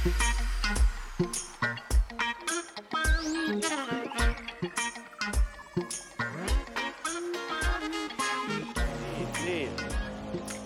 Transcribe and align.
nii, 0.00 0.12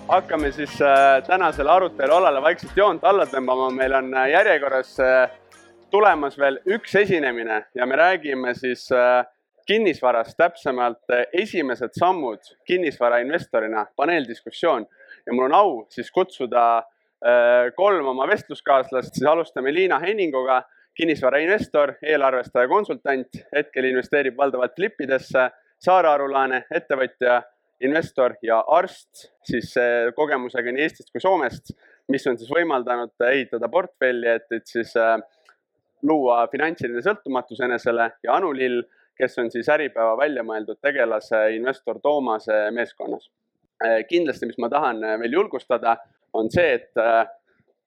hakkame 0.08 0.52
siis 0.52 0.82
äh, 0.82 1.22
tänasele 1.26 1.70
arutelu 1.70 2.14
alale 2.14 2.42
vaikselt 2.42 2.76
joont 2.76 3.02
alla 3.02 3.26
tõmbama, 3.26 3.72
meil 3.74 3.98
on 3.98 4.14
äh, 4.14 4.28
järjekorras 4.36 4.94
äh, 5.02 5.26
tulemas 5.90 6.38
veel 6.38 6.60
üks 6.70 6.94
esinemine 7.02 7.64
ja 7.74 7.86
me 7.90 7.98
räägime 7.98 8.54
siis 8.54 8.86
kinnisvarast, 9.66 10.36
täpsemalt 10.38 11.10
esimesed 11.32 11.90
sammud 11.98 12.38
kinnisvarainvestorina, 12.66 13.86
paneeldiskussioon. 13.96 14.86
Ja 15.26 15.32
mul 15.32 15.44
on 15.50 15.54
au 15.54 15.86
siis 15.90 16.10
kutsuda 16.10 16.82
kolm 17.76 18.08
oma 18.10 18.26
vestluskaaslast, 18.28 19.14
siis 19.16 19.26
alustame 19.28 19.72
Liina 19.72 19.96
Henninguga, 20.02 20.58
kinnisvarainvestor, 20.94 21.94
eelarvestaja, 22.04 22.68
konsultant, 22.68 23.38
hetkel 23.54 23.88
investeerib 23.88 24.36
valdavalt 24.36 24.74
flippidesse, 24.76 25.48
Saare 25.84 26.08
Arulaane, 26.08 26.62
ettevõtja, 26.72 27.40
investor 27.84 28.36
ja 28.42 28.60
arst, 28.76 29.26
siis 29.44 29.74
äh, 29.80 30.10
kogemusega 30.16 30.72
nii 30.72 30.84
Eestist 30.86 31.10
kui 31.12 31.20
Soomest, 31.20 31.74
mis 32.12 32.24
on 32.30 32.38
siis 32.40 32.50
võimaldanud 32.52 33.26
ehitada 33.28 33.68
portfelli, 33.72 34.30
et, 34.30 34.46
et 34.54 34.66
siis 34.70 34.94
äh, 35.00 35.16
luua 36.06 36.44
finantsiline 36.52 37.02
sõltumatus 37.04 37.60
enesele. 37.66 38.10
Ja 38.24 38.38
Anu 38.38 38.52
Lill, 38.56 38.84
kes 39.18 39.38
on 39.42 39.50
siis 39.52 39.68
Äripäeva 39.72 40.14
välja 40.20 40.44
mõeldud 40.46 40.78
tegelase 40.82 41.46
investor 41.56 42.00
Toomase 42.02 42.68
meeskonnas. 42.74 43.30
kindlasti, 44.08 44.46
mis 44.46 44.58
ma 44.62 44.68
tahan 44.70 45.00
veel 45.20 45.32
julgustada, 45.34 45.96
on 46.34 46.50
see, 46.52 46.78
et 46.78 47.00
äh, 47.00 47.22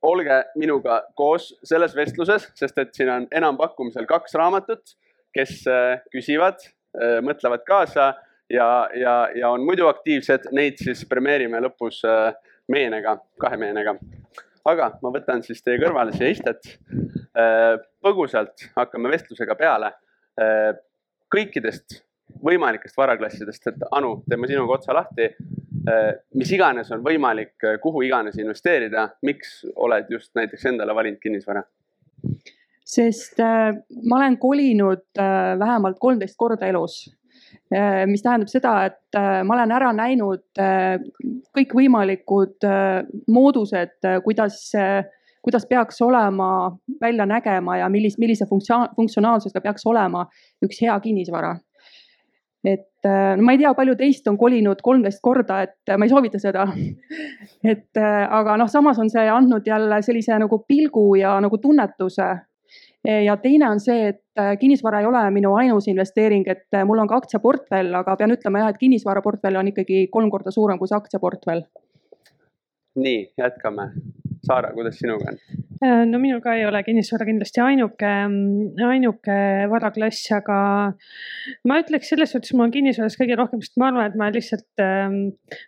olge 0.08 0.40
minuga 0.60 1.02
koos 1.18 1.52
selles 1.68 1.96
vestluses, 1.98 2.50
sest 2.58 2.80
et 2.82 2.94
siin 2.96 3.12
on 3.12 3.28
enampakkumisel 3.36 4.08
kaks 4.10 4.38
raamatut, 4.40 4.96
kes 5.36 5.60
äh, 5.72 6.00
küsivad, 6.14 6.64
äh, 6.98 7.20
mõtlevad 7.26 7.66
kaasa 7.68 8.14
ja, 8.54 8.70
ja, 8.96 9.18
ja 9.36 9.52
on 9.52 9.66
muidu 9.68 9.90
aktiivsed, 9.92 10.50
neid 10.56 10.80
siis 10.82 11.04
premeerime 11.10 11.62
lõpus 11.68 12.02
meenega, 12.72 13.18
kahe 13.40 13.60
meenega. 13.60 13.98
aga 14.68 14.92
ma 15.04 15.12
võtan 15.16 15.44
siis 15.44 15.64
teie 15.64 15.80
kõrvale 15.80 16.12
siia 16.16 16.32
istet. 16.32 16.74
põgusalt 18.04 18.66
hakkame 18.76 19.12
vestlusega 19.12 19.56
peale 19.56 19.92
kõikidest 21.32 22.02
võimalikest 22.44 22.98
varaklassidest, 22.98 23.68
et 23.72 23.86
Anu, 23.92 24.22
teeme 24.30 24.48
sinuga 24.50 24.78
otsa 24.78 24.96
lahti. 24.96 25.32
Mis 26.36 26.50
iganes 26.52 26.90
on 26.92 27.04
võimalik, 27.06 27.54
kuhu 27.84 28.02
iganes 28.04 28.36
investeerida, 28.42 29.06
miks 29.24 29.62
oled 29.76 30.10
just 30.12 30.34
näiteks 30.36 30.66
endale 30.74 30.96
valinud 30.96 31.22
kinnisvara? 31.24 31.64
sest 32.88 33.40
äh, 33.44 33.76
ma 34.08 34.16
olen 34.16 34.38
kolinud 34.40 35.04
äh, 35.20 35.60
vähemalt 35.60 35.98
kolmteist 36.00 36.38
korda 36.38 36.68
elus 36.68 37.10
äh,. 37.76 38.06
mis 38.08 38.24
tähendab 38.24 38.52
seda, 38.52 38.74
et 38.88 39.18
äh, 39.20 39.44
ma 39.44 39.58
olen 39.58 39.74
ära 39.76 39.92
näinud 39.96 40.62
äh, 40.64 40.96
kõikvõimalikud 41.58 42.68
äh, 42.68 43.04
moodused, 43.28 44.00
kuidas 44.24 44.62
äh, 44.76 45.04
kuidas 45.48 45.64
peaks 45.70 46.02
olema, 46.04 46.78
välja 47.02 47.26
nägema 47.26 47.78
ja 47.78 47.86
millise, 47.90 48.20
millise 48.20 48.46
funktsioon, 48.50 48.90
funktsionaalsusega 48.96 49.62
peaks 49.64 49.86
olema 49.88 50.26
üks 50.66 50.82
hea 50.84 50.98
kinnisvara. 51.00 51.54
Et 52.68 53.08
no 53.08 53.46
ma 53.46 53.54
ei 53.56 53.62
tea, 53.62 53.72
palju 53.78 53.96
teist 53.96 54.26
on 54.28 54.36
kolinud 54.40 54.82
kolmteist 54.84 55.22
korda, 55.24 55.62
et 55.64 55.94
ma 55.96 56.08
ei 56.08 56.12
soovita 56.12 56.42
seda. 56.42 56.66
et 57.74 58.00
aga 58.02 58.58
noh, 58.60 58.68
samas 58.72 59.00
on 59.00 59.12
see 59.14 59.24
andnud 59.32 59.68
jälle 59.68 60.02
sellise 60.04 60.36
nagu 60.44 60.60
pilgu 60.68 61.14
ja 61.22 61.38
nagu 61.44 61.62
tunnetuse. 61.64 62.28
ja 63.08 63.38
teine 63.40 63.70
on 63.70 63.80
see, 63.80 64.10
et 64.12 64.60
kinnisvara 64.60 65.00
ei 65.00 65.06
ole 65.08 65.22
minu 65.32 65.54
ainus 65.56 65.88
investeering, 65.88 66.48
et 66.52 66.82
mul 66.86 67.00
on 67.00 67.08
ka 67.08 67.22
aktsiaportfell, 67.22 67.94
aga 67.96 68.18
pean 68.20 68.36
ütlema 68.36 68.66
jah, 68.66 68.74
et 68.74 68.82
kinnisvaraportfell 68.82 69.56
on 69.62 69.72
ikkagi 69.72 70.08
kolm 70.12 70.32
korda 70.34 70.52
suurem 70.52 70.82
kui 70.82 70.92
see 70.92 70.98
aktsiaportfell. 70.98 71.64
nii, 72.98 73.22
jätkame 73.38 73.92
Saara, 74.46 74.72
kuidas 74.76 74.98
sinuga 75.00 75.32
on? 75.32 75.38
Äh, 75.78 76.04
no 76.10 76.18
minul 76.22 76.42
ka 76.42 76.56
ei 76.58 76.66
ole 76.66 76.82
kinnisvara 76.86 77.26
kindlasti 77.28 77.62
ainuke, 77.62 78.10
ainuke 78.88 79.38
varaklass, 79.70 80.24
aga 80.34 80.58
ma 81.70 81.78
ütleks 81.82 82.10
selles 82.14 82.34
suhtes, 82.34 82.54
mul 82.58 82.68
on 82.68 82.74
kinnisvaras 82.74 83.18
kõige 83.20 83.38
rohkem, 83.38 83.62
sest 83.62 83.78
ma 83.82 83.92
arvan, 83.92 84.10
et 84.10 84.18
ma 84.18 84.30
lihtsalt, 84.34 84.68
ähm, 84.82 85.18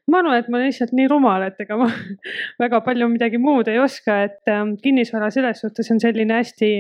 ma 0.10 0.24
arvan, 0.24 0.42
et 0.42 0.50
ma 0.50 0.60
olen 0.60 0.72
lihtsalt 0.72 0.94
nii 0.98 1.10
rumal, 1.12 1.46
et 1.46 1.62
ega 1.62 1.78
ma 1.80 1.90
väga 2.64 2.82
palju 2.86 3.10
midagi 3.14 3.42
muud 3.42 3.70
ei 3.70 3.82
oska, 3.82 4.22
et 4.30 4.54
ähm, 4.54 4.76
kinnisvara 4.82 5.30
selles 5.34 5.62
suhtes 5.66 5.94
on 5.94 6.02
selline 6.02 6.40
hästi 6.40 6.72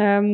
ähm, 0.00 0.32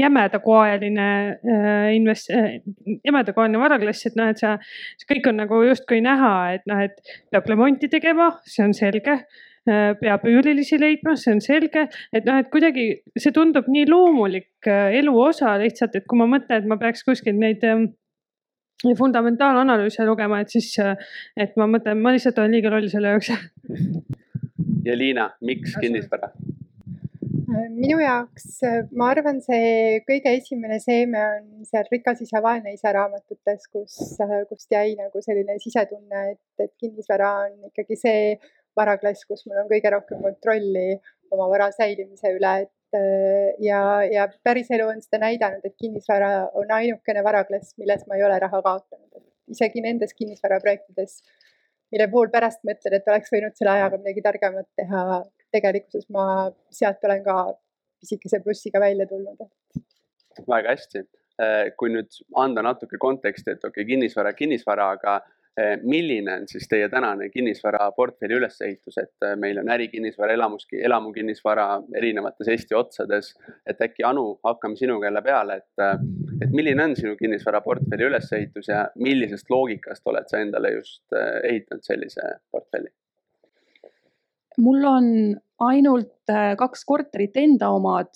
jämedakoeline 0.00 1.10
äh, 1.28 1.90
invest- 1.96 2.32
äh,, 2.34 2.60
jämedakoeline 3.04 3.60
varaklass, 3.60 4.06
et 4.08 4.16
noh, 4.18 4.32
et 4.32 4.40
sa, 4.40 4.56
kõik 5.10 5.28
on 5.30 5.38
nagu 5.44 5.60
justkui 5.68 6.00
näha, 6.04 6.32
et 6.56 6.64
noh, 6.70 6.80
et 6.88 6.96
peab 7.30 7.52
remonti 7.52 7.92
tegema, 7.92 8.32
see 8.48 8.64
on 8.64 8.74
selge 8.76 9.20
peab 9.68 10.26
üürilisi 10.28 10.78
leidma, 10.80 11.14
see 11.16 11.34
on 11.34 11.42
selge, 11.44 11.86
et 12.12 12.26
noh, 12.28 12.38
et 12.40 12.50
kuidagi 12.52 12.88
see 13.18 13.34
tundub 13.36 13.68
nii 13.70 13.86
loomulik 13.90 14.68
äh, 14.70 14.98
elu 15.00 15.14
osa 15.22 15.56
lihtsalt, 15.60 15.96
et 15.98 16.06
kui 16.08 16.20
ma 16.20 16.28
mõtlen, 16.30 16.62
et 16.62 16.68
ma 16.70 16.78
peaks 16.80 17.04
kuskilt 17.06 17.38
neid 17.40 17.64
ähm, 17.68 17.90
fundamentaalanalüüse 18.98 20.06
lugema, 20.08 20.42
et 20.42 20.54
siis, 20.54 20.70
äh, 20.82 20.96
et 21.36 21.56
ma 21.60 21.68
mõtlen, 21.70 22.00
ma 22.00 22.14
lihtsalt 22.16 22.38
olen 22.40 22.56
liiga 22.56 22.72
loll 22.72 22.88
selle 22.92 23.16
jaoks. 23.16 23.34
ja 24.88 24.96
Liina, 24.96 25.32
miks 25.44 25.76
kinnisvara? 25.80 26.32
minu 27.48 27.96
jaoks, 28.02 28.60
ma 28.98 29.08
arvan, 29.14 29.38
see 29.40 30.00
kõige 30.08 30.34
esimene 30.36 30.76
seeme 30.82 31.20
on 31.22 31.64
seal 31.68 31.86
Rikas 31.88 32.20
isa, 32.24 32.42
vaene 32.44 32.74
isa 32.74 32.92
raamatutes, 32.92 33.68
kus, 33.72 33.96
kust 34.50 34.74
jäi 34.74 34.92
nagu 34.98 35.22
selline 35.24 35.56
sisetunne, 35.62 36.24
et, 36.34 36.42
et 36.60 36.72
kinnisvara 36.80 37.30
on 37.46 37.70
ikkagi 37.70 37.96
see 37.96 38.20
varaklass, 38.78 39.26
kus 39.28 39.44
mul 39.46 39.62
on 39.62 39.70
kõige 39.70 39.92
rohkem 39.94 40.20
kontrolli 40.24 40.98
oma 41.34 41.48
vara 41.50 41.68
säilimise 41.74 42.32
üle, 42.36 42.52
et 42.64 42.98
äh, 42.98 43.50
ja, 43.64 43.80
ja 44.08 44.28
päris 44.46 44.70
elu 44.74 44.88
on 44.88 45.02
seda 45.04 45.20
näidanud, 45.26 45.64
et 45.64 45.76
kinnisvara 45.80 46.48
on 46.58 46.70
ainukene 46.78 47.24
varaklass, 47.26 47.76
milles 47.80 48.06
ma 48.08 48.18
ei 48.18 48.24
ole 48.28 48.38
raha 48.44 48.62
kaotanud. 48.64 49.24
isegi 49.48 49.80
nendes 49.80 50.12
kinnisvaraprojektides, 50.16 51.22
mille 51.92 52.06
puhul 52.12 52.28
pärast 52.32 52.60
mõtled, 52.68 52.98
et 52.98 53.06
oleks 53.08 53.32
võinud 53.32 53.54
selle 53.56 53.72
ajaga 53.78 54.00
midagi 54.00 54.24
targemat 54.24 54.68
teha, 54.76 55.22
tegelikkuses 55.54 56.08
ma 56.12 56.24
sealt 56.74 57.04
olen 57.08 57.22
ka 57.24 57.38
pisikese 58.00 58.42
plussiga 58.44 58.80
välja 58.80 59.06
tulnud. 59.08 59.48
väga 60.48 60.74
hästi, 60.76 61.04
äh, 61.42 61.70
kui 61.76 61.90
nüüd 61.90 62.20
anda 62.36 62.62
natuke 62.62 63.00
konteksti, 63.00 63.56
et 63.56 63.64
okei 63.64 63.82
okay,, 63.82 63.88
kinnisvara, 63.92 64.32
kinnisvara, 64.36 64.92
aga 64.96 65.20
milline 65.82 66.34
on 66.40 66.46
siis 66.48 66.68
teie 66.68 66.88
tänane 66.88 67.28
kinnisvaraportfelli 67.32 68.36
ülesehitus, 68.38 68.98
et 69.00 69.26
eh, 69.26 69.34
meil 69.40 69.58
on 69.62 69.70
ärikinnisvara, 69.74 70.36
elamus, 70.36 70.66
elamukinnisvara 70.72 71.66
erinevates 71.96 72.48
Eesti 72.54 72.76
otsades. 72.78 73.34
et 73.66 73.80
äkki 73.82 74.04
Anu, 74.04 74.38
hakkame 74.44 74.76
sinuga 74.76 75.06
jälle 75.06 75.22
peale, 75.22 75.56
et, 75.62 75.82
eh, 75.82 75.98
et 76.42 76.54
milline 76.54 76.84
on 76.84 76.96
sinu 76.96 77.16
kinnisvaraportfelli 77.16 78.08
ülesehitus 78.10 78.68
ja 78.68 78.86
millisest 78.96 79.50
loogikast 79.50 80.06
oled 80.06 80.30
sa 80.30 80.38
endale 80.38 80.72
just 80.76 81.18
ehitanud 81.42 81.82
sellise 81.82 82.32
portfelli? 82.50 82.90
mul 84.58 84.84
on 84.84 85.06
ainult 85.62 86.32
kaks 86.58 86.84
korterit 86.84 87.36
enda 87.38 87.68
omad 87.70 88.10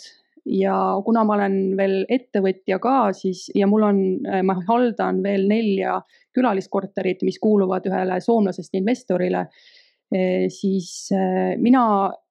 ja 0.46 0.76
kuna 1.04 1.22
ma 1.24 1.36
olen 1.36 1.76
veel 1.78 2.02
ettevõtja 2.10 2.78
ka, 2.82 3.12
siis 3.16 3.46
ja 3.54 3.68
mul 3.70 3.86
on, 3.86 4.02
ma 4.46 4.56
haldan 4.66 5.22
veel 5.22 5.46
nelja 5.50 6.00
külaliskorterit, 6.34 7.22
mis 7.26 7.38
kuuluvad 7.42 7.86
ühele 7.88 8.18
soomlasest 8.24 8.74
investorile 8.78 9.44
eh, 10.14 10.48
siis 10.52 10.88
eh, 11.14 11.54
mina, 11.60 11.84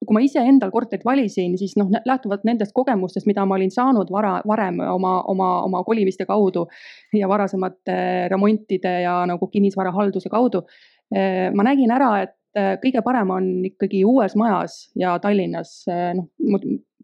kui 0.05 0.17
ma 0.17 0.23
ise 0.25 0.43
endal 0.45 0.73
korterit 0.73 1.05
valisin, 1.05 1.57
siis 1.59 1.77
noh, 1.79 1.91
lähtuvalt 2.07 2.45
nendest 2.47 2.75
kogemustest, 2.77 3.29
mida 3.29 3.45
ma 3.45 3.57
olin 3.59 3.73
saanud 3.73 4.11
vara, 4.13 4.39
varem 4.47 4.81
oma, 4.89 5.19
oma, 5.31 5.53
oma 5.67 5.83
kolimiste 5.87 6.27
kaudu 6.29 6.67
ja 7.17 7.29
varasemate 7.31 7.97
remontide 8.33 9.01
ja 9.05 9.21
nagu 9.29 9.49
kinnisvarahalduse 9.53 10.31
kaudu. 10.33 10.65
Eh, 11.13 11.49
ma 11.53 11.67
nägin 11.67 11.93
ära, 11.93 12.13
et 12.25 12.37
kõige 12.51 12.99
parem 12.99 13.29
on 13.31 13.45
ikkagi 13.63 14.01
uues 14.03 14.33
majas 14.35 14.89
ja 14.99 15.13
Tallinnas, 15.23 15.85
noh 15.87 16.25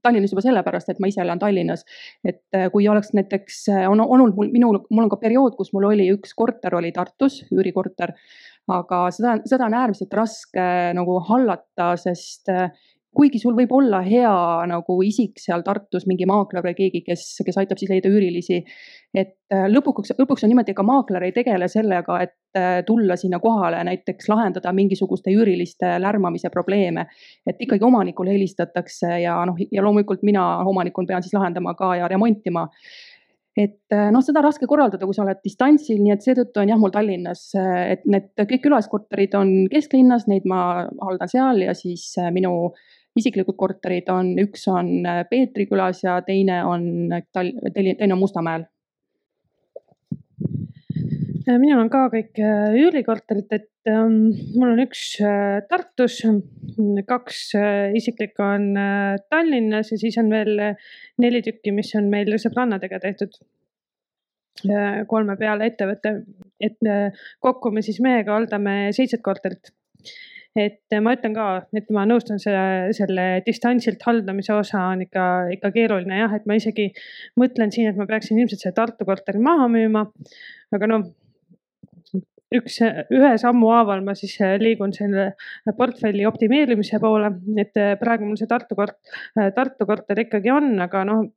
Tallinnas 0.07 0.33
juba 0.33 0.45
sellepärast, 0.45 0.92
et 0.94 1.00
ma 1.04 1.12
ise 1.12 1.21
elan 1.24 1.42
Tallinnas. 1.42 1.86
et 2.25 2.42
äh, 2.56 2.68
kui 2.74 2.88
oleks 2.88 3.13
näiteks, 3.18 3.63
äh, 3.75 3.86
on 3.92 4.01
olnud 4.04 4.36
mul, 4.38 4.51
minul, 4.54 4.81
mul 4.89 5.07
on 5.07 5.13
ka 5.13 5.21
periood, 5.21 5.57
kus 5.59 5.74
mul 5.75 5.89
oli 5.92 6.09
üks 6.15 6.36
korter 6.38 6.80
oli 6.80 6.94
Tartus, 6.95 7.44
üürikorter. 7.51 8.15
aga 8.68 9.06
seda, 9.15 9.38
seda 9.48 9.68
on 9.69 9.75
äärmiselt 9.80 10.13
raske 10.18 10.63
nagu 10.98 11.21
hallata, 11.30 11.94
sest 12.00 12.51
äh, 12.51 12.71
kuigi 13.15 13.39
sul 13.42 13.56
võib 13.57 13.71
olla 13.74 14.01
hea 14.06 14.33
nagu 14.69 14.98
isik 15.06 15.39
seal 15.42 15.63
Tartus, 15.65 16.06
mingi 16.09 16.27
maakler 16.30 16.65
või 16.65 16.75
keegi, 16.77 17.01
kes, 17.06 17.24
kes 17.45 17.57
aitab 17.59 17.80
siis 17.80 17.92
leida 17.92 18.12
üürilisi. 18.12 18.62
et 19.18 19.33
äh, 19.54 19.65
lõpuks, 19.71 20.13
lõpuks 20.19 20.45
on 20.45 20.51
niimoodi, 20.51 20.75
ega 20.75 20.86
maakler 20.86 21.27
ei 21.27 21.33
tegele 21.36 21.69
sellega, 21.71 22.19
et 22.21 22.59
äh, 22.59 22.83
tulla 22.86 23.15
sinna 23.18 23.39
kohale, 23.39 23.81
näiteks 23.88 24.30
lahendada 24.30 24.74
mingisuguste 24.74 25.33
üüriliste 25.33 25.95
lärmamise 26.01 26.51
probleeme. 26.54 27.07
et 27.48 27.56
ikkagi 27.59 27.83
omanikule 27.83 28.36
helistatakse 28.36 29.21
ja 29.24 29.39
noh, 29.45 29.57
ja 29.71 29.83
loomulikult 29.83 30.24
mina 30.24 30.57
omanikuna 30.65 31.07
pean 31.07 31.24
siis 31.24 31.33
lahendama 31.33 31.74
ka 31.74 31.95
ja 31.95 32.07
remontima 32.07 32.68
et 33.57 33.81
äh, 33.89 34.12
noh, 34.13 34.21
seda 34.21 34.44
raske 34.45 34.68
korraldada, 34.69 35.07
kui 35.10 35.15
sa 35.18 35.24
oled 35.24 35.39
distantsil, 35.42 35.98
nii 36.03 36.13
et 36.13 36.21
seetõttu 36.21 36.62
on 36.62 36.69
jah, 36.69 36.77
mul 36.77 36.94
Tallinnas, 36.94 37.50
et 37.57 38.06
need 38.06 38.30
kõik 38.38 38.68
külaskorterid 38.68 39.33
on 39.39 39.56
kesklinnas, 39.71 40.27
neid 40.30 40.45
ma 40.45 40.86
haldan 41.01 41.31
seal 41.31 41.65
ja 41.65 41.74
siis 41.74 42.12
minu 42.36 42.75
isiklikud 43.18 43.58
korterid 43.58 44.10
on, 44.14 44.34
üks 44.42 44.68
on 44.72 45.06
äh, 45.06 45.24
Peetri 45.30 45.68
külas 45.69 46.04
ja 46.06 46.19
teine 46.25 46.64
on 46.66 47.10
Tal-, 47.34 47.56
teine 47.74 48.14
on 48.14 48.19
Mustamäel 48.22 48.68
äh, 51.48 51.58
minul 51.58 51.81
on 51.86 51.92
ka 51.92 52.08
kõik 52.14 52.40
äh, 52.44 52.78
üürikorterid, 52.81 53.50
et 53.56 53.69
ähm, 53.90 54.31
mul 54.56 54.74
on 54.74 54.84
üks 54.84 55.04
äh, 55.24 55.62
Tartus, 55.69 56.19
kaks 57.08 57.44
äh, 57.58 57.96
isiklikku 57.98 58.44
on 58.46 58.69
äh, 58.78 59.18
Tallinnas 59.31 59.94
ja 59.94 60.00
siis 60.00 60.18
on 60.22 60.31
veel 60.34 60.54
neli 61.22 61.44
tükki, 61.46 61.74
mis 61.75 61.94
on 62.00 62.12
meil 62.13 62.36
sõbrannadega 62.42 63.04
tehtud. 63.04 63.40
kolme 65.08 65.36
peale 65.38 65.68
ettevõte, 65.70 66.12
et 66.66 66.88
kokku 67.46 67.70
me 67.70 67.84
siis 67.86 68.00
mehega 68.02 68.34
haldame 68.34 68.88
seitset 68.90 69.22
korterit 69.22 69.70
et 70.57 70.98
ma 71.04 71.13
ütlen 71.18 71.36
ka, 71.36 71.48
et 71.77 71.92
ma 71.94 72.06
nõustun 72.09 72.42
selle, 72.42 72.94
selle 72.98 73.27
distantsilt 73.45 74.04
haldamise 74.07 74.56
osa 74.56 74.88
on 74.94 75.04
ikka, 75.06 75.27
ikka 75.57 75.71
keeruline 75.75 76.24
jah, 76.24 76.36
et 76.38 76.48
ma 76.50 76.57
isegi 76.59 76.89
mõtlen 77.39 77.74
siin, 77.74 77.92
et 77.92 78.00
ma 78.00 78.07
peaksin 78.09 78.39
ilmselt 78.42 78.65
selle 78.65 78.77
Tartu 78.77 79.07
korteri 79.07 79.42
maha 79.44 79.69
müüma. 79.71 80.06
aga 80.75 80.89
noh, 80.92 81.07
üks, 82.57 82.80
ühe 83.13 83.33
sammu 83.42 83.71
haaval 83.74 84.04
ma 84.06 84.15
siis 84.18 84.38
liigun 84.62 84.94
selle 84.95 85.31
portfelli 85.77 86.25
optimeerimise 86.30 87.00
poole, 87.03 87.33
et 87.60 87.75
praegu 88.01 88.27
mul 88.27 88.39
see 88.39 88.50
Tartu 88.50 88.77
kort-, 88.80 89.01
Tartu 89.56 89.89
korter 89.89 90.25
ikkagi 90.25 90.53
on, 90.53 90.74
aga 90.88 91.03
noh 91.07 91.27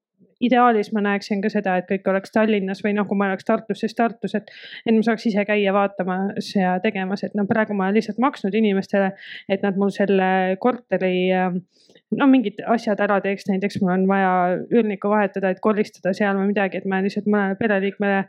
ideaalis 0.40 0.92
ma 0.96 1.02
näeksin 1.04 1.42
ka 1.44 1.50
seda, 1.52 1.76
et 1.80 1.88
kõik 1.88 2.08
oleks 2.10 2.32
Tallinnas 2.34 2.82
või 2.84 2.94
noh, 2.96 3.06
kui 3.08 3.18
ma 3.18 3.28
oleks 3.30 3.46
Tartus, 3.48 3.82
siis 3.82 3.94
Tartus, 3.96 4.34
et, 4.38 4.50
et 4.86 4.94
ma 4.96 5.02
saaks 5.06 5.26
ise 5.30 5.44
käia 5.48 5.74
vaatamas 5.76 6.52
ja 6.56 6.78
tegemas, 6.82 7.24
et 7.26 7.36
noh, 7.38 7.48
praegu 7.48 7.76
ma 7.76 7.88
olen 7.88 7.98
lihtsalt 8.00 8.20
maksnud 8.22 8.56
inimestele, 8.56 9.12
et 9.48 9.66
nad 9.66 9.78
mul 9.80 9.92
selle 9.94 10.30
korteri 10.62 11.30
no 11.30 12.28
mingid 12.30 12.62
asjad 12.72 13.00
ära 13.04 13.20
teeks, 13.24 13.48
näiteks 13.50 13.80
mul 13.82 13.94
on 13.94 14.06
vaja 14.10 14.32
üürnikku 14.70 15.12
vahetada, 15.12 15.52
et 15.52 15.62
koristada 15.62 16.14
seal 16.16 16.38
või 16.40 16.50
midagi, 16.54 16.80
et 16.80 16.88
ma 16.88 17.02
lihtsalt 17.04 17.28
mõnele 17.30 17.58
pereliikmele 17.60 18.24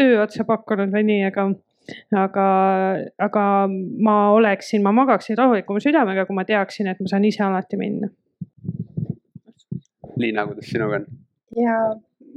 töö 0.00 0.22
otsa 0.24 0.46
pakkunud 0.48 0.92
või 0.94 1.04
nii, 1.12 1.24
aga 1.28 1.50
aga, 2.16 2.46
aga 3.18 3.44
ma 4.06 4.16
oleksin, 4.34 4.82
ma 4.82 4.92
magaksin 4.94 5.38
rahulikuma 5.38 5.82
südamega, 5.82 6.26
kui 6.26 6.36
ma 6.38 6.46
teaksin, 6.48 6.90
et 6.90 7.00
ma 7.02 7.10
saan 7.10 7.26
ise 7.28 7.42
alati 7.44 7.80
minna. 7.80 8.10
Liina, 10.20 10.46
kuidas 10.46 10.68
sinuga 10.70 11.00
on? 11.00 11.10
Ja 11.56 11.76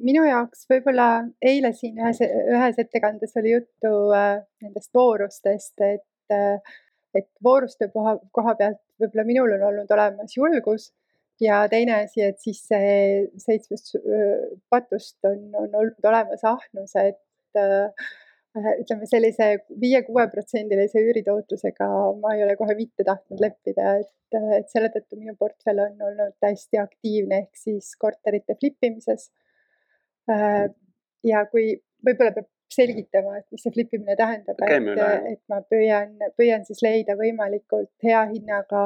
minu 0.03 0.23
jaoks 0.25 0.65
võib-olla 0.69 1.07
eile 1.41 1.73
siin 1.77 1.99
ühes, 2.01 2.21
ühes 2.23 2.79
ettekandes 2.81 3.37
oli 3.41 3.53
juttu 3.55 3.93
äh, 4.15 4.41
nendest 4.63 4.93
voorustest, 4.95 5.75
et 5.81 6.33
äh,, 6.33 6.73
et 7.13 7.29
vooruste 7.45 7.89
koha, 7.93 8.17
koha 8.33 8.55
pealt 8.57 8.81
võib-olla 9.01 9.25
minul 9.27 9.55
on 9.57 9.67
olnud 9.69 9.91
olemas 9.93 10.33
julgus 10.33 10.89
ja 11.41 11.63
teine 11.69 11.99
asi, 12.03 12.23
et 12.25 12.39
siis 12.41 12.61
see 12.69 12.95
seitsmest 13.41 13.97
äh, 13.99 14.49
patust 14.73 15.17
on, 15.29 15.49
on 15.53 15.69
olnud 15.81 16.09
olemas 16.09 16.45
ahnus, 16.47 16.95
et 16.99 17.59
äh, 17.59 18.11
ütleme 18.53 19.07
sellise 19.09 19.47
viie-kuueprotsendilise 19.81 21.01
üüritootlusega 21.01 21.87
ma 22.21 22.35
ei 22.35 22.43
ole 22.45 22.55
kohe 22.59 22.75
mitte 22.77 23.05
tahtnud 23.07 23.41
leppida, 23.41 23.95
et, 24.03 24.37
et 24.59 24.69
selle 24.69 24.91
tõttu 24.93 25.17
minu 25.17 25.33
portfell 25.39 25.81
on 25.81 26.03
olnud 26.09 26.35
hästi 26.45 26.81
aktiivne 26.81 27.39
ehk 27.43 27.57
siis 27.57 27.95
korterite 28.01 28.57
flip 28.59 28.77
imises. 28.85 29.31
Äh, 30.29 30.67
ja 31.25 31.45
kui 31.49 31.73
võib-olla 32.05 32.35
peab 32.35 32.49
selgitama, 32.73 33.39
et 33.39 33.47
mis 33.53 33.61
see 33.65 33.73
flip 33.73 33.93
imine 33.93 34.15
tähendab, 34.17 34.61
et, 34.65 34.87
et 35.33 35.41
ma 35.49 35.59
püüan, 35.69 36.13
püüan 36.37 36.65
siis 36.65 36.81
leida 36.85 37.17
võimalikult 37.17 37.91
hea 38.05 38.21
hinnaga 38.31 38.83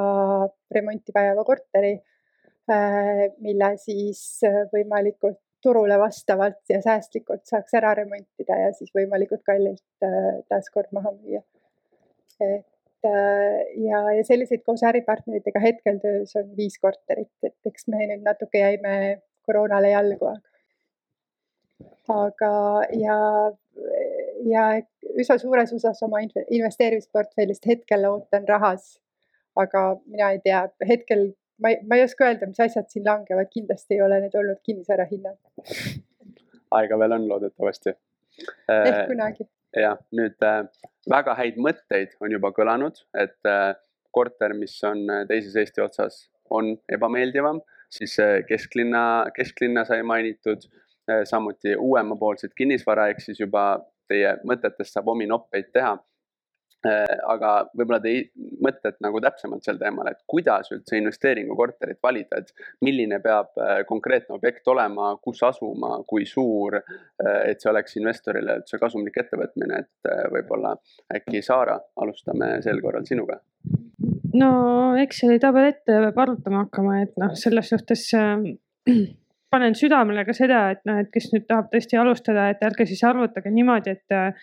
remonti 0.75 1.15
vajava 1.15 1.43
korteri, 1.47 1.93
äh, 2.71 3.27
mille 3.43 3.73
siis 3.83 4.23
võimalikult 4.73 5.41
turule 5.63 5.97
vastavalt 5.99 6.61
ja 6.69 6.81
säästlikult 6.81 7.45
saaks 7.49 7.73
ära 7.79 7.93
remontida 7.97 8.57
ja 8.61 8.73
siis 8.77 8.91
võimalikult 8.95 9.43
kallilt 9.45 10.05
äh, 10.05 10.41
taaskord 10.49 10.91
maha 10.95 11.13
müüa. 11.15 11.41
et 12.41 13.07
äh, 13.09 13.63
ja, 13.87 14.03
ja 14.17 14.25
selliseid 14.27 14.61
koos 14.65 14.83
äripartneritega 14.85 15.61
hetkel 15.63 15.97
töös 16.03 16.35
on 16.39 16.51
viis 16.57 16.77
korterit, 16.81 17.33
et 17.43 17.71
eks 17.71 17.87
me 17.87 18.05
nüüd 18.05 18.23
natuke 18.25 18.61
jäime 18.61 18.93
koroonale 19.47 19.93
jalgu, 19.95 20.29
aga 20.35 20.57
aga 22.11 22.51
ja, 22.95 23.17
ja 24.47 24.63
üsna 25.19 25.37
suures 25.41 25.73
osas 25.75 25.99
oma 26.05 26.21
investeerimisportfellist 26.23 27.67
hetkel 27.67 28.07
ootan 28.09 28.47
rahas. 28.47 28.97
aga 29.57 29.81
mina 30.05 30.31
ei 30.35 30.39
tea, 30.43 30.67
hetkel 30.85 31.31
ma 31.61 31.69
ei, 31.69 31.77
ma 31.87 31.97
ei 31.97 32.03
oska 32.05 32.27
öelda, 32.27 32.49
mis 32.49 32.59
asjad 32.63 32.89
siin 32.91 33.05
langevad, 33.07 33.49
kindlasti 33.53 33.97
ei 33.97 34.03
ole 34.05 34.19
need 34.23 34.35
olnud 34.37 34.59
kinnisvara 34.65 35.07
hinnad. 35.11 35.37
aega 36.79 36.99
veel 36.99 37.17
on 37.17 37.27
loodetavasti. 37.29 37.93
ehk 38.69 38.95
äh, 38.95 39.03
kunagi. 39.09 39.47
jah, 39.81 39.99
nüüd 40.19 40.45
äh, 40.45 40.63
väga 41.09 41.37
häid 41.39 41.59
mõtteid 41.67 42.17
on 42.21 42.33
juba 42.35 42.53
kõlanud, 42.55 43.01
et 43.17 43.49
äh, 43.49 43.71
korter, 44.11 44.53
mis 44.57 44.75
on 44.87 45.05
teises 45.29 45.55
Eesti 45.55 45.83
otsas, 45.83 46.25
on 46.49 46.75
ebameeldivam, 46.93 47.59
siis 47.93 48.15
kesklinna, 48.47 49.01
kesklinna 49.35 49.83
sai 49.85 49.99
mainitud, 50.03 50.63
samuti 51.27 51.75
uuemapoolset 51.75 52.55
kinnisvara, 52.57 53.09
ehk 53.11 53.21
siis 53.23 53.39
juba 53.39 53.67
teie 54.09 54.33
mõtetest 54.47 54.95
saab 54.95 55.11
omi 55.13 55.27
noppeid 55.29 55.69
teha 55.75 55.93
Äh, 55.93 56.16
aga 56.85 57.51
võib-olla 57.73 57.99
te 58.03 58.13
mõtlete 58.63 59.01
nagu 59.03 59.21
täpsemalt 59.23 59.65
sel 59.65 59.79
teemal, 59.81 60.09
et 60.11 60.19
kuidas 60.29 60.69
üldse 60.75 60.99
investeeringukorterit 60.99 61.99
valida, 62.03 62.41
et 62.41 62.53
milline 62.85 63.19
peab 63.23 63.57
äh, 63.61 63.81
konkreetne 63.89 64.37
objekt 64.37 64.67
olema, 64.69 65.15
kus 65.23 65.41
asuma, 65.47 66.01
kui 66.07 66.25
suur, 66.29 66.77
äh, 66.77 67.41
et 67.51 67.61
see 67.61 67.71
oleks 67.71 67.97
investorile 67.99 68.59
üldse 68.61 68.79
kasumlik 68.81 69.17
ettevõtmine, 69.23 69.83
et 69.83 70.11
võib-olla 70.33 70.75
äkki 71.13 71.41
Saara, 71.45 71.77
alustame 72.01 72.57
sel 72.65 72.81
korral 72.83 73.05
sinuga. 73.09 73.39
no 74.37 74.49
Exceli 75.01 75.39
tabelette 75.39 76.01
peab 76.05 76.19
arutama 76.25 76.65
hakkama, 76.65 77.01
et 77.05 77.17
noh, 77.17 77.33
selles 77.35 77.73
suhtes 77.73 78.09
äh, 78.17 78.45
panen 79.51 79.75
südamele 79.79 80.25
ka 80.27 80.35
seda, 80.35 80.63
et 80.75 80.81
noh, 80.87 81.01
et 81.01 81.11
kes 81.13 81.31
nüüd 81.33 81.47
tahab 81.49 81.69
tõesti 81.73 81.99
alustada, 81.99 82.49
et 82.51 82.63
ärge 82.67 82.87
siis 82.89 83.03
arvutage 83.07 83.51
niimoodi, 83.53 83.95
et, 83.95 84.41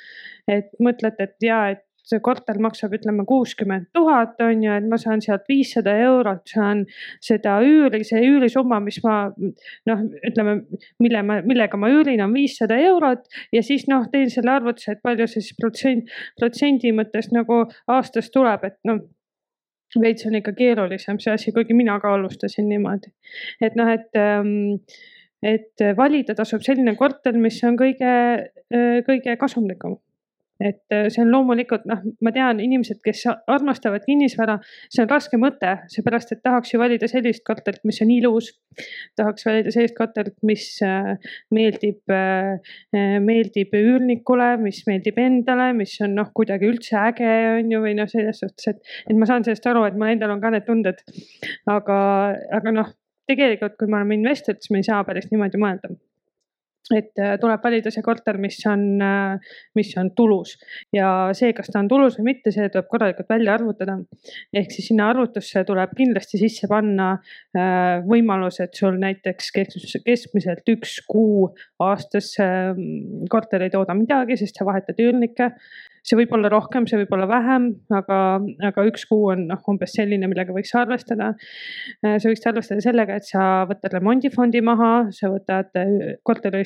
et 0.51 0.71
mõtlete, 0.83 1.29
et 1.29 1.49
ja, 1.49 1.61
et 1.75 1.85
see 2.05 2.21
korter 2.25 2.59
maksab, 2.61 2.93
ütleme 2.99 3.25
kuuskümmend 3.29 3.89
tuhat 3.97 4.41
on 4.45 4.63
ju, 4.65 4.73
et 4.77 4.87
ma 4.91 4.99
saan 5.01 5.23
sealt 5.25 5.47
viissada 5.49 5.95
eurot, 6.05 6.43
saan 6.51 6.85
seda 7.25 7.57
üüri, 7.65 8.03
see 8.05 8.21
üürisumma, 8.29 8.81
mis 8.85 9.01
ma 9.05 9.17
noh, 9.89 10.05
ütleme, 10.29 10.59
mille 11.01 11.25
ma, 11.25 11.41
millega 11.47 11.81
ma 11.81 11.91
üürin, 11.93 12.23
on 12.25 12.37
viissada 12.37 12.79
eurot 12.91 13.25
ja 13.55 13.65
siis 13.65 13.89
noh, 13.89 14.05
teen 14.13 14.33
selle 14.33 14.53
arvutuse, 14.59 14.99
et 14.99 15.03
palju 15.05 15.29
see 15.31 15.41
siis 15.41 15.57
protsent, 15.61 16.15
protsendi 16.41 16.93
mõttes 16.97 17.33
nagu 17.33 17.65
aastas 17.97 18.31
tuleb, 18.35 18.69
et 18.69 18.81
noh 18.89 19.05
veits 20.01 20.27
on 20.27 20.35
ikka 20.35 20.51
keerulisem 20.59 21.21
see 21.23 21.33
asi, 21.33 21.53
kuigi 21.55 21.75
mina 21.77 22.01
ka 22.03 22.17
alustasin 22.17 22.67
niimoodi. 22.69 23.13
et 23.63 23.77
noh, 23.79 23.89
et, 23.89 24.11
ähm, 24.19 24.81
et 25.43 25.85
valida 25.97 26.35
tasub 26.35 26.65
selline 26.67 26.97
korter, 26.99 27.39
mis 27.39 27.61
on 27.65 27.79
kõige, 27.79 28.11
kõige 29.07 29.37
kasumlikum 29.39 30.01
et 30.61 30.95
äh, 30.95 31.09
see 31.11 31.23
on 31.25 31.33
loomulikult 31.33 31.87
noh, 31.91 32.03
ma 32.23 32.33
tean 32.35 32.61
inimesed, 32.63 33.01
kes 33.05 33.25
armastavad 33.51 34.05
kinnisvara, 34.07 34.59
see 34.93 35.03
on 35.03 35.11
raske 35.11 35.39
mõte, 35.41 35.73
seepärast 35.91 36.35
et 36.35 36.43
tahaks 36.47 36.75
ju 36.75 36.81
valida 36.83 37.09
sellist 37.11 37.45
korterit, 37.47 37.83
mis 37.89 38.01
on 38.05 38.13
ilus. 38.15 38.53
tahaks 39.19 39.47
valida 39.47 39.71
sellist 39.75 39.97
korterit, 39.99 40.37
mis 40.47 40.67
äh, 40.87 41.15
meeldib, 41.55 42.03
äh, 42.11 43.19
meeldib 43.23 43.75
üürnikule, 43.79 44.55
mis 44.63 44.83
meeldib 44.89 45.19
endale, 45.23 45.73
mis 45.77 45.97
on 46.07 46.15
noh, 46.19 46.31
kuidagi 46.35 46.71
üldse 46.71 46.99
äge 47.03 47.31
on 47.59 47.75
ju, 47.75 47.83
või 47.85 47.99
noh, 47.99 48.11
selles 48.11 48.43
suhtes, 48.43 48.71
et, 48.75 48.97
et 49.09 49.19
ma 49.19 49.31
saan 49.31 49.47
sellest 49.47 49.71
aru, 49.71 49.87
et 49.89 49.99
mul 49.99 50.15
endal 50.15 50.35
on 50.35 50.43
ka 50.43 50.55
need 50.55 50.67
tunded. 50.69 51.03
aga, 51.71 51.99
aga 52.55 52.75
noh, 52.75 52.91
tegelikult, 53.31 53.79
kui 53.79 53.89
me 53.91 53.99
oleme 53.99 54.21
investorid, 54.21 54.63
siis 54.63 54.75
me 54.75 54.83
ei 54.83 54.87
saa 54.87 55.03
päris 55.07 55.31
niimoodi 55.33 55.61
mõelda 55.61 55.95
et 56.93 57.17
äh, 57.21 57.37
tuleb 57.41 57.63
valida 57.65 57.91
see 57.93 58.05
korter, 58.05 58.37
mis 58.41 58.59
on, 58.69 58.83
äh, 59.01 59.55
mis 59.79 59.93
on 60.01 60.11
tulus 60.17 60.57
ja 60.93 61.31
see, 61.37 61.55
kas 61.57 61.71
ta 61.73 61.81
on 61.81 61.89
tulus 61.89 62.19
või 62.19 62.33
mitte, 62.33 62.53
see 62.53 62.69
tuleb 62.73 62.91
korralikult 62.91 63.31
välja 63.33 63.55
arvutada. 63.57 63.97
ehk 64.53 64.75
siis 64.75 64.91
sinna 64.91 65.09
arvutusse 65.13 65.65
tuleb 65.65 65.95
kindlasti 65.97 66.41
sisse 66.43 66.69
panna 66.69 67.15
äh, 67.57 68.05
võimalus, 68.05 68.61
et 68.61 68.77
sul 68.77 69.01
näiteks 69.01 69.51
keskmiselt 70.05 70.69
üks 70.75 70.99
kuu 71.09 71.49
aastas 71.81 72.35
ähm, 72.43 73.25
korter 73.33 73.65
ei 73.65 73.73
tooda 73.73 73.97
midagi, 73.97 74.37
sest 74.37 74.61
sa 74.61 74.69
vahetad 74.69 75.01
üürnikke 75.01 75.53
see 76.05 76.19
võib 76.19 76.35
olla 76.37 76.51
rohkem, 76.53 76.85
see 76.89 76.99
võib 77.01 77.15
olla 77.17 77.27
vähem, 77.29 77.71
aga, 77.97 78.19
aga 78.69 78.85
üks 78.91 79.07
kuu 79.09 79.31
on 79.33 79.47
noh, 79.49 79.61
umbes 79.73 79.95
selline, 79.97 80.29
millega 80.29 80.53
võiks 80.53 80.75
arvestada. 80.77 81.31
Sa 82.05 82.29
võiksid 82.29 82.51
arvestada 82.51 82.85
sellega, 82.85 83.17
et 83.17 83.29
sa 83.29 83.65
võtad 83.69 83.97
remondifondi 83.97 84.61
maha, 84.65 84.93
sa 85.17 85.33
võtad 85.33 85.73
äh, 85.81 86.17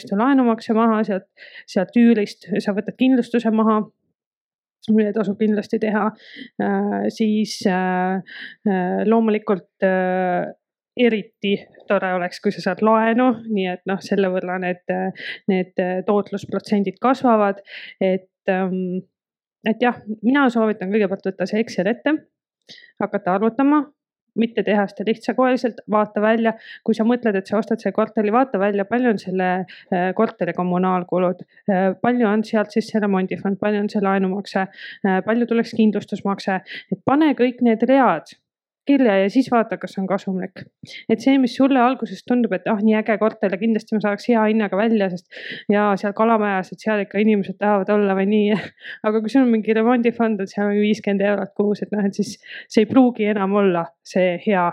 korteriühistu 0.09 0.19
laenumakse 0.19 0.75
maha 0.75 1.03
sealt, 1.05 1.27
sealt 1.67 1.97
üürist, 1.97 2.49
sa 2.61 2.75
võtad 2.77 2.97
kindlustuse 2.99 3.51
maha 3.51 3.83
mille 4.89 5.13
tasub 5.13 5.37
kindlasti 5.39 5.79
teha, 5.83 6.07
äh, 6.63 7.09
siis 7.13 7.61
loomulikult 9.05 9.85
eriti 10.99 11.53
tore 11.87 12.15
oleks, 12.15 12.41
kui 12.41 12.53
sa 12.53 12.63
saad 12.63 12.81
laenu, 12.83 13.29
nii 13.53 13.67
et 13.69 13.85
noh, 13.87 14.01
selle 14.01 14.31
võrra 14.33 14.57
need, 14.63 14.83
need 15.51 15.77
tootlusprotsendid 16.07 16.99
kasvavad, 17.03 17.61
et 18.01 18.31
ähm, 18.51 19.05
et 19.67 19.83
jah, 19.83 19.97
mina 20.23 20.47
soovitan 20.53 20.91
kõigepealt 20.93 21.27
võtta 21.31 21.47
see 21.49 21.61
Excel 21.63 21.91
ette, 21.91 22.15
hakata 23.03 23.35
arvutama, 23.37 23.83
mitte 24.41 24.65
teha 24.67 24.87
seda 24.91 25.07
lihtsakoeliselt, 25.09 25.83
vaata 25.91 26.23
välja, 26.23 26.55
kui 26.87 26.97
sa 26.97 27.07
mõtled, 27.09 27.39
et 27.39 27.51
sa 27.51 27.59
ostad 27.61 27.83
selle 27.83 27.97
korteri, 27.97 28.33
vaata 28.35 28.61
välja, 28.61 28.87
palju 28.89 29.15
on 29.15 29.23
selle 29.23 29.51
äh, 29.59 30.11
korteri 30.19 30.55
kommunaalkulud, 30.57 31.45
äh, 31.71 31.87
palju 32.03 32.29
on 32.29 32.45
sealt 32.47 32.75
siis 32.75 32.91
see 32.91 33.03
remondifond, 33.03 33.61
palju 33.61 33.85
on 33.85 33.93
see 33.93 34.05
laenumakse, 34.05 34.67
äh, 35.05 35.23
palju 35.27 35.49
tuleks 35.51 35.77
kindlustusmakse, 35.79 36.61
et 36.93 37.03
pane 37.07 37.33
kõik 37.39 37.65
need 37.67 37.85
read 37.89 38.39
kirja 38.89 39.15
ja 39.23 39.29
siis 39.33 39.51
vaata, 39.53 39.79
kas 39.81 39.97
on 40.01 40.09
kasumlik. 40.11 40.65
et 41.13 41.23
see, 41.25 41.37
mis 41.43 41.55
sulle 41.61 41.81
alguses 41.83 42.25
tundub, 42.27 42.55
et 42.57 42.67
ah, 42.73 42.81
nii 42.85 42.97
äge 43.01 43.19
korter 43.21 43.55
ja 43.55 43.61
kindlasti 43.61 43.97
ma 43.97 44.03
saaks 44.05 44.29
hea 44.33 44.45
hinnaga 44.49 44.81
välja, 44.81 45.11
sest 45.13 45.41
ja 45.73 45.91
seal 46.01 46.17
Kalamajas, 46.19 46.73
et 46.75 46.85
seal 46.85 47.05
ikka 47.05 47.23
inimesed 47.23 47.59
tahavad 47.61 47.93
olla 47.95 48.17
või 48.19 48.29
nii. 48.33 48.59
aga 49.09 49.23
kui 49.23 49.33
sul 49.33 49.45
on 49.45 49.55
mingi 49.55 49.77
remondifond, 49.77 50.45
et 50.45 50.55
seal 50.55 50.73
on 50.73 50.83
viiskümmend 50.83 51.25
eurot 51.33 51.57
kuus, 51.59 51.85
et 51.85 51.95
noh, 51.95 52.05
et 52.09 52.19
siis 52.19 52.37
see 52.67 52.85
ei 52.85 52.91
pruugi 52.91 53.29
enam 53.33 53.57
olla 53.63 53.87
see 54.07 54.37
hea 54.47 54.69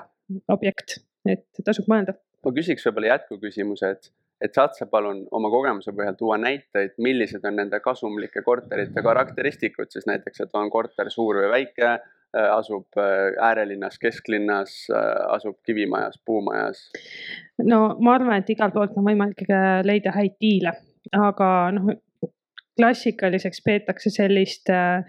objekt, 0.51 0.99
et 1.29 1.65
tasub 1.65 1.89
mõelda. 1.91 2.17
ma 2.45 2.53
küsiks 2.53 2.85
võib-olla 2.87 3.15
jätkuküsimuse, 3.15 3.95
et 3.97 4.13
et 4.43 4.53
saad 4.53 4.75
sa 4.75 4.85
palun 4.91 5.21
oma 5.35 5.49
kogemuse 5.49 5.93
põhjal 5.95 6.17
tuua 6.19 6.37
näiteid, 6.41 6.97
millised 7.01 7.45
on 7.47 7.55
nende 7.59 7.79
kasumlike 7.83 8.43
korterite 8.45 9.03
karakteristikud 9.05 9.91
siis 9.91 10.07
näiteks, 10.09 10.43
et 10.43 10.57
on 10.59 10.69
korter 10.73 11.09
suur 11.13 11.39
või 11.39 11.51
väike 11.53 11.93
asub 12.35 12.99
äh, 12.99 13.35
äärelinnas, 13.41 13.99
kesklinnas, 14.01 14.75
äh, 14.91 15.35
asub 15.35 15.57
kivimajas, 15.65 16.19
puumajas? 16.25 16.89
no 17.63 17.95
ma 17.99 18.15
arvan, 18.15 18.41
et 18.41 18.49
igalt 18.49 18.75
poolt 18.75 18.97
on 18.97 19.07
võimalik 19.07 19.45
leida 19.87 20.13
häid 20.15 20.35
diile, 20.41 20.75
aga 21.15 21.49
noh, 21.75 21.93
klassikaliseks 22.75 23.61
peetakse 23.65 24.11
sellist 24.11 24.69
äh, 24.73 25.03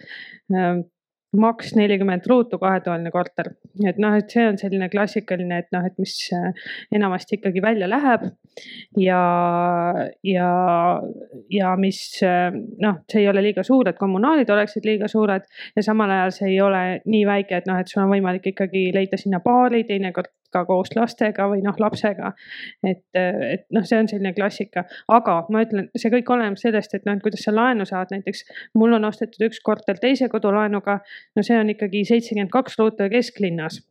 maks 1.36 1.74
nelikümmend 1.76 2.26
ruutu 2.28 2.58
kahetoaline 2.58 3.10
korter. 3.14 3.52
et 3.86 3.98
noh, 4.02 4.14
et 4.16 4.30
see 4.30 4.46
on 4.48 4.58
selline 4.60 4.88
klassikaline, 4.92 5.58
et 5.62 5.68
noh, 5.74 5.84
et 5.86 5.98
mis 6.02 6.14
äh, 6.36 6.68
enamasti 6.94 7.38
ikkagi 7.38 7.62
välja 7.62 7.88
läheb. 7.90 8.28
ja, 9.00 9.22
ja, 10.24 10.50
ja 11.52 11.74
mis 11.80 12.00
äh, 12.24 12.50
noh, 12.82 13.02
see 13.10 13.24
ei 13.24 13.28
ole 13.28 13.44
liiga 13.44 13.64
suur, 13.66 13.88
et 13.88 13.98
kommunaalid 13.98 14.50
oleksid 14.50 14.88
liiga 14.88 15.08
suured 15.12 15.46
ja 15.76 15.84
samal 15.84 16.10
ajal 16.10 16.34
see 16.38 16.50
ei 16.54 16.60
ole 16.64 16.84
nii 17.04 17.26
väike, 17.28 17.62
et 17.62 17.70
noh, 17.70 17.80
et 17.80 17.92
sul 17.92 18.04
on 18.04 18.12
võimalik 18.14 18.52
ikkagi 18.52 18.88
leida 18.96 19.20
sinna 19.20 19.42
baari, 19.44 19.84
teinekord 19.88 20.32
ka 20.56 20.64
koos 20.68 20.94
lastega 20.96 21.48
või 21.52 21.62
noh, 21.64 21.76
lapsega. 21.82 22.32
et, 22.86 23.04
et 23.14 23.66
noh, 23.76 23.84
see 23.86 24.00
on 24.00 24.08
selline 24.10 24.32
klassika, 24.36 24.86
aga 25.12 25.38
ma 25.52 25.64
ütlen, 25.66 25.90
see 25.96 26.12
kõik 26.14 26.32
oleneb 26.36 26.60
sellest, 26.60 26.96
et 26.96 27.04
noh, 27.08 27.18
et 27.18 27.24
kuidas 27.24 27.44
sa 27.46 27.54
laenu 27.54 27.86
saad, 27.88 28.14
näiteks 28.14 28.46
mul 28.80 28.96
on 28.96 29.08
ostetud 29.10 29.48
üks 29.50 29.60
korter 29.64 30.00
teise 30.02 30.30
kodulaenuga. 30.32 31.00
no 31.36 31.46
see 31.46 31.58
on 31.60 31.74
ikkagi 31.76 32.06
seitsekümmend 32.08 32.54
kaks 32.54 32.80
ruutu 32.80 33.10
kesklinnas 33.12 33.82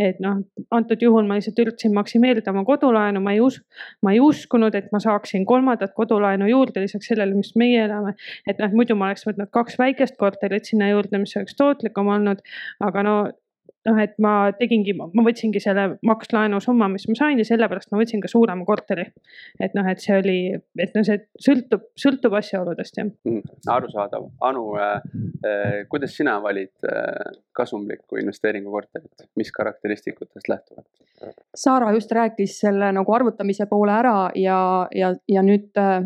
et 0.00 0.18
noh, 0.22 0.40
antud 0.74 1.02
juhul 1.02 1.26
ma 1.26 1.36
lihtsalt 1.38 1.60
üritasin 1.62 1.94
maksimeerida 1.94 2.50
oma 2.52 2.64
kodulaenu, 2.66 3.20
ma 3.22 3.34
ei 3.36 3.40
us-, 3.44 3.60
ma 4.02 4.14
ei 4.14 4.20
uskunud, 4.22 4.74
et 4.74 4.90
ma 4.94 5.00
saaksin 5.02 5.46
kolmandat 5.48 5.94
kodulaenu 5.98 6.48
juurde 6.50 6.82
lisaks 6.82 7.12
sellele, 7.12 7.36
mis 7.38 7.54
meie 7.58 7.84
elame. 7.86 8.16
et 8.48 8.58
noh, 8.62 8.74
muidu 8.74 8.96
ma 8.98 9.10
oleks 9.10 9.26
võtnud 9.28 9.52
kaks 9.54 9.78
väikest 9.78 10.18
korterit 10.20 10.68
sinna 10.68 10.90
juurde, 10.90 11.22
mis 11.22 11.36
oleks 11.38 11.56
tootlikum 11.58 12.10
olnud, 12.16 12.42
aga 12.82 13.06
no 13.06 13.16
noh, 13.88 13.98
et 14.02 14.14
ma 14.22 14.32
tegingi, 14.56 14.94
ma 14.96 15.24
võtsingi 15.26 15.60
selle 15.62 15.96
makslaenu 16.06 16.60
summa, 16.62 16.88
mis 16.92 17.06
ma 17.10 17.16
sain 17.18 17.40
ja 17.40 17.46
sellepärast 17.46 17.90
ma 17.92 18.00
võtsin 18.00 18.22
ka 18.22 18.30
suurema 18.30 18.66
korteri. 18.68 19.08
et 19.60 19.74
noh, 19.78 19.88
et 19.90 20.02
see 20.02 20.16
oli, 20.18 20.38
et 20.54 20.96
noh, 20.96 21.06
see 21.06 21.18
sõltub, 21.46 21.88
sõltub 21.98 22.36
asjaoludest 22.38 23.00
jah 23.00 23.08
mm,. 23.08 23.58
arusaadav, 23.74 24.28
Anu 24.48 24.64
äh,, 24.78 24.94
äh, 25.46 25.78
kuidas 25.90 26.16
sina 26.16 26.38
valid 26.42 26.74
äh, 26.88 27.34
kasumlikku 27.56 28.20
investeeringukorterit, 28.22 29.28
mis 29.36 29.52
karakteristikutest 29.52 30.48
lähtuvalt? 30.52 30.88
Saara 31.54 31.92
just 31.94 32.10
rääkis 32.12 32.58
selle 32.64 32.90
nagu 32.94 33.14
arvutamise 33.14 33.68
poole 33.70 33.94
ära 33.94 34.16
ja, 34.38 34.58
ja, 34.94 35.12
ja 35.30 35.44
nüüd 35.46 35.78
äh, 35.78 36.02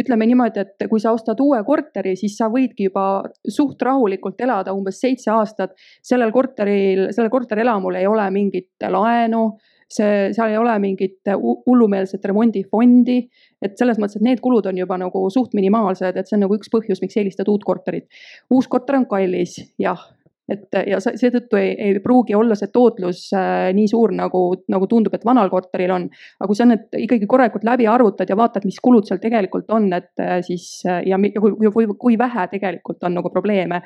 ütleme 0.00 0.26
niimoodi, 0.28 0.64
et 0.64 0.86
kui 0.90 1.00
sa 1.02 1.12
ostad 1.16 1.40
uue 1.42 1.60
korteri, 1.66 2.16
siis 2.18 2.36
sa 2.38 2.50
võidki 2.52 2.88
juba 2.88 3.06
suht 3.48 3.82
rahulikult 3.82 4.40
elada 4.40 4.74
umbes 4.76 5.00
seitse 5.00 5.30
aastat. 5.34 5.74
sellel 6.02 6.32
korteril, 6.32 7.10
sellel 7.14 7.30
korterelamul 7.30 8.00
ei 8.00 8.06
ole 8.06 8.28
mingit 8.34 8.88
laenu, 8.88 9.44
see, 9.90 10.30
seal 10.36 10.54
ei 10.54 10.58
ole 10.58 10.76
mingit 10.82 11.32
hullumeelset 11.66 12.24
remondifondi. 12.24 13.18
et 13.62 13.76
selles 13.78 13.98
mõttes, 13.98 14.16
et 14.16 14.24
need 14.24 14.40
kulud 14.40 14.66
on 14.66 14.78
juba 14.78 14.96
nagu 14.98 15.26
suht 15.30 15.54
minimaalsed, 15.54 16.16
et 16.16 16.28
see 16.28 16.38
on 16.38 16.46
nagu 16.46 16.56
üks 16.56 16.72
põhjus, 16.72 17.02
miks 17.02 17.16
eelistad 17.16 17.48
uut 17.48 17.64
korterit. 17.64 18.08
uus 18.50 18.68
korter 18.68 18.96
on 18.96 19.06
kallis, 19.06 19.60
jah 19.78 20.08
et 20.50 20.78
ja 20.88 20.98
seetõttu 21.00 21.58
ei, 21.58 21.72
ei 21.78 21.98
pruugi 22.02 22.34
olla 22.34 22.56
see 22.58 22.70
tootlus 22.74 23.22
äh, 23.36 23.70
nii 23.76 23.88
suur, 23.90 24.12
nagu, 24.16 24.42
nagu 24.72 24.88
tundub, 24.90 25.14
et 25.14 25.26
vanal 25.26 25.50
korteril 25.52 25.92
on. 25.94 26.06
aga 26.10 26.48
kui 26.50 26.58
sa 26.58 26.66
need 26.68 27.00
ikkagi 27.06 27.28
korralikult 27.30 27.66
läbi 27.66 27.86
arvutad 27.90 28.30
ja 28.30 28.38
vaatad, 28.38 28.66
mis 28.68 28.80
kulud 28.82 29.06
seal 29.08 29.20
tegelikult 29.22 29.70
on, 29.76 29.90
et 29.96 30.22
äh, 30.22 30.38
siis 30.46 30.66
äh, 30.88 31.02
ja, 31.08 31.18
ja 31.20 31.42
kui, 31.42 31.54
kui, 31.74 31.88
kui 32.00 32.18
vähe 32.20 32.46
tegelikult 32.52 33.04
on 33.06 33.18
nagu 33.20 33.32
probleeme 33.32 33.82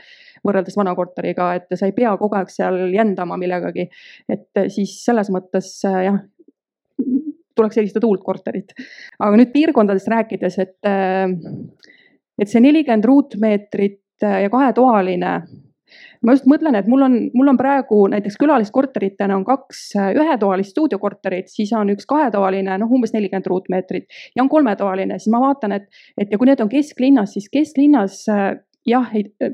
võrreldes 0.47 0.78
vana 0.80 0.94
korteriga, 0.97 1.52
et 1.59 1.75
sa 1.75 1.88
ei 1.88 1.97
pea 1.97 2.14
kogu 2.21 2.38
aeg 2.38 2.52
seal 2.52 2.87
jändama 2.94 3.38
millegagi. 3.40 3.88
et 4.28 4.64
siis 4.73 4.97
selles 5.04 5.30
mõttes 5.35 5.76
jah 5.85 6.23
tuleks 7.54 7.78
eelistada 7.78 8.09
uut 8.09 8.23
korterit. 8.25 8.73
aga 9.18 9.37
nüüd 9.38 9.52
piirkondadest 9.52 10.09
rääkides, 10.11 10.56
et, 10.62 10.78
et 12.40 12.50
see 12.50 12.62
nelikümmend 12.64 13.06
ruutmeetrit 13.06 14.25
ja 14.25 14.50
kahetoaline 14.50 15.35
ma 16.25 16.35
just 16.35 16.47
mõtlen, 16.50 16.76
et 16.79 16.88
mul 16.91 17.07
on, 17.07 17.17
mul 17.37 17.53
on 17.53 17.59
praegu 17.61 18.05
näiteks 18.12 18.38
külaliskorteritena 18.41 19.37
on 19.37 19.45
kaks 19.47 19.85
äh, 20.00 20.11
ühetoalist 20.17 20.75
stuudiokorterit, 20.75 21.50
siis 21.53 21.73
on 21.76 21.93
üks 21.95 22.09
kahetoaline, 22.11 22.79
noh 22.81 22.93
umbes 22.93 23.14
nelikümmend 23.14 23.49
ruutmeetrit 23.50 24.21
ja 24.35 24.45
on 24.45 24.53
kolmetoaline, 24.53 25.19
siis 25.21 25.33
ma 25.35 25.43
vaatan, 25.45 25.76
et, 25.79 25.88
et 26.19 26.33
ja 26.33 26.41
kui 26.41 26.49
need 26.50 26.62
on 26.64 26.73
kesklinnas, 26.73 27.35
siis 27.37 27.50
kesklinnas 27.53 28.23
äh, 28.33 28.55
jah, 28.88 29.11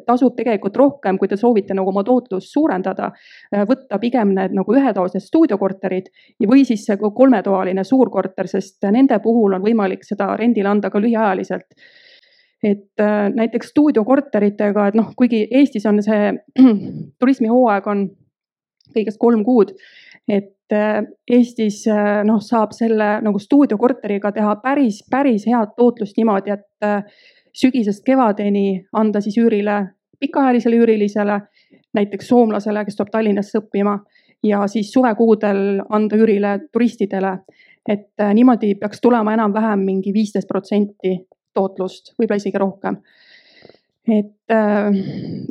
tasub 0.06 0.34
tegelikult 0.38 0.76
rohkem, 0.78 1.18
kui 1.18 1.30
te 1.30 1.38
soovite 1.40 1.74
nagu 1.76 1.92
oma 1.92 2.04
tootlust 2.06 2.52
suurendada, 2.52 3.10
äh, 3.54 3.64
võtta 3.68 4.00
pigem 4.02 4.34
need 4.36 4.54
nagu 4.56 4.76
ühetoalised 4.76 5.26
stuudiokorterid 5.26 6.12
või 6.50 6.66
siis 6.68 6.86
kolmetoaline 7.00 7.84
suurkorter, 7.86 8.50
sest 8.50 8.86
nende 8.90 9.18
puhul 9.22 9.58
on 9.58 9.66
võimalik 9.66 10.06
seda 10.06 10.32
rendile 10.38 10.70
anda 10.72 10.90
ka 10.90 11.02
lühiajaliselt 11.02 11.74
et 12.62 13.00
äh, 13.00 13.30
näiteks 13.34 13.68
stuudiokorteritega, 13.68 14.86
et 14.88 14.96
noh, 14.98 15.12
kuigi 15.16 15.46
Eestis 15.50 15.86
on 15.86 16.02
see 16.04 16.32
turismihooaeg 17.20 17.86
on 17.88 18.04
kõigest 18.94 19.20
kolm 19.22 19.44
kuud, 19.46 19.72
et 20.28 20.76
äh, 20.76 21.00
Eestis 21.30 21.82
äh, 21.88 22.20
noh, 22.26 22.42
saab 22.44 22.74
selle 22.76 23.16
nagu 23.24 23.40
stuudiokorteriga 23.40 24.32
teha 24.36 24.56
päris, 24.64 25.00
päris 25.10 25.48
head 25.48 25.72
tootlust 25.76 26.20
niimoodi, 26.20 26.56
et 26.56 27.00
sügisest 27.56 28.04
kevadeni 28.06 28.84
anda 28.96 29.20
siis 29.24 29.38
üürile, 29.40 29.80
pikaajalisele 30.20 30.76
üürilisele, 30.76 31.40
näiteks 31.96 32.28
soomlasele, 32.28 32.84
kes 32.86 32.96
tuleb 32.96 33.10
Tallinnasse 33.10 33.58
õppima 33.58 33.96
ja 34.46 34.62
siis 34.70 34.92
suvekuudel 34.92 35.80
anda 35.88 36.16
üürile 36.16 36.58
turistidele. 36.72 37.38
et 37.88 38.22
niimoodi 38.34 38.74
peaks 38.74 39.00
tulema 39.00 39.32
enam-vähem 39.34 39.80
mingi 39.82 40.12
viisteist 40.12 40.48
protsenti 40.48 41.14
tootlust, 41.60 42.14
võib-olla 42.18 42.40
isegi 42.40 42.62
rohkem. 42.62 43.00
et 44.10 44.50
äh, 44.50 44.96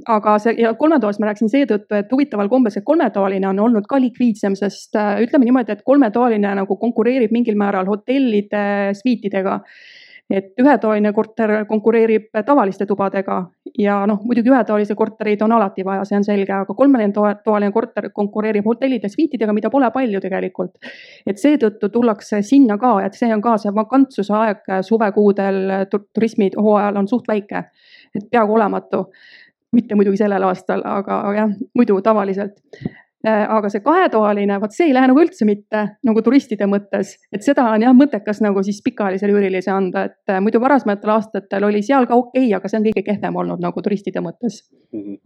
aga 0.09 0.33
see 0.43 0.55
ja 0.59 0.73
kolmetoalist 0.75 1.21
ma 1.21 1.29
rääkisin 1.29 1.51
seetõttu, 1.53 1.95
et 1.95 2.09
huvitaval 2.11 2.49
kombel 2.51 2.73
see 2.73 2.83
kolmetoaline 2.83 3.47
on 3.47 3.61
olnud 3.67 3.87
ka 3.87 4.01
likviidsem, 4.01 4.57
sest 4.59 4.97
äh, 4.99 5.21
ütleme 5.23 5.47
niimoodi, 5.47 5.77
et 5.77 5.85
kolmetoaline 5.87 6.57
nagu 6.59 6.79
konkureerib 6.81 7.31
mingil 7.35 7.55
määral 7.59 7.87
hotellide 7.87 8.65
sviitidega 8.99 9.61
et 10.29 10.53
ühetoaline 10.61 11.11
korter 11.13 11.53
konkureerib 11.69 12.29
tavaliste 12.45 12.85
tubadega 12.85 13.39
ja 13.79 13.95
noh, 14.09 14.19
muidugi 14.25 14.51
ühetoalisi 14.51 14.95
kortereid 14.97 15.41
on 15.41 15.55
alati 15.57 15.85
vaja, 15.85 16.05
see 16.05 16.19
on 16.19 16.25
selge, 16.27 16.53
aga 16.53 16.75
kolmetoaline 16.77 17.71
korter 17.73 18.09
konkureerib 18.13 18.67
hotellide 18.69 19.09
sviitidega, 19.09 19.55
mida 19.57 19.71
pole 19.73 19.89
palju 19.93 20.21
tegelikult. 20.21 20.77
et 21.27 21.41
seetõttu 21.41 21.89
tullakse 21.89 22.41
sinna 22.45 22.77
ka, 22.77 22.99
et 23.05 23.17
see 23.17 23.33
on 23.33 23.41
ka 23.41 23.57
see 23.57 23.73
vakantsuse 23.75 24.33
aeg 24.33 24.73
suvekuudel 24.85 25.59
turismihooajal 25.89 27.01
on 27.01 27.07
suht 27.07 27.27
väike, 27.27 27.65
et 28.15 28.29
peaaegu 28.31 28.57
olematu. 28.57 29.05
Mitte 29.73 29.93
muidugi 29.93 30.17
sellel 30.17 30.43
aastal, 30.47 30.81
aga 30.85 31.21
jah, 31.35 31.51
muidu 31.77 31.99
tavaliselt 32.01 32.57
aga 33.27 33.69
see 33.71 33.81
kahetoaline, 33.83 34.55
vot 34.61 34.71
see 34.71 34.87
ei 34.89 34.93
lähe 34.95 35.09
nagu 35.11 35.19
üldse 35.19 35.45
mitte 35.47 35.81
nagu 36.07 36.21
turistide 36.23 36.67
mõttes, 36.71 37.17
et 37.35 37.43
seda 37.43 37.65
on 37.73 37.83
jah 37.83 37.95
mõttekas 37.95 38.39
nagu 38.45 38.63
siis 38.63 38.79
pikaajalisele 38.85 39.35
üürilise 39.35 39.71
anda, 39.73 40.05
et 40.07 40.31
äh, 40.31 40.39
muidu 40.43 40.61
varasematel 40.63 41.11
aastatel 41.17 41.67
oli 41.67 41.81
seal 41.83 42.07
ka 42.07 42.15
okei 42.15 42.45
okay,, 42.47 42.55
aga 42.55 42.71
see 42.71 42.79
on 42.79 42.87
kõige 42.87 43.03
kehvem 43.09 43.39
olnud 43.43 43.63
nagu 43.63 43.83
turistide 43.83 44.23
mõttes. 44.23 44.61
-hmm. 44.93 45.19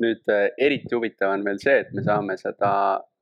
nüüd 0.00 0.32
äh, 0.32 0.46
eriti 0.58 0.96
huvitav 0.96 1.34
on 1.36 1.44
veel 1.44 1.60
see, 1.60 1.78
et 1.84 1.92
me 1.92 2.04
saame 2.06 2.38
seda 2.40 2.72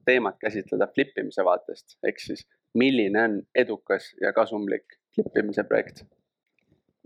teemat 0.07 0.39
käsitleda 0.39 0.87
flip 0.95 1.19
imise 1.19 1.45
vaatest, 1.45 1.99
ehk 2.07 2.23
siis 2.23 2.47
milline 2.79 3.23
on 3.23 3.39
edukas 3.55 4.15
ja 4.23 4.33
kasumlik 4.33 4.99
flip 5.15 5.37
imise 5.37 5.65
projekt? 5.65 6.05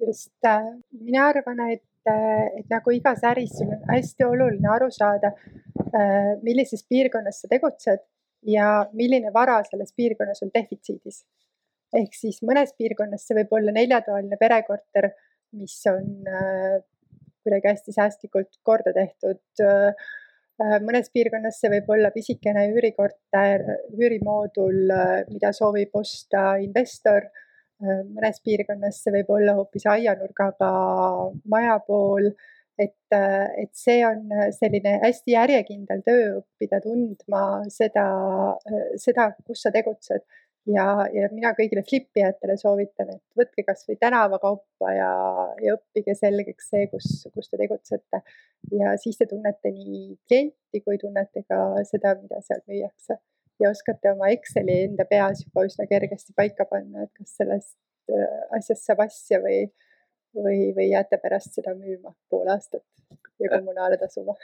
just, 0.07 0.33
mina 1.01 1.31
arvan, 1.31 1.71
et, 1.73 1.83
et 2.05 2.69
nagu 2.69 2.93
igas 2.93 3.25
äris, 3.25 3.57
sul 3.57 3.73
on 3.73 3.89
hästi 3.89 4.25
oluline 4.29 4.69
aru 4.69 4.91
saada 4.93 5.33
Äh, 5.33 5.66
millises 6.43 6.85
piirkonnas 6.89 7.41
sa 7.43 7.49
tegutsed 7.49 8.03
ja 8.47 8.87
milline 8.93 9.33
vara 9.35 9.61
selles 9.65 9.93
piirkonnas 9.97 10.43
on 10.43 10.53
defitsiidis. 10.55 11.25
ehk 11.97 12.15
siis 12.19 12.43
mõnes 12.43 12.73
piirkonnas 12.77 13.23
see 13.25 13.37
võib 13.39 13.53
olla 13.57 13.73
neljatoaline 13.73 14.37
perekorter, 14.41 15.11
mis 15.57 15.77
on 15.91 16.27
äh, 16.29 16.83
kuidagi 17.47 17.71
hästi 17.71 17.95
säästlikult 17.95 18.59
korda 18.67 18.93
tehtud. 18.93 19.41
Äh, 19.63 19.95
mõnes 20.83 21.11
piirkonnas 21.15 21.61
see 21.61 21.71
võib 21.71 21.91
olla 21.95 22.11
pisikene 22.11 22.67
üürikorter, 22.73 23.65
üürimoodul, 23.93 24.87
mida 25.29 25.53
soovib 25.53 25.95
osta 26.01 26.57
investor. 26.65 27.29
mõnes 27.85 28.39
piirkonnas 28.41 29.03
see 29.05 29.13
võib 29.19 29.31
olla 29.37 29.53
hoopis 29.59 29.85
aianurgaga 29.93 30.71
maja 31.45 31.75
pool 31.87 32.31
et, 32.79 32.97
äh, 33.13 33.63
et 33.63 33.71
see 33.77 34.01
on 34.07 34.27
äh, 34.33 34.51
selline 34.55 34.97
hästi 35.03 35.33
järjekindel 35.33 36.03
töö 36.07 36.25
õppida 36.41 36.81
tundma 36.85 37.45
seda, 37.73 38.09
äh, 38.69 38.91
seda, 39.01 39.31
kus 39.47 39.65
sa 39.65 39.73
tegutsed. 39.75 40.27
ja, 40.67 40.85
ja 41.15 41.29
mina 41.31 41.53
kõigile 41.55 41.85
flipijatele 41.87 42.57
soovitan, 42.59 43.13
et 43.15 43.39
võtke 43.39 43.63
kasvõi 43.69 43.95
tänavakaupa 44.01 44.93
ja, 44.97 45.13
ja 45.63 45.77
õppige 45.77 46.17
selgeks 46.19 46.73
see, 46.73 46.89
kus, 46.91 47.07
kus 47.35 47.53
te 47.53 47.61
tegutsete. 47.61 48.23
ja 48.75 48.97
siis 49.01 49.19
te 49.21 49.29
tunnete 49.31 49.71
nii 49.71 50.19
klienti 50.27 50.83
kui 50.83 50.99
tunnete 50.99 51.47
ka 51.47 51.63
seda, 51.87 52.17
mida 52.19 52.43
seal 52.43 52.65
müüakse 52.67 53.21
ja 53.63 53.71
oskate 53.71 54.13
oma 54.13 54.29
Exceli 54.35 54.83
enda 54.91 55.07
peas 55.09 55.47
juba 55.47 55.65
üsna 55.71 55.87
kergesti 55.89 56.35
paika 56.37 56.67
panna, 56.69 57.07
et 57.07 57.15
kas 57.17 57.39
sellest 57.39 57.79
asjast 58.59 58.85
saab 58.85 59.07
asja 59.07 59.39
või 59.43 59.65
või, 60.37 60.71
või 60.77 60.91
jääte 60.91 61.19
pärast 61.23 61.57
seda 61.57 61.75
müüma 61.75 62.15
pool 62.31 62.49
aastat 62.53 62.85
ja 63.41 63.51
kommunaale 63.53 63.99
tasuma? 64.01 64.37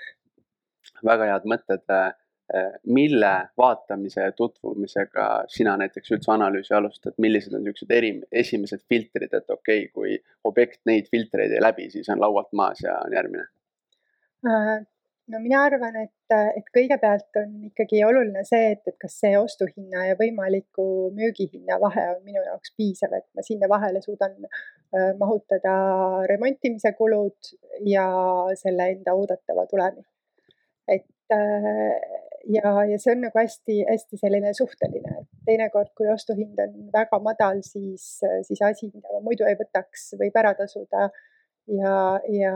väga 1.06 1.30
head 1.30 1.48
mõtted. 1.48 1.82
Äh, 1.90 2.12
äh, 2.54 2.70
mille 2.84 3.32
vaatamise 3.58 4.26
ja 4.26 4.32
tutvumisega 4.36 5.28
sina 5.52 5.76
näiteks 5.80 6.14
üldse 6.16 6.32
analüüsi 6.34 6.74
alustad, 6.76 7.16
millised 7.22 7.54
on 7.56 7.64
niisugused 7.64 7.94
eri, 7.96 8.12
esimesed 8.44 8.84
filtrid, 8.88 9.32
et 9.32 9.50
okei 9.50 9.86
okay,, 9.86 9.92
kui 9.94 10.16
objekt 10.48 10.82
neid 10.90 11.10
filtreid 11.10 11.54
ei 11.54 11.62
läbi, 11.62 11.88
siis 11.94 12.10
on 12.12 12.20
laualt 12.20 12.52
maas 12.52 12.82
ja 12.84 12.98
on 13.06 13.16
järgmine? 13.16 13.46
Äh, 15.32 15.38
no 15.38 15.40
mina 15.42 15.62
arvan, 15.66 15.96
et, 15.96 16.34
et 16.56 16.66
kõigepealt 16.74 17.38
on 17.40 17.52
ikkagi 17.68 18.02
oluline 18.04 18.44
see, 18.44 18.72
et, 18.74 18.82
et 18.86 18.96
kas 19.00 19.18
see 19.20 19.36
ostuhinna 19.38 20.06
ja 20.10 20.16
võimaliku 20.18 21.10
müügihinna 21.16 21.78
vahe 21.80 22.08
on 22.16 22.22
minu 22.24 22.42
jaoks 22.44 22.74
piisav, 22.76 23.12
et 23.16 23.26
ma 23.34 23.42
sinna 23.42 23.68
vahele 23.68 24.02
suudan 24.02 24.34
äh, 24.44 25.12
mahutada 25.18 26.24
remontimise 26.28 26.92
kulud 26.98 27.52
ja 27.86 28.06
selle 28.60 28.90
enda 28.96 29.14
oodatava 29.14 29.66
tulemi. 29.70 30.04
et 30.88 31.06
äh, 31.32 31.98
ja, 32.52 32.84
ja 32.90 32.98
see 32.98 33.14
on 33.14 33.22
nagu 33.26 33.38
hästi-hästi 33.38 34.18
selline 34.20 34.52
suhteline, 34.54 35.20
et 35.22 35.44
teinekord, 35.46 35.92
kui 35.96 36.08
ostuhind 36.12 36.58
on 36.58 36.88
väga 36.92 37.20
madal, 37.22 37.62
siis, 37.62 38.18
siis 38.48 38.62
asi, 38.62 38.90
mida 38.94 39.12
ma 39.14 39.22
muidu 39.22 39.46
ei 39.48 39.56
võtaks, 39.60 40.12
võib 40.20 40.36
ära 40.42 40.56
tasuda 40.58 41.08
ja, 41.70 42.20
ja 42.28 42.52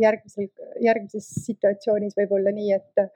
järgmisel, 0.00 0.48
järgmises 0.82 1.28
situatsioonis 1.46 2.16
võib 2.18 2.36
olla 2.38 2.52
nii, 2.54 2.72
et, 2.76 3.10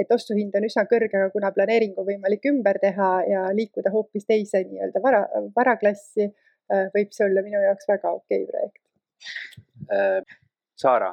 et 0.00 0.12
ostuhind 0.14 0.54
on 0.56 0.66
üsna 0.68 0.86
kõrge, 0.90 1.12
aga 1.16 1.30
kuna 1.34 1.52
planeering 1.56 1.98
on 2.00 2.08
võimalik 2.08 2.46
ümber 2.50 2.80
teha 2.82 3.10
ja 3.28 3.46
liikuda 3.56 3.92
hoopis 3.94 4.28
teise 4.28 4.62
nii-öelda 4.66 5.02
vara, 5.04 5.24
varaklassi, 5.56 6.30
äh, 6.72 6.86
võib 6.94 7.12
see 7.16 7.26
olla 7.28 7.44
minu 7.46 7.62
jaoks 7.64 7.90
väga 7.90 8.14
okei 8.20 8.44
okay 8.44 8.52
projekt. 8.52 8.84
Äh, 9.92 10.38
Saara, 10.80 11.12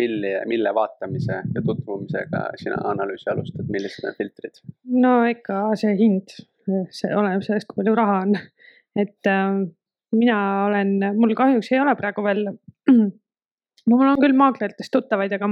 mille, 0.00 0.40
mille 0.48 0.74
vaatamise 0.74 1.42
ja 1.54 1.62
tutvumisega 1.66 2.46
sina 2.60 2.80
analüüsi 2.88 3.28
alustad, 3.30 3.68
millised 3.70 4.08
on 4.08 4.16
filtrid? 4.18 4.60
no 5.04 5.18
ikka 5.28 5.66
see 5.80 5.92
hind, 5.98 6.36
see 6.90 7.12
oleneb 7.12 7.44
sellest, 7.44 7.68
kui 7.68 7.82
palju 7.82 7.96
raha 8.00 8.20
on, 8.24 8.38
et 8.96 9.28
äh, 9.28 9.50
mina 10.14 10.38
olen, 10.68 10.96
mul 11.18 11.34
kahjuks 11.38 11.72
ei 11.72 11.82
ole 11.82 11.94
praegu 11.98 12.24
veel 12.24 12.46
no 13.86 13.98
mul 13.98 14.08
on 14.08 14.20
küll 14.20 14.36
maakleritest 14.36 14.92
tuttavaid, 14.94 15.32
aga 15.36 15.48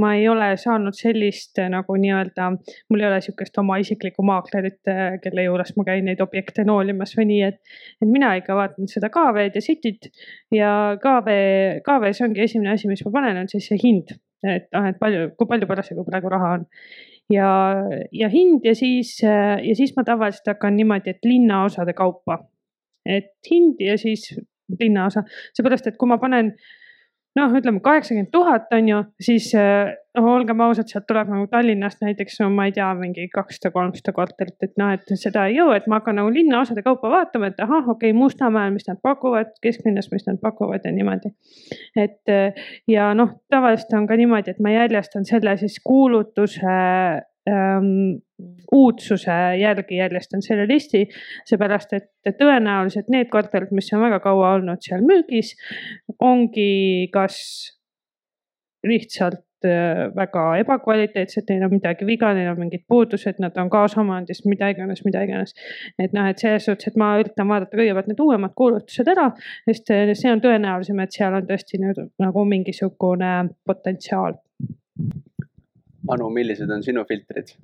ma 0.00 0.12
ei 0.16 0.26
ole 0.32 0.48
saanud 0.60 0.96
sellist 0.96 1.58
eh, 1.60 1.68
nagu 1.72 1.96
nii-öelda, 2.00 2.48
mul 2.92 3.02
ei 3.02 3.08
ole 3.10 3.20
sihukest 3.24 3.58
oma 3.62 3.78
isiklikku 3.82 4.24
maaklerit, 4.26 4.80
eh, 4.92 5.18
kelle 5.24 5.46
juures 5.46 5.74
ma 5.76 5.86
käin 5.88 6.08
neid 6.08 6.22
objekte 6.24 6.64
noolimas 6.68 7.12
või 7.18 7.28
nii, 7.32 7.42
et. 7.50 7.60
et 8.00 8.08
mina 8.10 8.32
ikka 8.40 8.56
vaatan 8.56 8.88
seda 8.92 9.10
KV-d 9.12 9.60
ja 9.60 9.64
Cityt 9.64 10.10
ja 10.54 10.70
KV, 11.02 11.36
KV-s 11.86 12.24
ongi 12.26 12.46
esimene 12.46 12.72
asi, 12.76 12.88
mis 12.88 13.04
ma 13.06 13.12
panen, 13.18 13.42
on 13.44 13.52
siis 13.52 13.68
see 13.72 13.80
hind. 13.82 14.16
et 14.46 14.68
noh, 14.72 14.84
et 14.88 14.98
palju, 15.00 15.30
kui 15.36 15.48
palju 15.48 15.66
parasjagu 15.68 16.04
praegu 16.06 16.30
raha 16.30 16.50
on 16.58 16.66
ja, 17.32 17.48
ja 18.12 18.28
hind 18.30 18.64
ja 18.68 18.74
siis, 18.78 19.16
eh, 19.24 19.56
ja 19.68 19.76
siis 19.76 19.94
ma 19.96 20.04
tavaliselt 20.06 20.54
hakkan 20.54 20.76
niimoodi, 20.76 21.16
et 21.16 21.28
linnaosade 21.28 21.96
kaupa 21.96 22.40
et 23.06 23.32
hind 23.50 23.80
ja 23.80 23.96
siis 24.00 24.28
linnaosa, 24.80 25.22
seepärast 25.54 25.86
et 25.86 25.96
kui 26.00 26.10
ma 26.10 26.18
panen 26.18 26.54
noh, 27.36 27.52
ütleme 27.58 27.82
kaheksakümmend 27.84 28.30
tuhat 28.32 28.72
on 28.72 28.88
ju, 28.88 28.98
siis 29.22 29.50
noh, 29.56 30.28
olgem 30.32 30.60
ausad, 30.64 30.88
sealt 30.90 31.06
tuleb 31.08 31.28
nagu 31.32 31.46
Tallinnast 31.52 32.00
näiteks 32.04 32.40
no 32.40 32.48
ma 32.54 32.68
ei 32.68 32.74
tea, 32.76 32.88
mingi 32.98 33.26
kakssada, 33.32 33.72
kolmsada 33.74 34.14
korterit, 34.16 34.56
et 34.64 34.74
noh, 34.80 34.92
et 34.96 35.12
seda 35.20 35.46
ei 35.50 35.58
jõua, 35.58 35.76
et 35.76 35.88
ma 35.90 36.00
hakkan 36.00 36.16
nagu 36.20 36.32
linnaosade 36.32 36.84
kaupa 36.86 37.12
vaatama, 37.12 37.52
et 37.52 37.62
ahah, 37.62 37.84
okei 37.84 38.12
okay,, 38.12 38.16
Mustamäel, 38.16 38.72
mis 38.74 38.88
nad 38.88 39.00
pakuvad, 39.04 39.52
kesklinnas, 39.64 40.08
mis 40.14 40.26
nad 40.28 40.40
pakuvad 40.42 40.88
ja 40.88 40.94
niimoodi. 40.96 41.32
et 42.06 42.36
ja 42.90 43.12
noh, 43.18 43.36
tavaliselt 43.52 43.92
on 44.00 44.08
ka 44.08 44.16
niimoodi, 44.18 44.56
et 44.56 44.62
ma 44.64 44.72
jäljastan 44.72 45.28
selle 45.28 45.56
siis 45.60 45.78
kuulutuse 45.84 46.76
ähm, 47.50 48.20
uudsuse 48.72 49.36
järgi 49.60 49.96
jäljest 50.00 50.34
on 50.34 50.42
selle 50.44 50.66
listi, 50.68 51.06
seepärast 51.48 51.94
et 51.96 52.38
tõenäoliselt 52.40 53.08
need 53.12 53.30
korterid, 53.32 53.72
mis 53.76 53.92
on 53.94 54.04
väga 54.04 54.20
kaua 54.24 54.56
olnud 54.58 54.82
seal 54.84 55.04
müügis, 55.06 55.54
ongi 56.20 57.08
kas 57.14 57.38
lihtsalt 58.86 59.66
äh, 59.66 60.06
väga 60.16 60.44
ebakvaliteetsed, 60.62 61.46
neil 61.48 61.66
on 61.66 61.74
midagi 61.76 62.06
viga, 62.08 62.32
neil 62.36 62.52
on 62.52 62.60
mingid 62.60 62.84
puudused, 62.88 63.40
nad 63.42 63.56
on 63.60 63.70
kaasomandis, 63.72 64.44
mida 64.46 64.68
iganes, 64.74 65.02
mida 65.06 65.22
iganes. 65.26 65.54
et 65.98 66.14
noh, 66.16 66.28
et 66.30 66.42
selles 66.42 66.68
suhtes, 66.68 66.92
et 66.92 66.98
ma 67.00 67.14
üritan 67.20 67.48
vaadata 67.50 67.78
kõigepealt 67.78 68.10
need 68.12 68.24
uuemad 68.26 68.54
kuulutused 68.58 69.12
ära, 69.14 69.30
sest 69.68 69.94
äh, 69.94 70.12
see 70.18 70.32
on 70.32 70.44
tõenäolisem, 70.44 71.00
et 71.02 71.16
seal 71.16 71.38
on 71.40 71.48
tõesti 71.48 71.80
nüüd 71.82 72.02
nagu 72.22 72.44
mingisugune 72.48 73.32
potentsiaal 73.66 74.36
Anu, 76.12 76.30
millised 76.30 76.70
on 76.70 76.84
sinu 76.86 77.04
filtrid? 77.08 77.54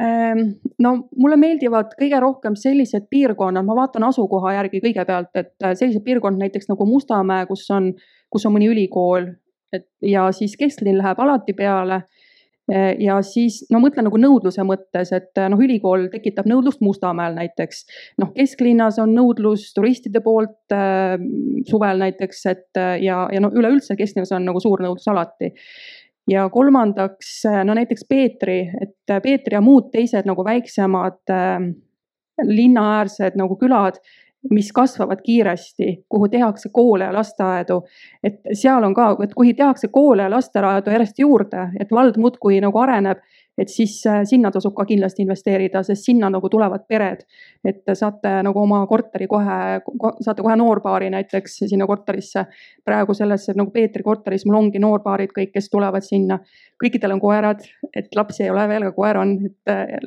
Ehm, 0.00 0.56
no 0.82 0.94
mulle 1.20 1.36
meeldivad 1.38 1.92
kõige 1.98 2.18
rohkem 2.22 2.56
sellised 2.58 3.06
piirkonnad, 3.12 3.66
ma 3.66 3.76
vaatan 3.78 4.08
asukoha 4.08 4.56
järgi 4.56 4.80
kõigepealt, 4.82 5.30
et 5.38 5.54
äh, 5.62 5.76
sellised 5.78 6.02
piirkonnad 6.06 6.48
näiteks 6.48 6.70
nagu 6.72 6.86
Mustamäe, 6.88 7.46
kus 7.46 7.68
on, 7.70 7.92
kus 8.32 8.46
on 8.48 8.56
mõni 8.56 8.72
ülikool, 8.72 9.30
et 9.74 9.86
ja 10.02 10.26
siis 10.34 10.56
kesklinn 10.58 10.98
läheb 10.98 11.22
alati 11.22 11.54
peale. 11.54 12.02
Äh, 12.72 12.96
ja 13.04 13.20
siis 13.22 13.60
no 13.70 13.78
mõtlen 13.84 14.08
nagu 14.08 14.18
nõudluse 14.18 14.66
mõttes, 14.66 15.12
et 15.14 15.38
noh, 15.52 15.62
ülikool 15.62 16.08
tekitab 16.10 16.48
nõudlust 16.50 16.82
Mustamäel 16.82 17.36
näiteks. 17.38 17.84
noh, 18.18 18.32
kesklinnas 18.34 18.98
on 18.98 19.14
nõudlus 19.14 19.68
turistide 19.76 20.24
poolt 20.24 20.74
äh, 20.74 21.20
suvel 21.70 22.02
näiteks, 22.02 22.46
et 22.50 22.82
ja, 23.04 23.28
ja 23.30 23.44
no 23.44 23.52
üleüldse 23.54 23.94
kesklinnas 24.00 24.34
on 24.34 24.48
nagu 24.48 24.64
suur 24.64 24.82
nõudlus 24.82 25.06
alati 25.12 25.54
ja 26.30 26.48
kolmandaks, 26.50 27.42
no 27.64 27.74
näiteks 27.76 28.06
Peetri, 28.08 28.60
et 28.80 29.16
Peetri 29.22 29.58
ja 29.58 29.60
muud 29.64 29.90
teised 29.92 30.28
nagu 30.28 30.44
väiksemad 30.44 31.32
äh, 31.32 31.58
linnaäärsed 32.42 33.36
nagu 33.38 33.56
külad, 33.60 34.00
mis 34.50 34.72
kasvavad 34.72 35.22
kiiresti, 35.24 36.04
kuhu 36.08 36.28
tehakse 36.28 36.68
koole 36.72 37.04
ja 37.04 37.12
lasteaedu. 37.12 37.82
et 38.24 38.40
seal 38.52 38.84
on 38.84 38.94
ka, 38.94 39.16
et 39.24 39.34
kui 39.34 39.54
tehakse 39.54 39.88
koole 39.88 40.22
ja 40.22 40.30
lasteaedu 40.30 40.90
järjest 40.90 41.18
juurde, 41.18 41.68
et 41.80 41.90
vald 41.90 42.18
muudkui 42.20 42.60
nagu 42.60 42.78
areneb, 42.78 43.18
et 43.58 43.68
siis 43.68 44.06
äh, 44.06 44.20
sinna 44.24 44.50
tasub 44.50 44.74
ka 44.74 44.84
kindlasti 44.84 45.22
investeerida, 45.22 45.82
sest 45.86 46.04
sinna 46.04 46.30
nagu 46.30 46.48
tulevad 46.50 46.84
pered. 46.88 47.24
et 47.64 47.94
saate 47.94 48.42
nagu 48.42 48.60
oma 48.60 48.82
korteri 48.86 49.26
kohe, 49.26 49.80
saate 50.20 50.42
kohe 50.42 50.56
noorpaari 50.56 51.10
näiteks 51.10 51.58
sinna 51.70 51.86
korterisse. 51.86 52.46
praegu 52.84 53.14
selles 53.14 53.48
nagu 53.54 53.70
Peetri 53.70 54.02
korteris 54.02 54.46
mul 54.46 54.58
ongi 54.58 54.78
noorbaarid 54.78 55.32
kõik, 55.38 55.52
kes 55.54 55.70
tulevad 55.70 56.02
sinna. 56.02 56.38
kõikidel 56.84 57.12
on 57.16 57.20
koerad, 57.20 57.64
et 57.96 58.12
lapsi 58.16 58.42
ei 58.44 58.50
ole 58.50 58.68
veel, 58.68 58.82
aga 58.82 58.92
koer 58.92 59.16
on, 59.16 59.38
et 59.46 59.72
äh, 59.72 59.98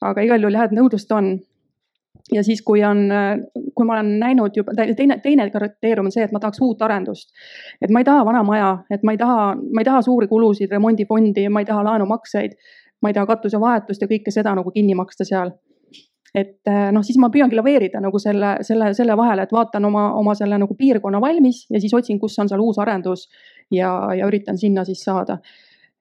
aga 0.00 0.22
igal 0.22 0.40
juhul 0.40 0.60
jah, 0.60 0.68
et 0.68 0.76
nõudlust 0.76 1.12
on 1.12 1.38
ja 2.32 2.42
siis, 2.44 2.62
kui 2.62 2.84
on, 2.84 3.08
kui 3.74 3.86
ma 3.86 3.94
olen 3.94 4.16
näinud 4.20 4.56
juba, 4.56 4.74
teine, 4.96 5.18
teine 5.22 5.46
kriteerium 5.50 6.08
on 6.08 6.14
see, 6.14 6.24
et 6.26 6.32
ma 6.34 6.40
tahaks 6.42 6.60
uut 6.64 6.82
arendust. 6.82 7.30
et 7.82 7.90
ma 7.90 8.02
ei 8.02 8.08
taha 8.08 8.24
vana 8.26 8.42
maja, 8.46 8.72
et 8.90 9.04
ma 9.06 9.14
ei 9.14 9.20
taha, 9.20 9.54
ma 9.54 9.82
ei 9.82 9.86
taha 9.86 10.02
suuri 10.02 10.28
kulusid, 10.28 10.72
remondifondi, 10.72 11.48
ma 11.48 11.62
ei 11.62 11.68
taha 11.68 11.84
laenumakseid. 11.84 12.58
ma 13.02 13.10
ei 13.10 13.14
taha 13.14 13.26
katusevahetust 13.26 14.02
ja 14.02 14.08
kõike 14.10 14.32
seda 14.32 14.54
nagu 14.54 14.70
kinni 14.74 14.94
maksta 14.98 15.24
seal. 15.24 15.52
et 16.34 16.68
noh, 16.92 17.04
siis 17.06 17.16
ma 17.22 17.30
püüangi 17.32 17.56
laveerida 17.56 18.00
nagu 18.02 18.18
selle, 18.18 18.56
selle, 18.66 18.92
selle 18.94 19.16
vahele, 19.16 19.46
et 19.46 19.52
vaatan 19.52 19.84
oma, 19.84 20.10
oma 20.14 20.34
selle 20.34 20.58
nagu 20.58 20.74
piirkonna 20.74 21.20
valmis 21.20 21.64
ja 21.70 21.80
siis 21.80 21.94
otsin, 21.94 22.18
kus 22.20 22.38
on 22.38 22.48
seal 22.48 22.60
uus 22.60 22.78
arendus 22.78 23.28
ja, 23.70 23.92
ja 24.18 24.26
üritan 24.26 24.58
sinna 24.58 24.84
siis 24.84 25.04
saada 25.04 25.38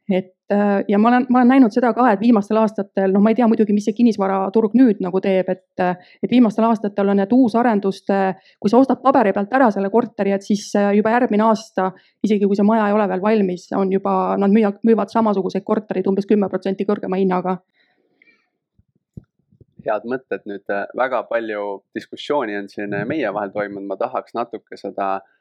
et 0.10 0.34
äh, 0.52 0.84
ja 0.88 1.00
ma 1.00 1.10
olen, 1.10 1.26
ma 1.30 1.40
olen 1.40 1.52
näinud 1.56 1.74
seda 1.74 1.92
ka, 1.98 2.06
et 2.14 2.22
viimastel 2.22 2.60
aastatel, 2.62 3.14
noh, 3.14 3.24
ma 3.24 3.32
ei 3.34 3.38
tea 3.38 3.48
muidugi, 3.50 3.74
mis 3.74 3.88
see 3.88 3.96
kinnisvaraturg 3.98 4.76
nüüd 4.78 5.02
nagu 5.04 5.22
teeb, 5.24 5.50
et, 5.50 5.84
et 6.24 6.32
viimastel 6.32 6.68
aastatel 6.68 7.10
on 7.14 7.20
need 7.22 7.34
uusarenduste, 7.34 8.20
kui 8.62 8.72
sa 8.72 8.82
ostad 8.82 9.02
paberi 9.02 9.34
pealt 9.34 9.54
ära 9.58 9.72
selle 9.74 9.90
korteri, 9.94 10.36
et 10.36 10.46
siis 10.46 10.68
äh, 10.78 10.92
juba 11.00 11.16
järgmine 11.16 11.48
aasta, 11.48 11.92
isegi 12.26 12.46
kui 12.46 12.58
see 12.58 12.68
maja 12.68 12.90
ei 12.90 12.98
ole 12.98 13.08
veel 13.10 13.24
valmis, 13.24 13.70
on 13.78 13.94
juba, 13.94 14.36
nad 14.42 14.54
müüa, 14.54 14.76
müüvad 14.86 15.14
samasuguseid 15.14 15.66
korterid 15.66 16.12
umbes 16.12 16.30
kümme 16.30 16.50
protsenti 16.54 16.86
kõrgema 16.86 17.22
hinnaga. 17.22 17.58
Head 19.86 20.06
mõtted 20.10 20.46
nüüd, 20.50 20.66
äh, 20.74 20.86
väga 20.98 21.26
palju 21.30 21.66
diskussiooni 21.98 22.58
on 22.58 22.70
siin 22.70 22.94
meie 23.10 23.34
vahel 23.34 23.54
toimunud, 23.54 23.90
ma 23.90 23.98
tahaks 23.98 24.38
natuke 24.38 24.78
seda 24.78 25.16
äh, 25.18 25.26
Äh, 25.26 25.35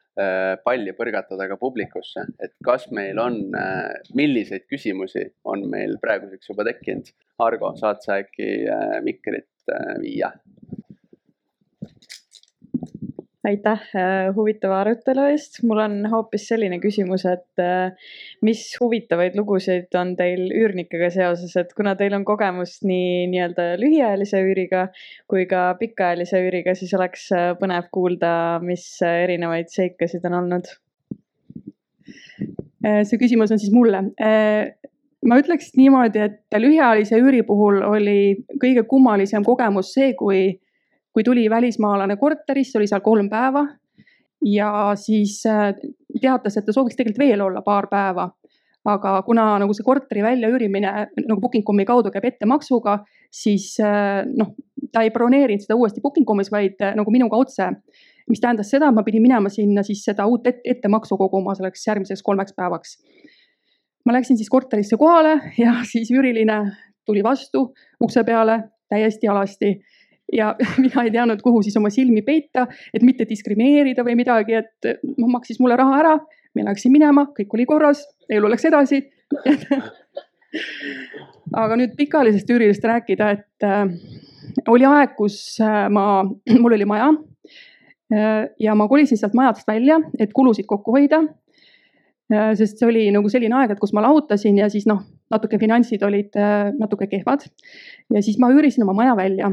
palli 0.63 0.93
põrgatada 0.95 1.47
ka 1.51 1.57
publikusse, 1.59 2.23
et 2.39 2.53
kas 2.63 2.87
meil 2.95 3.19
on, 3.19 3.41
äh, 3.59 3.91
milliseid 4.15 4.63
küsimusi 4.71 5.25
on 5.43 5.65
meil 5.71 5.97
praeguseks 6.03 6.51
juba 6.53 6.63
tekkinud. 6.67 7.11
Argo, 7.43 7.73
saad 7.75 7.99
sa 8.05 8.21
äkki 8.23 8.49
äh, 8.71 8.99
mikrit 9.03 9.51
viia? 9.99 10.31
Aitäh 13.45 13.81
äh, 13.95 14.29
huvitava 14.35 14.79
arutelu 14.83 15.25
eest. 15.31 15.61
mul 15.63 15.81
on 15.83 15.97
hoopis 16.11 16.47
selline 16.49 16.79
küsimus, 16.83 17.25
et 17.29 17.61
äh, 17.61 18.09
mis 18.45 18.63
huvitavaid 18.81 19.37
lugusid 19.39 19.95
on 19.99 20.15
teil 20.19 20.47
üürnikega 20.49 21.09
seoses, 21.13 21.55
et 21.59 21.73
kuna 21.77 21.95
teil 21.99 22.15
on 22.17 22.25
kogemust 22.27 22.85
nii 22.87 23.27
nii-öelda 23.33 23.67
lühiajalise 23.81 24.41
üüriga 24.45 24.87
kui 25.31 25.45
ka 25.49 25.67
pikaajalise 25.79 26.41
üüriga, 26.47 26.75
siis 26.77 26.93
oleks 26.97 27.29
äh, 27.35 27.51
põnev 27.59 27.91
kuulda, 27.93 28.33
mis 28.65 28.87
erinevaid 29.05 29.71
seikasid 29.73 30.25
on 30.29 30.41
olnud. 30.41 30.73
see 32.85 33.17
küsimus 33.17 33.49
on 33.49 33.57
siis 33.57 33.71
mulle 33.73 33.97
ma 35.25 35.39
ütleks 35.41 35.71
niimoodi, 35.77 36.21
et 36.21 36.59
lühiajalise 36.61 37.17
üüri 37.17 37.41
puhul 37.47 37.81
oli 37.87 38.45
kõige 38.61 38.85
kummalisem 38.89 39.45
kogemus 39.45 39.89
see, 39.95 40.13
kui 40.17 40.59
kui 41.15 41.23
tuli 41.23 41.49
välismaalane 41.49 42.17
korterisse, 42.19 42.77
oli 42.77 42.87
seal 42.91 43.01
kolm 43.01 43.29
päeva 43.31 43.63
ja 44.45 44.91
siis 44.99 45.43
äh, 45.47 45.71
teatas, 46.21 46.57
et 46.57 46.65
ta 46.67 46.73
sooviks 46.75 46.97
tegelikult 46.97 47.23
veel 47.23 47.41
olla 47.41 47.61
paar 47.65 47.87
päeva. 47.91 48.29
aga 48.85 49.11
kuna 49.25 49.43
nagu 49.57 49.73
see 49.73 49.81
korteri 49.81 50.21
väljaüürimine 50.21 50.89
nagu 51.25 51.39
booking.com'i 51.41 51.87
kaudu 51.89 52.11
käib 52.13 52.27
ettemaksuga, 52.29 52.99
siis 53.33 53.71
äh, 53.81 54.27
noh, 54.37 54.51
ta 54.93 55.01
ei 55.01 55.09
broneerinud 55.09 55.63
seda 55.63 55.77
uuesti 55.79 56.03
booking.com'is, 56.03 56.51
vaid 56.53 56.83
äh, 56.85 56.93
nagu 56.99 57.11
minuga 57.11 57.39
otse. 57.39 57.71
mis 58.29 58.41
tähendas 58.41 58.69
seda, 58.73 58.89
et 58.89 58.95
ma 58.97 59.03
pidin 59.05 59.21
minema 59.21 59.49
sinna 59.53 59.83
siis 59.85 60.03
seda 60.05 60.25
uut 60.25 60.47
ettemaksu 60.49 61.17
koguma 61.17 61.53
selleks 61.55 61.87
järgmiseks 61.87 62.23
kolmeks 62.23 62.53
päevaks. 62.53 62.99
ma 64.05 64.13
läksin 64.13 64.37
siis 64.37 64.49
korterisse 64.49 64.97
kohale 64.97 65.39
ja 65.57 65.79
siis 65.91 66.11
üüriline 66.11 66.59
tuli 67.05 67.23
vastu 67.23 67.71
ukse 68.03 68.23
peale 68.23 68.63
täiesti 68.89 69.27
alasti 69.27 69.79
ja 70.33 70.55
mina 70.83 71.03
ei 71.03 71.11
teadnud, 71.11 71.41
kuhu 71.43 71.61
siis 71.65 71.77
oma 71.77 71.89
silmi 71.93 72.21
peita, 72.25 72.67
et 72.93 73.03
mitte 73.05 73.27
diskrimineerida 73.29 74.05
või 74.05 74.15
midagi, 74.19 74.53
et 74.61 74.89
noh, 75.17 75.29
maksis 75.31 75.59
mulle 75.61 75.77
raha 75.79 75.99
ära, 76.01 76.15
ma 76.55 76.69
läksin 76.69 76.93
minema, 76.93 77.27
kõik 77.35 77.53
oli 77.57 77.65
korras, 77.69 78.05
elu 78.31 78.49
läks 78.51 78.65
edasi. 78.71 79.01
Aga 81.61 81.77
nüüd 81.77 81.93
pikaajalisest 81.97 82.49
üürilist 82.49 82.85
rääkida, 82.87 83.31
et 83.35 83.65
äh, 83.65 83.85
oli 84.71 84.87
aeg, 84.87 85.15
kus 85.17 85.37
äh, 85.63 85.85
ma, 85.93 86.23
mul 86.63 86.77
oli 86.77 86.87
maja. 86.89 87.11
Äh, 88.13 88.45
ja 88.61 88.75
ma 88.77 88.87
kolisin 88.89 89.19
sealt 89.19 89.35
majadest 89.37 89.67
välja, 89.67 89.99
et 90.19 90.33
kulusid 90.33 90.67
kokku 90.69 90.95
hoida. 90.95 91.23
Äh,. 92.33 92.55
sest 92.57 92.79
see 92.79 92.87
oli 92.89 93.03
nagu 93.13 93.29
selline 93.29 93.53
aeg, 93.59 93.75
et 93.75 93.81
kus 93.81 93.93
ma 93.93 94.01
lahutasin 94.01 94.57
ja 94.57 94.65
siis 94.73 94.87
noh, 94.89 95.03
natuke 95.31 95.59
finantsid 95.59 96.03
olid 96.05 96.35
äh, 96.37 96.69
natuke 96.79 97.07
kehvad. 97.07 97.47
Ja 98.13 98.21
siis 98.21 98.37
ma 98.39 98.51
üürisin 98.53 98.85
oma 98.85 98.93
maja 98.93 99.15
välja 99.17 99.51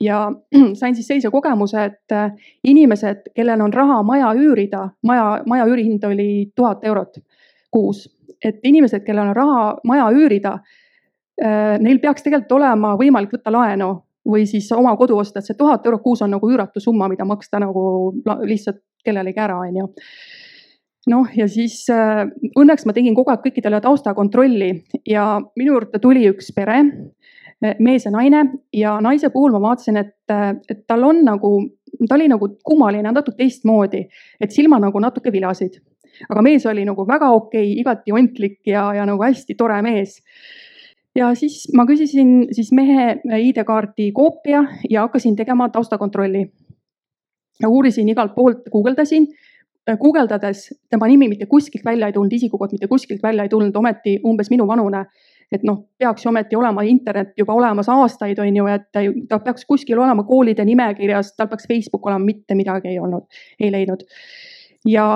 ja 0.00 0.32
sain 0.80 0.94
siis 0.94 1.06
sellise 1.06 1.30
kogemuse, 1.30 1.84
et 1.84 2.12
äh, 2.12 2.32
inimesed, 2.64 3.30
kellel 3.34 3.60
on 3.64 3.72
raha 3.72 4.02
maja 4.02 4.32
üürida, 4.36 4.88
maja, 5.02 5.42
maja 5.46 5.66
üürihind 5.70 6.04
oli 6.04 6.28
tuhat 6.56 6.84
eurot 6.84 7.20
kuus, 7.74 8.08
et 8.44 8.60
inimesed, 8.62 9.04
kellel 9.06 9.30
on 9.30 9.36
raha 9.36 9.62
maja 9.84 10.08
üürida, 10.14 10.58
äh, 11.42 11.76
neil 11.80 12.00
peaks 12.02 12.26
tegelikult 12.26 12.58
olema 12.60 12.94
võimalik 13.00 13.38
võtta 13.38 13.52
laenu 13.54 13.94
või 14.28 14.46
siis 14.48 14.70
oma 14.72 14.94
kodu 14.96 15.18
osta, 15.20 15.40
et 15.40 15.48
see 15.48 15.56
tuhat 15.58 15.84
eurot 15.86 16.02
kuus 16.02 16.22
on 16.24 16.32
nagu 16.32 16.48
üüratu 16.48 16.80
summa, 16.80 17.08
mida 17.12 17.26
maksta 17.28 17.60
nagu 17.60 18.14
lihtsalt 18.44 18.80
kellelegi 19.04 19.40
ära, 19.40 19.58
onju 19.66 19.90
noh, 21.10 21.28
ja 21.36 21.48
siis 21.50 21.82
äh, 21.92 22.24
õnneks 22.56 22.86
ma 22.86 22.94
tegin 22.96 23.14
kogu 23.16 23.32
aeg 23.32 23.42
kõikidele 23.44 23.80
taustakontrolli 23.84 24.70
ja 25.08 25.26
minu 25.56 25.76
juurde 25.76 26.00
tuli 26.02 26.26
üks 26.30 26.52
pere 26.56 26.80
mees 27.78 28.04
ja 28.04 28.12
naine 28.12 28.44
ja 28.74 28.98
naise 29.04 29.30
puhul 29.32 29.54
ma 29.54 29.60
vaatasin, 29.62 29.98
et, 30.00 30.14
et 30.70 30.84
tal 30.88 31.04
on 31.06 31.22
nagu, 31.24 31.52
ta 32.08 32.16
oli 32.16 32.28
nagu 32.28 32.48
kummaline, 32.66 33.12
natuke 33.12 33.38
teistmoodi, 33.38 34.04
et 34.40 34.54
silmad 34.54 34.84
nagu 34.84 35.00
natuke 35.00 35.32
vilasid. 35.32 35.80
aga 36.30 36.42
mees 36.46 36.66
oli 36.66 36.84
nagu 36.86 37.06
väga 37.06 37.30
okei 37.34 37.72
okay,, 37.72 37.80
igati 37.80 38.12
ontlik 38.12 38.60
ja, 38.66 38.92
ja 38.94 39.06
nagu 39.06 39.22
hästi 39.22 39.54
tore 39.58 39.80
mees. 39.82 40.20
ja 41.14 41.32
siis 41.34 41.68
ma 41.74 41.86
küsisin 41.86 42.52
siis 42.52 42.72
mehe 42.72 43.20
ID-kaardi 43.24 44.12
koopia 44.12 44.64
ja 44.90 45.06
hakkasin 45.06 45.36
tegema 45.36 45.68
taustakontrolli. 45.68 46.50
uurisin 47.66 48.08
igalt 48.08 48.34
poolt, 48.34 48.68
guugeldasin 48.70 49.28
guugeldades 50.00 50.70
tema 50.90 51.06
nimi 51.06 51.28
mitte 51.28 51.46
kuskilt 51.46 51.84
välja 51.84 52.08
ei 52.08 52.12
tulnud, 52.12 52.32
isikukood 52.32 52.72
mitte 52.72 52.88
kuskilt 52.88 53.22
välja 53.22 53.44
ei 53.44 53.52
tulnud, 53.52 53.76
ometi 53.76 54.18
umbes 54.24 54.50
minu 54.50 54.66
vanune 54.66 55.04
et 55.52 55.64
noh, 55.66 55.84
peaks 55.98 56.24
ju 56.24 56.30
ometi 56.30 56.56
olema 56.56 56.82
internet 56.88 57.34
juba 57.38 57.54
olemas 57.54 57.88
aastaid, 57.92 58.38
on 58.42 58.56
ju, 58.56 58.66
et 58.70 58.86
ta 59.28 59.40
peaks 59.44 59.66
kuskil 59.68 60.00
olema 60.00 60.24
koolide 60.26 60.64
nimekirjas, 60.66 61.34
tal 61.36 61.50
peaks 61.50 61.68
Facebook 61.70 62.06
olema, 62.06 62.24
mitte 62.24 62.56
midagi 62.58 62.94
ei 62.94 62.98
olnud, 62.98 63.26
ei 63.60 63.72
leidnud. 63.72 64.06
ja, 64.88 65.06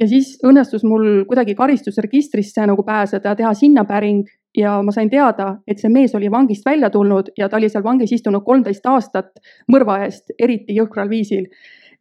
ja 0.00 0.08
siis 0.08 0.36
õnnestus 0.46 0.84
mul 0.88 1.24
kuidagi 1.28 1.54
karistusregistrisse 1.54 2.66
nagu 2.66 2.84
pääseda, 2.86 3.34
teha 3.36 3.54
sinna 3.54 3.84
päring 3.84 4.28
ja 4.56 4.78
ma 4.82 4.92
sain 4.92 5.10
teada, 5.10 5.56
et 5.68 5.78
see 5.78 5.90
mees 5.92 6.14
oli 6.14 6.30
vangist 6.30 6.64
välja 6.66 6.90
tulnud 6.90 7.32
ja 7.38 7.48
ta 7.48 7.58
oli 7.58 7.68
seal 7.68 7.84
vangis 7.84 8.12
istunud 8.12 8.44
kolmteist 8.44 8.86
aastat 8.86 9.42
mõrva 9.70 10.00
eest, 10.06 10.32
eriti 10.38 10.76
jõhkral 10.78 11.10
viisil 11.10 11.46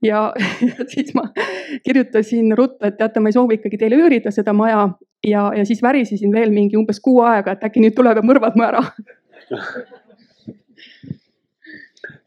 ja 0.06 0.34
siis 0.94 1.14
ma 1.18 1.28
kirjutasin 1.86 2.58
ruttu, 2.58 2.86
et 2.88 2.98
teate, 2.98 3.20
ma 3.20 3.30
ei 3.32 3.36
soovi 3.36 3.60
ikkagi 3.60 3.78
teile 3.82 4.00
üürida 4.00 4.32
seda 4.36 4.54
maja 4.56 4.88
ja, 5.26 5.50
ja 5.56 5.66
siis 5.68 5.82
värisesin 5.84 6.32
veel 6.34 6.54
mingi 6.56 6.78
umbes 6.80 7.00
kuu 7.04 7.22
aega, 7.28 7.56
et 7.56 7.66
äkki 7.68 7.84
nüüd 7.84 7.96
tuleb 7.98 8.22
ja 8.22 8.26
mõrvad 8.26 8.60
mu 8.60 8.68
ära 8.68 8.84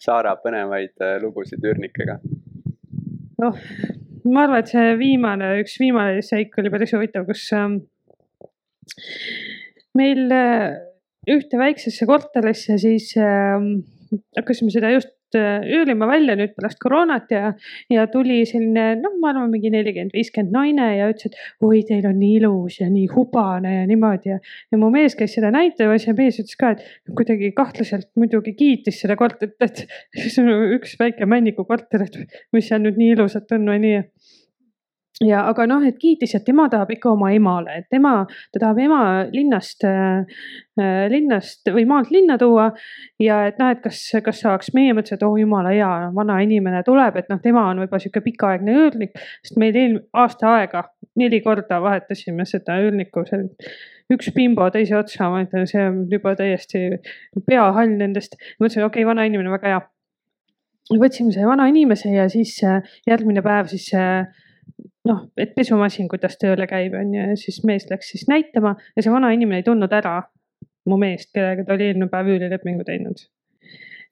Saara, 0.03 0.35
põnevaid 0.43 0.99
äh, 1.03 1.17
lugusid 1.23 1.63
üürnikega? 1.65 2.19
noh, 3.43 3.59
ma 4.29 4.45
arvan, 4.45 4.61
et 4.61 4.71
see 4.71 4.93
viimane, 5.01 5.47
üks 5.63 5.79
viimane 5.83 6.23
seik 6.27 6.59
oli 6.61 6.71
päris 6.75 6.93
huvitav, 6.95 7.27
kus 7.27 7.49
ähm, 7.57 7.81
meil 9.99 10.31
äh, 10.35 10.79
ühte 11.31 11.59
väiksesse 11.59 12.07
korterisse 12.11 12.79
siis 12.83 13.13
äh, 13.19 13.59
hakkasime 14.37 14.75
seda 14.75 14.93
just 14.93 15.11
üürima 15.37 16.09
välja 16.11 16.37
nüüd 16.39 16.55
pärast 16.57 16.79
koroonat 16.83 17.31
ja, 17.33 17.53
ja 17.93 18.07
tuli 18.11 18.43
selline 18.49 18.97
noh, 19.01 19.17
ma 19.21 19.33
arvan, 19.33 19.51
mingi 19.53 19.73
nelikümmend, 19.73 20.15
viiskümmend 20.17 20.55
naine 20.55 20.89
ja 20.99 21.09
ütles, 21.13 21.33
et 21.33 21.65
oi, 21.65 21.83
teil 21.89 22.07
on 22.09 22.19
nii 22.21 22.39
ilus 22.41 22.79
ja 22.81 22.89
nii 22.93 23.09
hubane 23.15 23.75
ja 23.81 23.85
niimoodi 23.89 24.35
ja. 24.35 24.39
ja 24.73 24.81
mu 24.81 24.91
mees 24.95 25.17
käis 25.19 25.37
seda 25.37 25.53
näitamas 25.55 26.07
ja 26.09 26.17
mees 26.19 26.41
ütles 26.43 26.59
ka, 26.61 26.75
et 26.77 27.15
kuidagi 27.17 27.53
kahtlaselt 27.57 28.11
muidugi 28.19 28.55
kiitis 28.59 29.01
seda 29.03 29.17
korterit, 29.21 29.59
et 29.63 29.85
see 30.33 30.43
on 30.45 30.77
üks 30.79 30.97
väike 31.01 31.29
Männiku 31.29 31.65
korter, 31.69 32.07
et 32.07 32.39
mis 32.53 32.69
seal 32.69 32.83
nüüd 32.85 32.99
nii 33.01 33.15
ilusat 33.17 33.53
on 33.57 33.69
või 33.73 33.81
nii 33.83 34.01
ja 35.27 35.43
aga 35.49 35.67
noh, 35.71 35.85
et 35.87 35.99
kiitis, 36.01 36.35
et 36.37 36.45
tema 36.47 36.69
tahab 36.73 36.91
ikka 36.95 37.13
oma 37.13 37.31
emale, 37.35 37.79
et 37.83 37.89
tema, 37.91 38.15
ta 38.53 38.63
tahab 38.63 38.81
ema 38.83 39.03
linnast 39.33 39.87
äh,, 39.89 40.43
linnast 41.13 41.69
või 41.69 41.85
maalt 41.89 42.11
linna 42.15 42.39
tuua. 42.41 42.71
ja 43.21 43.43
et 43.51 43.59
noh, 43.61 43.71
et 43.75 43.83
kas, 43.85 44.01
kas 44.25 44.41
saaks, 44.45 44.73
meie 44.75 44.95
mõtlesime, 44.97 45.21
et 45.21 45.27
oh 45.27 45.39
jumala 45.39 45.75
hea, 45.75 45.93
vana 46.17 46.41
inimene 46.45 46.83
tuleb, 46.87 47.17
et 47.21 47.29
noh, 47.33 47.41
tema 47.43 47.69
on 47.71 47.83
võib-olla 47.85 48.03
sihuke 48.03 48.25
pikaaegne 48.25 48.77
üürnik. 48.81 49.17
sest 49.45 49.59
meil 49.61 49.77
eelmine 49.77 50.07
aasta 50.13 50.57
aega 50.59 50.87
neli 51.19 51.43
korda 51.45 51.81
vahetasime 51.83 52.47
seda 52.49 52.79
üürnikku, 52.83 53.27
see 53.29 53.45
üks 54.13 54.31
bimbo 54.35 54.69
teise 54.73 54.97
otsa, 54.99 55.29
ma 55.33 55.43
ütlen, 55.45 55.67
see 55.69 55.83
on 55.89 56.05
juba 56.11 56.35
täiesti 56.39 56.85
peahall 57.47 57.97
nendest. 57.99 58.39
mõtlesin, 58.61 58.85
okei 58.87 59.03
okay,, 59.03 59.09
vana 59.09 59.27
inimene, 59.29 59.53
väga 59.53 59.75
hea. 59.75 59.83
võtsime 60.99 61.33
selle 61.33 61.47
vana 61.49 61.69
inimese 61.71 62.11
ja 62.11 62.27
siis 62.33 62.57
äh, 62.67 62.83
järgmine 63.09 63.45
päev 63.45 63.71
siis 63.71 63.87
äh, 63.95 64.27
noh, 65.09 65.25
et 65.37 65.55
pesumasin, 65.57 66.09
kuidas 66.11 66.39
tööle 66.41 66.67
käib, 66.71 66.95
on 66.99 67.15
ju, 67.15 67.27
ja 67.33 67.39
siis 67.39 67.63
mees 67.69 67.89
läks 67.91 68.13
siis 68.15 68.27
näitama 68.31 68.77
ja 68.97 69.05
see 69.05 69.13
vana 69.13 69.33
inimene 69.35 69.63
ei 69.63 69.67
tundnud 69.67 69.93
ära 69.97 70.21
mu 70.89 70.99
meest, 70.99 71.31
kellega 71.35 71.65
ta 71.67 71.77
oli 71.77 71.89
eelmine 71.91 72.11
päev 72.13 72.33
üürilepingu 72.35 72.87
teinud. 72.87 73.23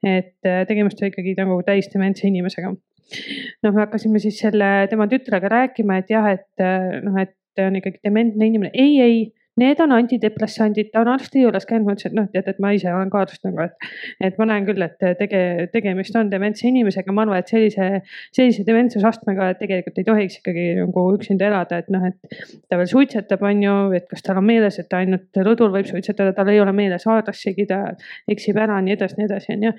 et 0.06 0.48
äh, 0.48 0.62
tegemist 0.68 1.02
oli 1.02 1.10
ikkagi 1.12 1.34
nagu 1.38 1.60
täisdementse 1.66 2.26
inimesega. 2.28 2.72
noh, 2.72 3.72
me 3.74 3.80
hakkasime 3.82 4.22
siis 4.22 4.38
selle 4.38 4.88
tema 4.90 5.08
tütrega 5.10 5.50
rääkima, 5.50 5.98
et 6.00 6.10
jah, 6.10 6.30
et 6.30 6.64
äh, 6.64 7.00
noh, 7.04 7.18
et 7.20 7.36
on 7.60 7.76
ikkagi 7.76 8.00
dementne 8.06 8.46
inimene. 8.46 8.70
ei, 8.74 9.00
ei 9.00 9.18
Need 9.58 9.80
on 9.82 9.90
antidepressandid, 9.92 10.92
ta 10.92 11.00
on 11.02 11.08
arsti 11.10 11.42
juures 11.42 11.64
käinud, 11.66 11.88
ma 11.88 11.94
ütlesin, 11.96 12.12
et 12.12 12.16
noh, 12.16 12.26
tead, 12.30 12.46
et 12.52 12.58
ma 12.62 12.70
ise 12.76 12.86
olen 12.94 13.10
ka 13.10 13.24
arst 13.24 13.42
nagu, 13.44 13.64
et. 13.64 13.88
et 14.22 14.36
ma 14.38 14.46
näen 14.46 14.66
küll, 14.68 14.84
et 14.86 15.02
tege, 15.18 15.40
tegemist 15.72 16.14
on 16.16 16.30
dementse 16.30 16.68
inimesega, 16.68 17.12
ma 17.12 17.24
arvan, 17.26 17.42
et 17.42 17.50
sellise, 17.50 17.88
sellise 18.36 18.64
dementsusastmega 18.68 19.50
tegelikult 19.58 19.98
ei 19.98 20.06
tohiks 20.06 20.38
ikkagi 20.38 20.66
nagu 20.78 21.04
üksinda 21.16 21.48
elada, 21.50 21.80
et 21.82 21.90
noh, 21.90 22.06
et. 22.06 22.38
ta 22.70 22.78
veel 22.78 22.90
suitsetab, 22.92 23.42
on 23.50 23.64
ju, 23.66 23.76
et 23.98 24.06
kas 24.12 24.22
tal 24.26 24.38
on 24.38 24.46
meeles, 24.46 24.78
et 24.78 24.88
ta 24.88 25.02
ainult 25.02 25.42
rõdul 25.42 25.74
võib 25.74 25.90
suitsetada, 25.90 26.32
tal 26.36 26.52
ei 26.54 26.62
ole 26.62 26.74
meeles 26.76 27.08
aadressigi, 27.10 27.66
ta 27.70 27.82
eksib 28.30 28.60
ära, 28.62 28.78
nii 28.86 28.94
edasi, 28.94 29.18
nii 29.18 29.28
edasi, 29.28 29.56
on 29.56 29.66
ju. 29.66 29.74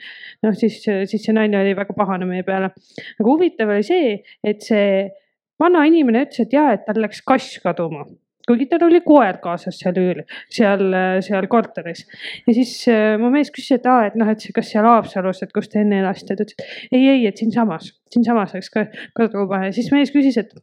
noh, 0.47 0.57
siis, 0.57 0.81
siis 0.84 1.23
see 1.23 1.38
naine 1.38 1.63
oli 1.63 1.77
väga 1.79 1.95
pahane 1.95 2.27
meie 2.27 2.43
peale. 2.43 2.73
aga 3.15 3.29
huvitav 3.29 3.71
oli 3.71 3.88
see, 3.88 4.17
et 4.43 4.67
see 4.67 5.07
vana 5.62 5.88
inimene 5.88 6.27
ütles, 6.27 6.43
et 6.43 6.60
ja, 6.60 6.73
et 6.75 6.84
tal 6.86 6.99
läks 7.01 7.23
kass 7.23 7.55
kaduma 7.63 8.03
kuigi 8.47 8.67
tal 8.71 8.88
oli 8.88 9.01
koer 9.06 9.39
kaasas 9.43 9.80
seal 9.82 9.99
üür, 10.01 10.23
seal, 10.51 10.84
seal 11.25 11.47
korteris. 11.51 12.06
ja 12.47 12.56
siis 12.58 12.73
äh, 12.91 13.15
mu 13.21 13.32
mees 13.34 13.54
küsis, 13.54 13.77
et 13.80 13.88
aa, 13.89 14.08
et 14.10 14.17
noh, 14.19 14.30
et 14.32 14.47
kas 14.56 14.73
seal 14.73 14.88
Haapsalus, 14.88 15.43
et 15.45 15.54
kus 15.56 15.71
te 15.71 15.82
enne 15.84 16.01
elasite, 16.01 16.36
ta 16.36 16.47
ütles, 16.47 16.58
et 16.58 16.97
ei, 16.97 17.08
ei, 17.15 17.23
et 17.30 17.38
siinsamas, 17.38 17.93
siinsamas 18.13 18.56
läks 18.58 18.73
ka 18.73 18.88
kaduma 19.17 19.65
ja 19.67 19.73
siis 19.75 19.91
mees 19.93 20.13
küsis, 20.13 20.39
et 20.41 20.54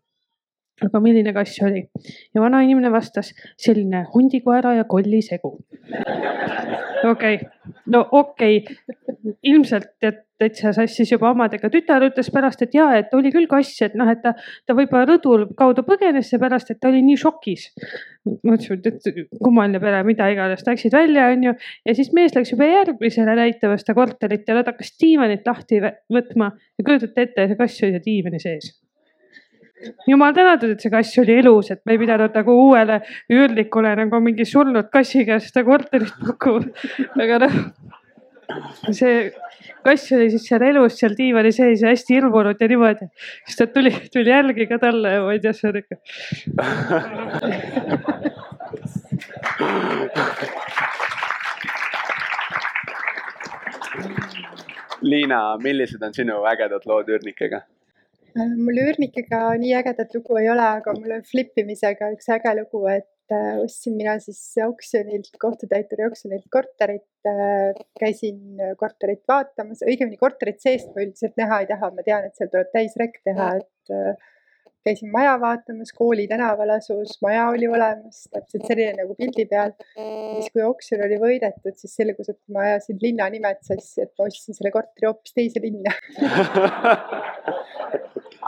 aga 0.87 1.01
milline 1.03 1.33
kass 1.35 1.59
oli 1.67 1.83
ja 2.35 2.43
vanainimene 2.43 2.91
vastas 2.95 3.33
selline 3.59 4.05
hundikoera 4.15 4.75
ja 4.79 4.85
kolli 4.85 5.23
segu. 5.27 5.57
okei 7.11 7.35
okay., 7.35 7.39
no 7.87 8.05
okei 8.13 8.61
okay., 8.63 8.88
ilmselt, 9.43 9.91
täitsa 10.39 10.73
sassis 10.73 11.11
juba 11.13 11.33
omadega. 11.33 11.71
tütar 11.71 12.05
ütles 12.07 12.31
pärast, 12.33 12.63
et 12.63 12.75
ja, 12.75 12.87
et 12.99 13.15
oli 13.17 13.33
küll 13.35 13.49
kass, 13.51 13.81
et 13.83 13.95
noh, 13.99 14.09
et 14.11 14.23
ta, 14.23 14.35
ta 14.67 14.77
võib-olla 14.79 15.05
rõdul 15.09 15.47
kaudu 15.59 15.83
põgenes 15.87 16.31
seepärast, 16.31 16.71
et 16.71 16.81
ta 16.81 16.93
oli 16.93 17.03
nii 17.07 17.19
šokis. 17.19 17.69
mõtlesime, 18.47 18.79
et 18.87 19.39
kummaline 19.43 19.81
pere, 19.83 20.03
mida 20.07 20.29
iganes, 20.31 20.65
läksid 20.67 20.95
välja, 20.95 21.29
onju. 21.35 21.55
ja 21.87 21.95
siis 21.99 22.13
mees 22.15 22.37
läks 22.37 22.55
juba 22.55 22.69
järgmisele 22.71 23.39
näitama 23.39 23.79
seda 23.81 23.97
korterit 23.99 24.49
ja 24.49 24.59
nad 24.61 24.71
hakkas 24.71 24.95
diivanit 25.01 25.47
lahti 25.47 25.81
võtma 25.83 26.53
ja 26.79 26.85
kujutate 26.85 27.27
ette, 27.27 27.49
see 27.49 27.59
kass 27.59 27.89
oli 27.89 28.05
diivani 28.05 28.43
sees 28.43 28.77
jumal 30.09 30.35
tänatud, 30.35 30.73
et 30.75 30.83
see 30.83 30.91
kass 30.93 31.19
oli 31.23 31.37
elus, 31.39 31.71
et 31.71 31.81
me 31.87 31.95
ei 31.95 32.01
pidanud 32.01 32.35
nagu 32.35 32.55
uuele 32.65 33.01
üürnikule 33.33 33.95
nagu 34.01 34.21
mingi 34.25 34.47
surnud 34.49 34.91
kassi 34.93 35.25
käest 35.29 35.59
korterit 35.67 36.15
pakkuma. 36.25 36.67
aga 37.23 37.41
noh, 37.45 37.59
see 38.99 39.31
kass 39.85 40.13
oli 40.17 40.29
siis 40.33 40.47
seal 40.49 40.65
elus 40.69 40.99
seal 41.01 41.15
diivani 41.19 41.53
sees 41.53 41.83
ja 41.85 41.93
hästi 41.93 42.17
hirmunud 42.17 42.61
ja 42.61 42.69
niimoodi. 42.73 43.09
siis 43.47 43.57
ta 43.61 43.67
tuli, 43.75 43.93
tuli 44.13 44.31
jälgi 44.31 44.67
ka 44.71 44.79
talle 44.85 45.09
ja 45.15 45.25
ma 45.25 45.33
ei 45.37 45.41
tea, 45.45 45.53
see 45.53 45.71
on 45.71 45.77
ikka 45.83 45.97
Liina, 55.09 55.39
millised 55.63 56.03
on 56.03 56.15
sinu 56.15 56.41
ägedad 56.51 56.87
lood 56.91 57.09
üürnikega? 57.13 57.61
Äh, 58.35 58.51
mul 58.59 58.81
üürnikega 58.83 59.39
nii 59.61 59.77
ägedat 59.79 60.17
lugu 60.17 60.41
ei 60.41 60.49
ole, 60.51 60.65
aga 60.81 60.95
mul 60.97 61.15
on 61.19 61.23
flippimisega 61.27 62.11
üks 62.17 62.29
äge 62.35 62.55
lugu, 62.59 62.83
et 62.91 63.07
äh, 63.35 63.59
ostsin 63.63 63.97
mina 63.99 64.17
siis 64.23 64.41
oksjonilt, 64.65 65.31
kohtutäituri 65.43 66.07
oksjonilt 66.09 66.49
korterit. 66.53 67.07
Äh, 67.29 67.77
käisin 68.01 68.61
korterit 68.81 69.25
vaatamas, 69.29 69.83
õigemini 69.85 70.19
korterit 70.21 70.63
seest 70.65 70.91
ma 70.95 71.05
üldiselt 71.05 71.37
näha 71.41 71.63
ei 71.63 71.71
taha, 71.71 71.93
ma 71.95 72.07
tean, 72.07 72.29
et 72.29 72.39
seal 72.39 72.51
tuleb 72.53 72.71
täisrekk 72.75 73.21
teha, 73.27 73.53
et 73.59 74.19
käisin 74.87 75.11
maja 75.13 75.35
vaatamas, 75.41 75.91
kooli 75.97 76.29
tänaval 76.31 76.71
asus, 76.77 77.19
maja 77.23 77.49
oli 77.53 77.69
olemas, 77.69 78.23
täpselt 78.33 78.65
selline 78.71 78.95
nagu 79.03 79.17
pildi 79.19 79.45
peal. 79.51 79.75
siis, 79.99 80.49
kui 80.55 80.65
oksjon 80.65 81.03
oli 81.05 81.19
võidetud, 81.21 81.77
siis 81.77 81.97
selgus, 81.99 82.31
et 82.33 82.41
ma 82.55 82.65
ajasin 82.71 83.03
linna 83.03 83.29
nimed 83.35 83.61
sassi, 83.67 84.07
et 84.07 84.13
ma 84.19 84.31
ostsin 84.31 84.57
selle 84.57 84.73
korteri 84.73 85.11
hoopis 85.11 85.37
teise 85.37 85.61
linna 85.65 85.93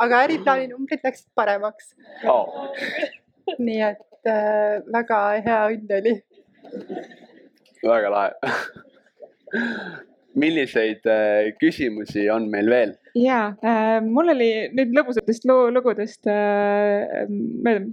aga 0.05 0.23
äriplaani 0.27 0.69
numbrid 0.71 1.03
läksid 1.05 1.29
paremaks 1.37 1.93
oh. 2.29 2.71
nii 3.59 3.83
et 3.90 4.07
äh, 4.29 4.81
väga 4.93 5.21
hea 5.47 5.61
õnn 5.75 5.95
oli. 6.01 6.15
väga 7.83 8.13
lahe 8.13 8.55
milliseid 10.43 11.07
äh, 11.11 11.53
küsimusi 11.61 12.29
on 12.31 12.51
meil 12.53 12.71
veel? 12.71 12.97
Ja 13.18 13.38
äh, 13.64 13.99
mul 14.05 14.33
oli 14.35 14.49
nüüd 14.77 14.92
lõbusatest 14.94 15.46
lugudest 15.49 16.29
äh,, 16.31 17.27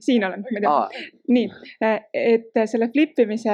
siin 0.04 0.26
olen, 0.28 0.44
ma 0.46 0.54
ei 0.54 0.64
tea. 0.64 1.04
nii, 1.34 1.48
äh, 1.86 1.98
et 2.14 2.62
selle 2.70 2.90
flip 2.94 3.18
imise 3.24 3.54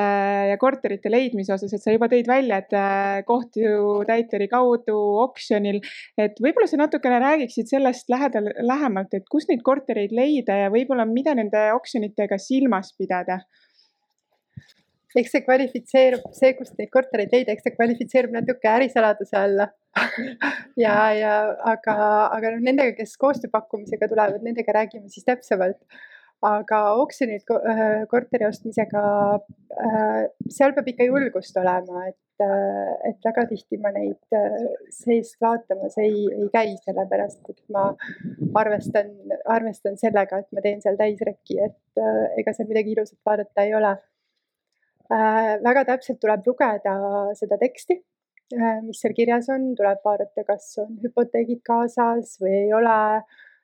ja 0.49 0.58
korterite 0.62 1.12
leidmise 1.12 1.56
osas, 1.56 1.73
et 1.76 1.84
sa 1.84 1.95
juba 1.95 2.10
tõid 2.12 2.30
välja, 2.30 2.62
et 2.63 2.78
äh, 2.78 3.23
kohtutäituri 3.28 4.49
kaudu 4.52 4.97
oksjonil, 5.23 5.82
et 6.19 6.39
võib-olla 6.43 6.69
sa 6.69 6.82
natukene 6.84 7.19
räägiksid 7.23 7.71
sellest 7.71 8.12
lähedal, 8.13 8.52
lähemalt, 8.62 9.13
et 9.15 9.28
kus 9.32 9.47
neid 9.49 9.63
kortereid 9.65 10.13
leida 10.15 10.58
ja 10.65 10.73
võib-olla 10.73 11.08
mida 11.10 11.36
nende 11.38 11.69
oksjonitega 11.78 12.39
silmas 12.41 12.93
pidada 12.97 13.41
eks 15.19 15.36
see 15.36 15.43
kvalifitseerub, 15.45 16.26
see, 16.36 16.54
kust 16.58 16.78
neid 16.80 16.91
kortereid 16.93 17.34
leida, 17.34 17.54
eks 17.54 17.67
see 17.67 17.76
kvalifitseerub 17.76 18.34
natuke 18.34 18.69
ärisaladuse 18.71 19.38
alla 19.39 19.69
ja, 20.86 20.95
ja 21.17 21.36
aga, 21.73 21.97
aga 22.34 22.56
noh, 22.56 22.65
nendega, 22.65 22.95
kes 22.97 23.15
koostööpakkumisega 23.21 24.10
tulevad, 24.12 24.41
nendega 24.45 24.76
räägime 24.80 25.12
siis 25.13 25.28
täpsemalt. 25.28 25.80
aga 26.43 26.78
oksjonid 26.99 27.45
äh, 27.56 28.02
korteri 28.12 28.43
ostmisega, 28.49 29.04
äh, 29.80 30.17
seal 30.52 30.73
peab 30.76 30.89
ikka 30.91 31.06
julgust 31.08 31.56
olema, 31.62 32.02
et, 32.10 32.43
äh, 32.43 32.89
et 33.10 33.30
väga 33.30 33.45
tihti 33.47 33.80
ma 33.80 33.93
neid 33.95 34.36
seest 34.91 35.38
vaatamas 35.45 35.95
ei, 36.04 36.26
ei 36.34 36.49
käi, 36.52 36.73
sellepärast 36.84 37.54
et 37.54 37.62
ma 37.71 37.86
arvestan, 38.60 39.13
arvestan 39.56 39.95
sellega, 40.02 40.41
et 40.43 40.52
ma 40.52 40.65
teen 40.65 40.84
seal 40.84 40.99
täisrekki, 40.99 41.62
et 41.69 42.04
ega 42.41 42.58
seal 42.58 42.67
midagi 42.67 42.97
ilusat 42.97 43.21
vaadata 43.23 43.63
ei 43.63 43.78
ole 43.80 43.95
Äh, 43.95 44.12
väga 45.10 45.84
täpselt 45.86 46.20
tuleb 46.22 46.46
lugeda 46.48 46.96
seda 47.36 47.58
teksti, 47.60 47.98
äh, 48.56 48.82
mis 48.84 49.02
seal 49.02 49.13
kirjas 49.13 49.50
on, 49.50 49.74
tuleb 49.76 50.00
vaadata, 50.06 50.44
kas 50.48 50.78
on 50.84 50.98
hüpoteegid 51.04 51.63
kaasas 51.66 52.38
või 52.42 52.54
ei 52.66 52.74
ole. 52.74 53.24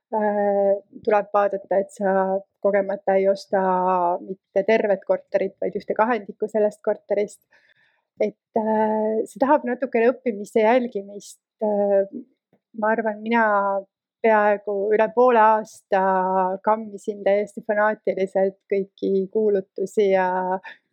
Äh, 0.09 0.79
tuleb 1.05 1.27
vaadata, 1.33 1.77
et 1.77 1.91
sa 1.93 2.39
kogemata 2.65 3.13
ei 3.19 3.27
osta 3.29 3.59
mitte 4.23 4.63
tervet 4.65 5.03
korterit, 5.05 5.53
vaid 5.61 5.75
ühte 5.77 5.93
kahendikku 5.93 6.49
sellest 6.49 6.81
korterist. 6.81 7.41
et 8.19 8.59
see 9.29 9.39
tahab 9.39 9.63
natukene 9.63 10.09
õppimist 10.11 10.57
ja 10.57 10.73
jälgimist. 10.73 11.39
ma 11.61 12.89
arvan, 12.91 13.21
mina 13.21 13.45
peaaegu 14.23 14.75
üle 14.95 15.07
poole 15.15 15.39
aasta 15.39 16.01
kammisin 16.65 17.23
täiesti 17.23 17.63
fanaatiliselt 17.67 18.57
kõiki 18.71 19.27
kuulutusi 19.33 20.09
ja, 20.11 20.27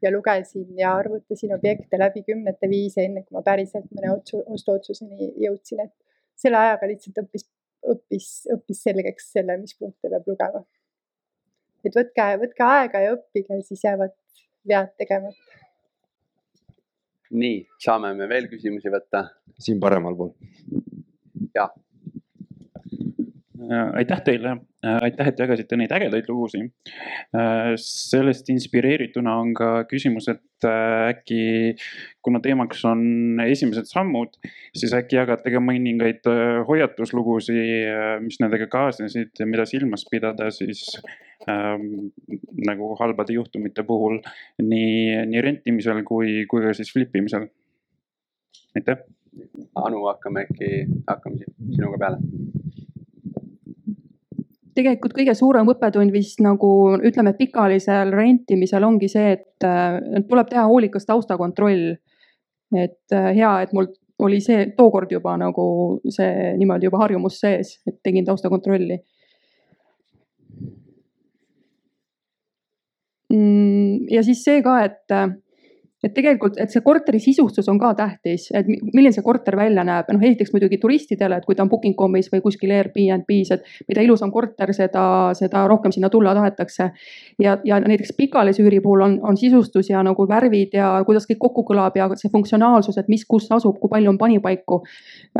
ja 0.02 0.12
lugesin 0.12 0.78
ja 0.78 0.94
arvutasin 0.96 1.54
objekte 1.54 1.98
läbi 1.98 2.22
kümnete 2.22 2.68
viisi, 2.70 3.00
enne 3.04 3.22
kui 3.24 3.36
ma 3.36 3.42
päriselt 3.46 3.88
mõne 3.96 4.12
otsu, 4.12 4.42
ostuotsuseni 4.54 5.30
jõudsin, 5.44 5.84
et 5.86 5.94
selle 6.36 6.60
ajaga 6.60 6.88
lihtsalt 6.90 7.22
õppis, 7.24 7.46
õppis, 7.94 8.30
õppis 8.56 8.82
selgeks 8.88 9.30
selle, 9.36 9.56
mis 9.62 9.76
punkte 9.78 10.12
peab 10.12 10.28
lugema. 10.28 10.64
et 11.86 11.94
võtke, 11.94 12.28
võtke 12.42 12.66
aega 12.66 13.04
ja 13.04 13.14
õppige, 13.14 13.62
siis 13.64 13.84
jäävad 13.84 14.14
vead 14.68 14.92
tegemata. 14.98 15.64
nii, 17.30 17.64
saame 17.82 18.14
me 18.14 18.28
veel 18.28 18.50
küsimusi 18.52 18.92
võtta? 18.92 19.28
siin 19.58 19.80
paremal 19.80 20.16
pool. 20.16 20.32
jah 21.54 21.72
aitäh 23.94 24.20
teile, 24.24 24.56
äh, 24.84 24.98
aitäh, 25.02 25.30
et 25.30 25.38
jagasite 25.40 25.76
neid 25.78 25.92
ägedaid 25.94 26.28
lugusid. 26.30 26.70
Äh, 27.36 27.74
sellest 27.80 28.48
inspireerituna 28.52 29.36
on 29.40 29.52
ka 29.56 29.70
küsimus, 29.90 30.28
et 30.32 30.66
äkki 30.66 31.76
kuna 32.24 32.40
teemaks 32.44 32.80
on 32.88 33.40
esimesed 33.44 33.88
sammud, 33.90 34.38
siis 34.76 34.94
äkki 34.96 35.18
jagate 35.18 35.52
ka 35.52 35.60
mõningaid 35.62 36.24
hoiatuslugusid, 36.68 38.22
mis 38.24 38.40
nendega 38.40 38.68
kaasnesid 38.72 39.36
ja 39.36 39.48
mida 39.48 39.66
silmas 39.68 40.06
pidada 40.10 40.48
siis 40.54 40.86
ähm, 41.50 42.08
nagu 42.66 42.94
halbade 43.00 43.36
juhtumite 43.36 43.84
puhul 43.86 44.22
nii, 44.62 45.26
nii 45.28 45.44
rentimisel 45.44 46.00
kui, 46.08 46.44
kui 46.48 46.64
ka 46.64 46.72
siis 46.76 46.92
flip 46.92 47.14
imisel. 47.16 47.50
aitäh. 48.76 49.04
Anu, 49.76 50.06
hakkame 50.08 50.46
äkki, 50.46 50.86
hakkame 51.04 51.44
sinuga 51.76 51.98
peale 52.00 52.55
tegelikult 54.76 55.14
kõige 55.16 55.34
suurem 55.36 55.68
õppetund 55.72 56.12
vist 56.14 56.42
nagu 56.44 56.70
ütleme, 56.96 57.32
pikaajalisel 57.38 58.12
rentimisel 58.14 58.84
ongi 58.86 59.08
see, 59.10 59.36
et 59.38 59.66
äh, 59.66 59.98
tuleb 60.28 60.50
teha 60.52 60.66
hoolikas 60.68 61.08
taustakontroll. 61.08 61.96
et 62.74 63.14
äh, 63.14 63.30
hea, 63.36 63.52
et 63.62 63.72
mul 63.72 63.86
oli 64.26 64.40
see 64.42 64.70
tookord 64.76 65.12
juba 65.12 65.36
nagu 65.38 65.66
see 66.08 66.54
niimoodi 66.58 66.88
juba 66.88 67.02
harjumus 67.04 67.38
sees, 67.40 67.76
et 67.86 68.00
tegin 68.02 68.24
taustakontrolli. 68.26 68.96
Mm, 73.32 74.06
ja 74.10 74.22
siis 74.26 74.42
see 74.46 74.62
ka, 74.64 74.78
et 74.86 75.14
et 76.04 76.12
tegelikult, 76.14 76.58
et 76.60 76.72
see 76.72 76.82
korteri 76.84 77.18
sisustus 77.22 77.68
on 77.72 77.78
ka 77.80 77.92
tähtis, 77.96 78.50
et 78.54 78.68
milline 78.68 79.12
see 79.14 79.24
korter 79.24 79.56
välja 79.56 79.84
näeb, 79.86 80.10
noh 80.12 80.24
esiteks 80.28 80.52
muidugi 80.52 80.78
turistidele, 80.82 81.38
et 81.40 81.46
kui 81.48 81.56
ta 81.56 81.64
on 81.64 81.70
booking.com'is 81.72 82.28
või 82.32 82.42
kuskil 82.44 82.74
Airbnb-s, 82.76 83.56
et 83.56 83.88
mida 83.88 84.04
ilusam 84.04 84.32
korter, 84.34 84.74
seda, 84.76 85.06
seda 85.38 85.64
rohkem 85.70 85.94
sinna 85.94 86.10
tulla 86.12 86.34
tahetakse. 86.36 86.90
ja, 87.42 87.56
ja 87.64 87.80
näiteks 87.80 88.12
pikaajalise 88.16 88.62
üüri 88.62 88.80
puhul 88.84 89.06
on, 89.06 89.18
on 89.22 89.36
sisustus 89.36 89.90
ja 89.90 90.02
nagu 90.04 90.28
värvid 90.28 90.76
ja 90.76 90.92
kuidas 91.06 91.26
kõik 91.30 91.40
kokku 91.46 91.64
kõlab 91.72 91.96
ja 91.96 92.10
see 92.14 92.30
funktsionaalsus, 92.32 92.98
et 92.98 93.08
mis, 93.08 93.24
kus 93.24 93.48
asub, 93.52 93.80
kui 93.80 93.90
palju 93.90 94.12
on 94.12 94.18
panipaiku. 94.18 94.82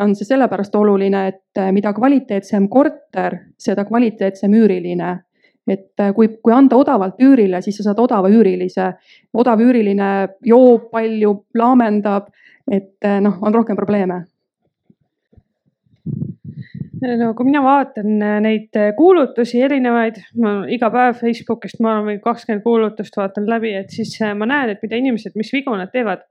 on 0.01 0.17
see 0.17 0.25
sellepärast 0.25 0.75
oluline, 0.75 1.27
et 1.29 1.63
mida 1.73 1.93
kvaliteetsem 1.93 2.69
korter, 2.69 3.39
seda 3.59 3.85
kvaliteetsem 3.85 4.53
üüriline 4.55 5.26
et 5.67 6.01
äh, 6.01 6.13
kui, 6.15 6.29
kui 6.43 6.55
anda 6.55 6.79
odavalt 6.79 7.21
üürile, 7.23 7.61
siis 7.63 7.81
sa 7.81 7.89
saad 7.89 8.01
odava 8.03 8.31
üürilise. 8.31 8.93
odav 9.35 9.61
üüriline 9.61 10.11
joob 10.47 10.91
palju, 10.93 11.35
laamendab, 11.55 12.31
et 12.71 12.95
äh, 13.05 13.21
noh, 13.21 13.39
on 13.43 13.55
rohkem 13.55 13.77
probleeme 13.77 14.25
no 16.97 17.33
kui 17.37 17.45
mina 17.49 17.61
vaatan 17.63 18.23
äh, 18.23 18.39
neid 18.41 18.79
kuulutusi 18.97 19.61
erinevaid, 19.63 20.23
ma 20.41 20.55
iga 20.73 20.91
päev 20.91 21.19
Facebookist, 21.21 21.81
ma 21.83 21.97
arvan, 21.97 22.21
kakskümmend 22.23 22.65
kuulutust 22.65 23.19
vaatan 23.19 23.49
läbi, 23.51 23.75
et 23.77 23.91
siis 23.93 24.15
ma 24.39 24.49
näen, 24.49 24.73
et 24.73 24.83
mida 24.87 24.99
inimesed, 25.03 25.37
mis 25.37 25.53
vigu 25.53 25.75
nad 25.77 25.93
teevad 25.93 26.25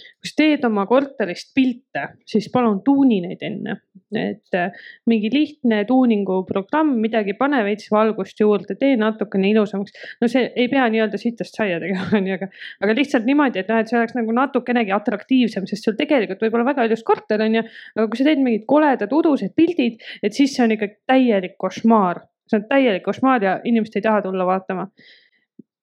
kui 0.00 0.30
sa 0.30 0.36
teed 0.40 0.64
oma 0.68 0.86
korterist 0.88 1.52
pilte, 1.56 2.06
siis 2.28 2.48
palun 2.52 2.80
tuuni 2.86 3.20
neid 3.24 3.42
enne. 3.46 3.80
et 4.10 4.56
äh, 4.58 4.72
mingi 5.06 5.28
lihtne 5.30 5.84
tuuninguprogramm, 5.86 6.96
midagi, 6.98 7.36
pane 7.38 7.60
veits 7.62 7.92
valgust 7.94 8.40
juurde, 8.42 8.74
tee 8.78 8.96
natukene 8.98 9.52
ilusamaks. 9.52 9.94
no 10.20 10.28
see 10.28 10.48
ei 10.56 10.66
pea 10.72 10.88
nii-öelda 10.90 11.20
sitast 11.20 11.54
saia 11.54 11.78
tegema, 11.82 12.08
onju, 12.18 12.34
aga, 12.40 12.50
aga 12.82 12.96
lihtsalt 12.98 13.28
niimoodi, 13.28 13.62
et 13.62 13.70
noh, 13.70 13.78
et 13.78 13.92
see 13.92 14.00
oleks 14.00 14.16
nagu 14.18 14.34
natukenegi 14.34 14.94
atraktiivsem, 14.96 15.68
sest 15.70 15.86
sul 15.86 15.98
tegelikult 16.00 16.42
võib 16.42 16.58
olla 16.58 16.72
väga 16.72 16.88
ilus 16.90 17.06
korter, 17.06 17.46
onju. 17.46 17.62
aga 17.96 18.08
kui 18.10 18.18
sa 18.18 18.26
teed 18.26 18.42
mingid 18.42 18.66
koledad 18.70 19.14
udused 19.14 19.54
pildid, 19.54 20.02
et 20.26 20.34
siis 20.34 20.56
see 20.56 20.66
on 20.66 20.74
ikka 20.74 20.90
täielik 21.10 21.54
košmaar 21.60 22.24
see 22.50 22.58
on 22.58 22.66
täielik 22.68 23.04
košmaar 23.06 23.44
ja 23.44 23.58
inimesed 23.64 24.00
ei 24.00 24.06
taha 24.06 24.22
tulla 24.26 24.46
vaatama 24.46 24.88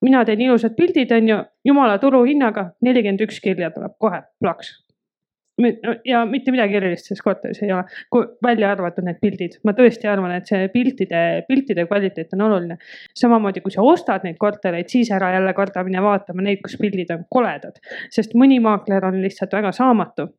mina 0.05 0.23
teen 0.25 0.41
ilusad 0.41 0.75
pildid, 0.77 1.11
on 1.15 1.29
ju, 1.31 1.37
jumala 1.65 1.97
turuhinnaga 2.01 2.71
nelikümmend 2.85 3.23
üks 3.27 3.39
kirja 3.43 3.71
tuleb 3.75 3.95
kohe 4.01 4.21
plaks. 4.41 4.75
ja 6.05 6.19
mitte 6.29 6.51
midagi 6.53 6.75
erilist 6.77 7.07
selles 7.09 7.23
korteris 7.25 7.63
ei 7.65 7.71
ole, 7.73 7.87
kui 8.13 8.27
välja 8.45 8.69
arvatud 8.75 9.07
need 9.07 9.17
pildid, 9.21 9.55
ma 9.65 9.73
tõesti 9.73 10.05
arvan, 10.05 10.35
et 10.35 10.49
see 10.49 10.67
piltide, 10.69 11.21
piltide 11.47 11.87
kvaliteet 11.89 12.35
on 12.37 12.43
oluline. 12.45 12.77
samamoodi, 13.17 13.63
kui 13.65 13.73
sa 13.73 13.81
ostad 13.81 14.27
neid 14.27 14.37
kortereid, 14.37 14.89
siis 14.93 15.09
ära 15.11 15.31
jälle 15.33 15.53
karda 15.57 15.83
mine 15.87 16.03
vaatama 16.05 16.45
neid, 16.45 16.61
kus 16.61 16.77
pildid 16.81 17.13
on 17.15 17.25
koledad, 17.33 17.81
sest 18.13 18.37
mõni 18.37 18.61
maakler 18.61 19.09
on 19.09 19.17
lihtsalt 19.23 19.57
väga 19.57 19.73
saamatu 19.73 20.29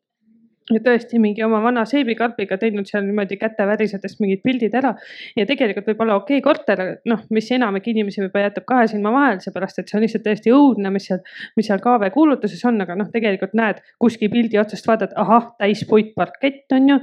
tõesti 0.77 1.19
mingi 1.21 1.43
oma 1.45 1.61
vana 1.65 1.85
seebikarbiga 1.89 2.59
teinud 2.61 2.89
seal 2.89 3.05
niimoodi 3.07 3.39
käte 3.41 3.65
värisedes 3.67 4.19
mingid 4.21 4.43
pildid 4.45 4.75
ära. 4.77 4.95
ja 5.37 5.47
tegelikult 5.49 5.87
võib 5.89 6.03
olla 6.05 6.19
okei 6.21 6.39
okay 6.39 6.45
korter, 6.45 6.83
noh, 7.09 7.23
mis 7.35 7.49
enamik 7.55 7.89
inimesi 7.89 8.21
võib-olla 8.23 8.51
jätab 8.51 8.67
kahe 8.69 8.89
silma 8.91 9.13
vahele, 9.15 9.41
seepärast 9.41 9.81
et 9.81 9.89
see 9.89 9.99
on 9.99 10.05
lihtsalt 10.05 10.25
täiesti 10.27 10.53
õudne, 10.53 10.93
mis 10.93 11.09
seal, 11.09 11.23
mis 11.57 11.69
seal 11.71 11.81
KV 11.85 12.11
kuulutuses 12.15 12.65
on, 12.69 12.81
aga 12.85 12.97
noh, 12.99 13.09
tegelikult 13.13 13.57
näed 13.59 13.81
kuskil 14.03 14.31
pildi 14.33 14.61
otsast 14.61 14.89
vaatad, 14.89 15.15
ahah, 15.17 15.53
täis 15.59 15.85
puitparkett 15.89 16.77
on 16.77 16.93
ju. 16.93 16.99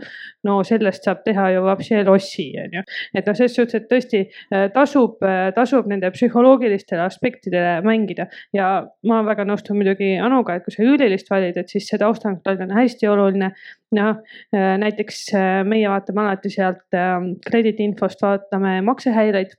no 0.46 0.60
sellest 0.68 1.08
saab 1.08 1.24
teha 1.26 1.50
ju 1.56 1.64
vapsi 1.66 2.04
lossi 2.06 2.48
on 2.62 2.80
ju, 2.80 2.86
et 3.16 3.26
noh, 3.26 3.38
selles 3.38 3.56
suhtes, 3.58 3.82
et 3.82 3.90
tõesti 3.90 4.22
äh, 4.54 4.68
tasub, 4.74 5.18
äh, 5.26 5.50
tasub 5.56 5.90
nende 5.90 6.12
psühholoogilistele 6.14 7.02
aspektidele 7.06 7.80
mängida 7.86 8.28
ja 8.54 8.70
ma 9.08 9.22
väga 9.26 9.48
nõustun 9.48 9.80
muidugi 9.80 10.14
Anuga, 10.22 10.58
et 10.58 10.66
kui 10.66 10.74
sa 10.76 10.86
üülilist 10.86 11.30
valid, 11.32 11.58
et 11.58 11.72
siis 11.72 11.88
see 11.90 12.00
taustakontroll 12.02 12.62
on 12.66 12.76
hästi 12.76 13.10
oluline 13.10 13.55
noh, 13.96 14.24
äh, 14.56 14.76
näiteks 14.82 15.22
äh, 15.36 15.62
meie 15.68 15.90
vaatame 15.92 16.26
alati 16.26 16.52
sealt 16.54 16.98
ähm, 16.98 17.36
krediidiinfost, 17.46 18.22
vaatame 18.26 18.80
maksehäireid 18.86 19.56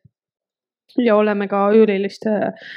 ja 1.03 1.17
oleme 1.19 1.49
ka 1.49 1.67
üürilist 1.77 2.27
äh, 2.31 2.73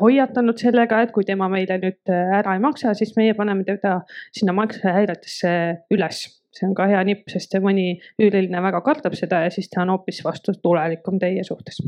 hoiatanud 0.00 0.58
sellega, 0.58 1.02
et 1.04 1.14
kui 1.14 1.26
tema 1.26 1.48
meile 1.52 1.78
nüüd 1.82 2.12
ära 2.12 2.56
ei 2.56 2.62
maksa, 2.62 2.94
siis 2.98 3.14
meie 3.18 3.36
paneme 3.38 3.66
teda 3.68 4.00
sinna 4.36 4.56
maksehäiretesse 4.56 5.54
üles. 5.94 6.26
see 6.50 6.66
on 6.66 6.72
ka 6.74 6.88
hea 6.90 6.98
nipp, 7.06 7.28
sest 7.30 7.52
mõni 7.62 8.00
üüriline 8.18 8.58
väga 8.64 8.80
kardab 8.82 9.14
seda 9.14 9.44
ja 9.44 9.52
siis 9.54 9.68
ta 9.70 9.84
on 9.84 9.92
hoopis 9.94 10.18
vastutulelikum 10.26 11.20
teie 11.22 11.44
suhtes. 11.46 11.78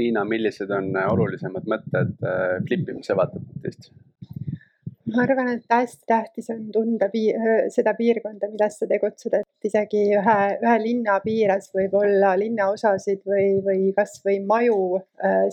Liina, 0.00 0.24
millised 0.26 0.72
on 0.74 0.90
olulisemad 0.98 1.68
mõtted 1.70 2.16
flip 2.66 2.90
imise 2.90 3.14
vaatepunktist? 3.14 3.92
Ma 5.14 5.24
arvan, 5.24 5.50
et 5.54 5.64
hästi 5.70 6.06
tähtis 6.08 6.50
on 6.52 6.62
tunda 6.74 7.08
piir, 7.12 7.36
seda 7.74 7.94
piirkonda, 7.98 8.48
milles 8.52 8.78
sa 8.80 8.88
tegutsed, 8.90 9.36
et 9.40 9.68
isegi 9.70 10.06
ühe, 10.18 10.38
ühe 10.62 10.76
linna 10.82 11.18
piires 11.24 11.70
võib 11.76 11.94
olla 12.00 12.32
linnaosasid 12.40 13.22
või, 13.28 13.46
või 13.66 13.92
kasvõi 13.96 14.40
maju 14.46 15.00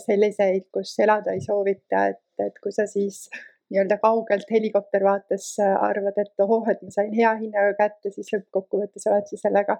selliseid, 0.04 0.68
kus 0.74 0.96
elada 1.04 1.36
ei 1.36 1.44
soovita, 1.44 2.08
et, 2.14 2.24
et 2.48 2.60
kui 2.62 2.74
sa 2.74 2.86
siis 2.90 3.26
nii-öelda 3.68 3.98
kaugelt 4.00 4.48
helikoptervaates 4.50 5.54
arvad, 5.60 6.16
et 6.22 6.44
ohoh, 6.44 6.68
et 6.72 6.84
ma 6.84 6.92
sain 6.94 7.12
hea 7.14 7.34
hinnaga 7.40 7.74
kätte, 7.80 8.12
siis 8.14 8.30
lõppkokkuvõttes 8.32 9.10
oled 9.10 9.28
sa 9.28 9.40
sellega 9.48 9.76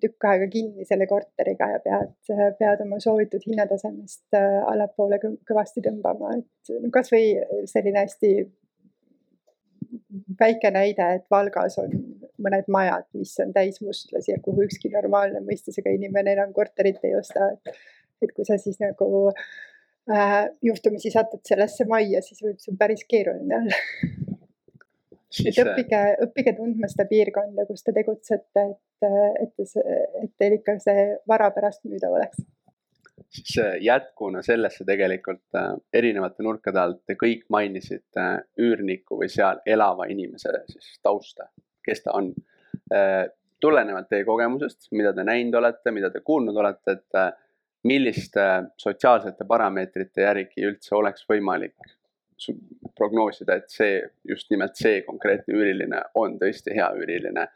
tükk 0.00 0.26
aega 0.30 0.46
kinni 0.52 0.84
selle 0.86 1.06
korteriga 1.10 1.66
ja 1.72 1.80
pead, 1.82 2.12
pead 2.60 2.82
oma 2.84 3.00
soovitud 3.02 3.42
hinnatasemest 3.42 4.36
allapoole 4.38 5.18
kõvasti 5.18 5.82
tõmbama, 5.82 6.36
et 6.38 6.76
no 6.78 6.92
kasvõi 6.94 7.32
selline 7.70 8.04
hästi 8.04 8.30
väike 10.40 10.70
näide, 10.74 11.08
et 11.18 11.26
Valgas 11.30 11.78
on 11.82 11.92
mõned 12.42 12.68
majad, 12.72 13.06
mis 13.18 13.34
on 13.42 13.52
täis 13.54 13.80
mustlasi 13.82 14.32
ja 14.32 14.40
kuhu 14.42 14.66
ükski 14.66 14.90
normaalne 14.92 15.42
mõistusega 15.44 15.92
inimene 15.94 16.34
enam 16.36 16.52
korterit 16.56 17.02
ei 17.04 17.16
osta, 17.18 17.52
et. 17.54 17.76
et 18.22 18.32
kui 18.32 18.46
sa 18.48 18.56
siis 18.60 18.78
nagu 18.80 19.08
äh, 19.30 20.38
juhtumisi 20.62 21.12
satud 21.12 21.42
sellesse 21.44 21.84
majja, 21.90 22.22
siis 22.24 22.40
võib 22.44 22.60
see 22.62 22.76
päris 22.78 23.04
keeruline 23.08 23.58
olla 23.60 23.82
et 25.42 25.58
õppige, 25.58 26.00
õppige 26.28 26.54
tundma 26.56 26.88
seda 26.90 27.06
piirkonda, 27.10 27.66
kus 27.66 27.82
te 27.82 27.94
tegutsete, 27.96 28.64
et, 28.64 29.08
et, 29.42 29.78
et 30.22 30.30
teil 30.38 30.58
ikka 30.60 30.78
see 30.82 31.08
vara 31.28 31.50
pärast 31.54 31.82
müüdav 31.88 32.14
oleks 32.14 32.44
siis 33.30 33.60
jätkuna 33.80 34.42
sellesse 34.42 34.84
tegelikult 34.84 35.54
äh, 35.56 35.72
erinevate 35.92 36.42
nurkade 36.42 36.80
alt 36.80 37.00
te 37.06 37.16
kõik 37.20 37.46
mainisite 37.52 38.20
äh, 38.20 38.36
üürniku 38.60 39.18
või 39.20 39.30
seal 39.30 39.60
elava 39.66 40.08
inimese 40.10 40.52
siis 40.70 40.98
tausta, 41.02 41.48
kes 41.84 42.04
ta 42.04 42.14
on. 42.18 42.32
Äh, 42.92 43.24
tulenevalt 43.64 44.10
teie 44.10 44.26
kogemusest, 44.28 44.90
mida 44.92 45.14
te 45.16 45.22
näinud 45.24 45.54
olete, 45.56 45.88
mida 45.94 46.10
te 46.12 46.20
kuulnud 46.20 46.56
olete, 46.60 46.98
et 46.98 47.38
milliste 47.88 48.42
sotsiaalsete 48.76 49.46
parameetrite 49.48 50.20
järgi 50.20 50.66
üldse 50.68 50.92
oleks 50.98 51.24
võimalik 51.30 51.94
prognoosida, 52.98 53.56
et 53.56 53.72
see, 53.72 54.02
just 54.28 54.50
nimelt 54.52 54.76
see 54.76 55.00
konkreetne 55.06 55.56
üüriline 55.56 56.02
on 56.20 56.36
tõesti 56.42 56.76
hea 56.76 56.90
üüriline 56.98 57.46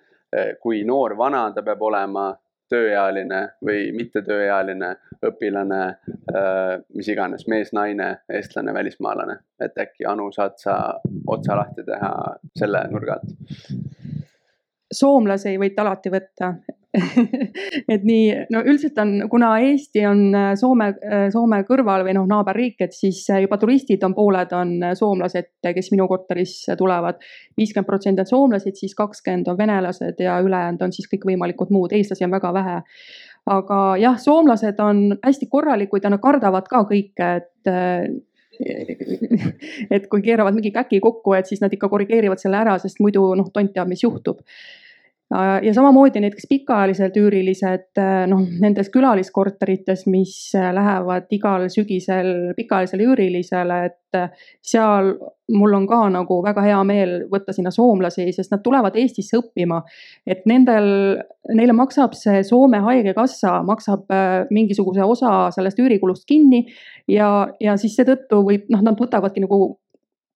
kui 0.62 0.80
noor, 0.88 1.12
vana 1.18 1.42
ta 1.52 1.66
peab 1.66 1.84
olema, 1.90 2.30
tööealine 2.68 3.40
või 3.64 3.88
mittetööealine, 3.96 4.94
õpilane, 5.24 5.82
mis 6.94 7.08
iganes, 7.08 7.46
mees, 7.48 7.72
naine, 7.72 8.10
eestlane, 8.32 8.74
välismaalane. 8.74 9.38
et 9.60 9.78
äkki 9.78 10.06
Anu, 10.06 10.30
saad 10.32 10.58
sa 10.58 11.00
otsa 11.26 11.56
lahti 11.56 11.84
teha 11.84 12.12
selle 12.56 12.84
nurga 12.92 13.18
alt? 13.18 13.32
soomlasi 14.92 15.56
võite 15.60 15.82
alati 15.82 16.10
võtta 16.12 16.52
et 17.92 18.04
nii, 18.06 18.28
no 18.48 18.62
üldiselt 18.64 18.96
on, 19.02 19.10
kuna 19.28 19.50
Eesti 19.60 20.06
on 20.08 20.22
äh, 20.32 20.52
Soome, 20.56 20.86
äh, 21.04 21.26
Soome 21.32 21.60
kõrval 21.68 22.04
või 22.06 22.14
noh, 22.16 22.24
naaberriik, 22.30 22.78
et 22.86 22.96
siis 22.96 23.20
äh, 23.28 23.42
juba 23.44 23.58
turistid 23.60 24.04
on, 24.08 24.14
pooled 24.16 24.54
on 24.56 24.72
soomlased, 24.96 25.50
kes 25.62 25.90
minu 25.92 26.08
korterisse 26.08 26.78
tulevad. 26.80 27.20
viiskümmend 27.60 27.88
protsenti 27.88 28.24
on 28.24 28.30
soomlased, 28.30 28.80
siis 28.80 28.96
kakskümmend 28.96 29.50
on 29.52 29.58
venelased 29.58 30.24
ja 30.24 30.38
ülejäänud 30.44 30.86
on 30.86 30.96
siis 30.96 31.10
kõikvõimalikud 31.12 31.74
muud, 31.76 31.92
eestlasi 31.92 32.24
on 32.24 32.32
väga 32.32 32.54
vähe. 32.56 32.80
aga 33.48 33.82
jah, 34.00 34.16
soomlased 34.20 34.80
on 34.80 35.04
hästi 35.24 35.46
korralikud 35.52 36.04
ja 36.04 36.10
nad 36.12 36.24
kardavad 36.24 36.72
ka 36.72 36.86
kõike, 36.88 37.30
et 37.36 37.72
et 39.94 40.08
kui 40.08 40.24
keeravad 40.24 40.56
mingi 40.56 40.72
käki 40.72 40.98
kokku, 41.04 41.36
et 41.36 41.46
siis 41.46 41.60
nad 41.60 41.72
ikka 41.72 41.88
korrigeerivad 41.92 42.40
selle 42.40 42.58
ära, 42.58 42.78
sest 42.80 42.98
muidu 43.04 43.28
noh, 43.38 43.52
tont 43.52 43.76
teab, 43.76 43.92
mis 43.92 44.02
juhtub 44.02 44.40
ja 45.62 45.74
samamoodi 45.74 46.22
näiteks 46.24 46.46
pikaajalised 46.48 47.16
üürilised, 47.20 47.90
äh, 48.00 48.22
noh 48.30 48.46
nendes 48.60 48.88
külaliskorterites, 48.92 50.06
mis 50.08 50.34
äh, 50.56 50.70
lähevad 50.74 51.28
igal 51.36 51.66
sügisel 51.72 52.54
pikaajalisele 52.56 53.04
üürilisele, 53.10 53.80
et 53.90 53.94
seal 54.64 55.10
mul 55.52 55.74
on 55.76 55.84
ka 55.88 55.98
nagu 56.08 56.38
väga 56.44 56.62
hea 56.64 56.78
meel 56.88 57.10
võtta 57.28 57.52
sinna 57.52 57.68
soomlasi, 57.74 58.24
sest 58.32 58.54
nad 58.54 58.62
tulevad 58.64 58.96
Eestisse 58.96 59.36
õppima. 59.36 59.82
et 60.26 60.46
nendel, 60.48 61.18
neile 61.52 61.74
maksab 61.76 62.16
see 62.16 62.40
Soome 62.42 62.80
haigekassa, 62.86 63.58
maksab 63.68 64.08
mingisuguse 64.50 65.04
osa 65.04 65.50
sellest 65.52 65.78
üürikulust 65.84 66.24
kinni 66.24 66.64
ja, 67.08 67.50
ja 67.60 67.76
siis 67.76 68.00
seetõttu 68.00 68.40
võib, 68.48 68.64
noh, 68.72 68.80
nad 68.80 68.96
võtavadki 68.96 69.44
nagu 69.44 69.76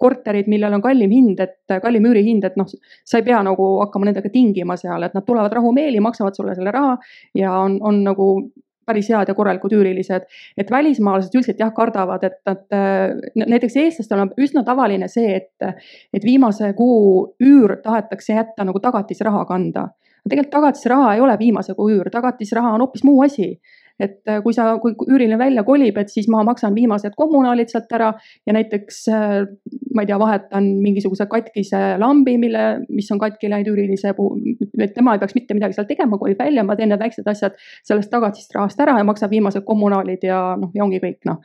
korterid, 0.03 0.51
millel 0.51 0.75
on 0.77 0.83
kallim 0.83 1.15
hind, 1.15 1.41
et 1.41 1.77
kallim 1.85 2.11
üürihind, 2.11 2.45
et 2.49 2.59
noh, 2.61 2.69
sa 3.07 3.21
ei 3.21 3.27
pea 3.27 3.39
nagu 3.47 3.69
hakkama 3.85 4.11
nendega 4.11 4.33
tingima 4.35 4.77
seal, 4.81 5.07
et 5.07 5.15
nad 5.17 5.27
tulevad 5.27 5.55
rahumeeli, 5.55 6.03
maksavad 6.03 6.37
sulle 6.39 6.57
selle 6.59 6.75
raha 6.75 6.99
ja 7.39 7.55
on, 7.63 7.79
on 7.87 8.03
nagu 8.07 8.29
päris 8.87 9.09
head 9.11 9.31
ja 9.31 9.35
korralikud 9.35 9.73
üürilised. 9.73 10.27
et 10.59 10.71
välismaalased 10.71 11.35
üldiselt 11.35 11.61
jah, 11.61 11.73
kardavad, 11.75 12.25
et 12.25 12.39
nad 12.47 13.47
näiteks 13.55 13.77
eestlastel 13.77 14.25
on 14.25 14.33
üsna 14.41 14.65
tavaline 14.67 15.09
see, 15.09 15.37
et, 15.37 15.85
et 16.15 16.25
viimase 16.25 16.73
kuu 16.79 17.35
üür 17.41 17.79
tahetakse 17.83 18.35
jätta 18.35 18.67
nagu 18.69 18.81
tagatisraha 18.81 19.45
kanda. 19.47 19.89
tegelikult 20.29 20.53
tagatisraha 20.55 21.15
ei 21.15 21.21
ole 21.21 21.39
viimase 21.39 21.75
kuu 21.75 21.91
üür, 21.91 22.11
tagatisraha 22.11 22.75
on 22.75 22.85
hoopis 22.87 23.05
muu 23.05 23.23
asi 23.23 23.55
et 24.03 24.19
äh, 24.29 24.41
kui 24.45 24.55
sa, 24.57 24.73
kui 24.83 24.97
üüriline 25.07 25.39
välja 25.41 25.65
kolib, 25.67 25.99
et 26.01 26.13
siis 26.13 26.29
ma 26.33 26.43
maksan 26.47 26.75
viimased 26.77 27.15
kommunaalid 27.19 27.71
sealt 27.73 27.93
ära 27.95 28.13
ja 28.47 28.57
näiteks 28.57 29.03
äh, 29.13 29.39
ma 29.95 30.05
ei 30.05 30.09
tea, 30.09 30.19
vahetan 30.19 30.69
mingisuguse 30.83 31.27
katkise 31.31 31.81
lambi, 32.01 32.37
mille, 32.41 32.63
mis 32.89 33.11
on 33.13 33.21
katki 33.21 33.51
läinud 33.53 33.73
üürilise 33.73 34.15
puhul, 34.17 34.41
et 34.81 34.95
tema 34.97 35.15
ei 35.15 35.23
peaks 35.23 35.37
mitte 35.37 35.57
midagi 35.57 35.77
seal 35.77 35.89
tegema, 35.89 36.19
kolib 36.21 36.41
välja, 36.41 36.65
ma 36.67 36.77
teen 36.79 36.93
need 36.93 37.03
väiksed 37.03 37.29
asjad 37.29 37.57
sellest 37.89 38.11
tagatisest 38.13 38.57
rahast 38.57 38.81
ära 38.83 38.97
ja 38.99 39.07
maksan 39.07 39.31
viimased 39.33 39.65
kommunaalid 39.69 40.25
ja 40.27 40.41
noh, 40.61 40.73
ja 40.75 40.85
ongi 40.85 41.01
kõik 41.03 41.29
noh. 41.29 41.41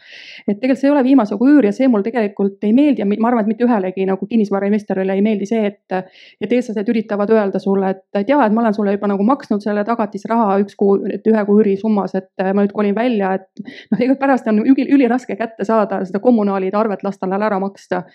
et 0.47 0.57
tegelikult 0.57 0.81
see 0.81 0.89
ei 0.89 0.95
ole 0.95 1.03
viimase 1.05 1.37
kuu 1.39 1.51
üür 1.51 1.67
ja 1.67 1.73
see 1.75 1.89
mul 1.91 2.05
tegelikult 2.05 2.63
ei 2.67 2.73
meeldi 2.75 3.03
ja 3.03 3.07
ma 3.09 3.31
arvan, 3.31 3.45
et 3.45 3.51
mitte 3.51 3.67
ühelegi 3.67 4.07
nagu 4.07 4.27
kinnisvarainvestorile 4.29 5.17
ei 5.17 5.23
meeldi 5.25 5.49
see, 5.49 5.73
et, 5.73 5.97
et 6.41 6.57
eestlased 6.59 6.89
üritavad 6.93 7.31
öelda 7.33 7.61
sulle, 7.63 7.91
et, 7.95 8.03
et 8.21 8.29
jaa, 8.31 8.45
et 8.45 8.55
ma 8.55 8.63
olen 8.63 8.77
sulle 8.77 8.95
juba 8.95 9.11
nagu 9.11 9.25
maksnud 9.27 9.63
selle 9.63 9.83
tagatisraha 9.87 10.59
üks 10.63 10.77
kuu, 10.79 10.97
et 11.11 11.27
ühe 11.27 11.45
kuu 11.47 11.61
üürisummas, 11.61 12.15
et 12.17 12.46
ma 12.53 12.65
nüüd 12.65 12.75
kolin 12.75 12.95
välja, 12.97 13.33
et 13.39 13.63
noh, 13.91 14.03
ega 14.03 14.17
pärast 14.19 14.47
on 14.51 14.61
üli, 14.65 14.87
üliraske 14.93 15.37
kätte 15.39 15.65
saada 15.67 16.03
seda 16.05 16.21
kommunaalide 16.23 16.77
arvet 16.77 17.03
lasta 17.07 17.29
tal 17.29 17.49
ära 17.49 17.59
maksta. 17.63 18.05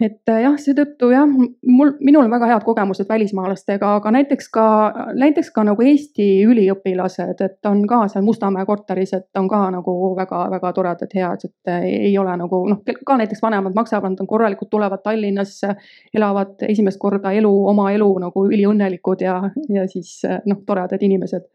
Et 0.00 0.30
äh, 0.32 0.38
jah, 0.46 0.54
seetõttu 0.56 1.10
jah, 1.12 1.28
mul, 1.28 1.90
minul 2.00 2.24
on 2.24 2.32
väga 2.32 2.46
head 2.48 2.64
kogemused 2.64 3.08
välismaalastega, 3.08 3.90
aga 3.98 4.12
näiteks 4.16 4.48
ka, 4.54 4.64
näiteks 5.12 5.50
ka 5.52 5.64
nagu 5.68 5.84
Eesti 5.84 6.28
üliõpilased, 6.48 7.42
et 7.44 7.68
on 7.68 7.82
ka 7.88 8.00
seal 8.08 8.24
Mustamäe 8.24 8.64
korteris, 8.68 9.12
et 9.18 9.28
on 9.36 9.48
ka 9.50 9.60
nagu 9.74 9.94
väga-väga 10.16 10.72
toredad, 10.78 11.12
head, 11.12 11.44
et 11.44 11.72
äh, 11.72 11.84
ei 12.08 12.14
ole 12.18 12.32
nagu 12.40 12.62
noh, 12.72 12.80
ka 13.06 13.18
näiteks 13.20 13.44
vanemad 13.44 13.76
maksavad, 13.76 14.16
on 14.24 14.30
korralikud, 14.30 14.72
tulevad 14.72 15.04
Tallinnasse, 15.04 15.76
elavad 16.16 16.64
esimest 16.70 17.00
korda 17.00 17.34
elu, 17.36 17.52
oma 17.68 17.90
elu 17.92 18.08
nagu 18.24 18.46
üliõnnelikud 18.48 19.26
ja, 19.28 19.42
ja 19.68 19.84
siis 19.88 20.16
äh, 20.24 20.40
noh, 20.48 20.64
toredad 20.64 21.04
inimesed 21.04 21.50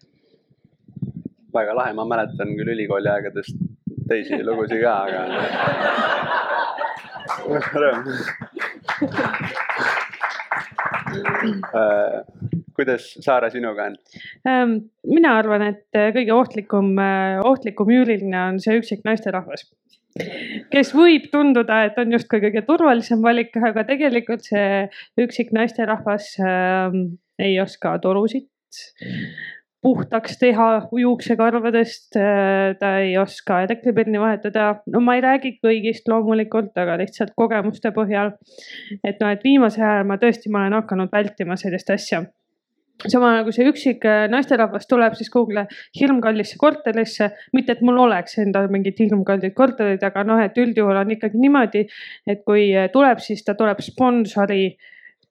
väga 1.56 1.76
lahe, 1.78 1.94
ma 1.98 2.06
mäletan 2.10 2.50
küll 2.58 2.74
ülikooli 2.76 3.10
aegadest 3.12 3.56
teisi 4.10 4.42
lugusid 4.46 4.82
ka, 4.84 4.94
aga 5.06 5.20
rõõm 7.82 8.00
äh, 11.82 12.16
kuidas 12.76 13.04
Saara 13.24 13.50
sinuga 13.54 13.82
on? 13.90 13.96
Ähm, 14.48 14.72
mina 15.08 15.38
arvan, 15.40 15.62
et 15.72 15.90
kõige 16.16 16.34
ohtlikum, 16.36 16.88
äh, 17.02 17.40
ohtlikum 17.46 17.88
üüriline 17.98 18.40
on 18.52 18.60
see 18.64 18.78
üksik 18.82 19.02
naisterahvas 19.08 19.62
kes 20.72 20.94
võib 20.96 21.28
tunduda, 21.32 21.82
et 21.88 21.98
on 22.00 22.14
justkui 22.16 22.40
kõige 22.44 22.64
turvalisem 22.68 23.24
valik, 23.24 23.56
aga 23.60 23.84
tegelikult 23.88 24.46
see 24.48 24.86
üksik 25.22 25.52
naisterahvas 25.56 26.30
äh, 26.40 26.96
ei 27.42 27.58
oska 27.64 27.98
torusid 28.04 28.48
puhtaks 29.86 30.40
teha 30.42 30.68
juuksekarvadest, 30.98 32.16
äh, 32.18 32.74
ta 32.80 32.96
ei 33.04 33.18
oska 33.22 33.62
elektripirni 33.68 34.22
vahetada. 34.22 34.82
no 34.90 35.02
ma 35.06 35.18
ei 35.18 35.22
räägi 35.22 35.52
kõigist 35.64 36.10
loomulikult, 36.10 36.74
aga 36.82 36.98
lihtsalt 37.02 37.36
kogemuste 37.38 37.92
põhjal. 37.94 38.34
et 39.04 39.22
noh, 39.22 39.30
et 39.30 39.46
viimasel 39.46 39.86
ajal 39.86 40.10
ma 40.10 40.18
tõesti, 40.22 40.50
ma 40.50 40.64
olen 40.64 40.80
hakanud 40.82 41.14
vältima 41.14 41.60
sellist 41.60 41.94
asja 41.94 42.26
sama 43.12 43.34
nagu 43.36 43.52
see 43.52 43.66
üksik 43.70 44.06
äh, 44.08 44.26
naisterahvas 44.32 44.88
tuleb 44.90 45.18
siis 45.20 45.30
kuhugile 45.30 45.66
hirmkallisse 46.00 46.58
korterisse, 46.58 47.30
mitte 47.54 47.76
et 47.76 47.82
mul 47.86 48.00
oleks 48.08 48.40
endal 48.42 48.70
mingid 48.72 49.02
hirmkallid 49.04 49.54
korterid, 49.54 50.04
aga 50.08 50.24
noh, 50.24 50.40
et 50.42 50.58
üldjuhul 50.58 51.02
on 51.02 51.12
ikkagi 51.18 51.42
niimoodi, 51.42 51.84
et 52.26 52.46
kui 52.48 52.70
äh, 52.74 52.88
tuleb, 52.94 53.20
siis 53.22 53.44
ta 53.46 53.58
tuleb 53.60 53.84
sponsori 53.86 54.70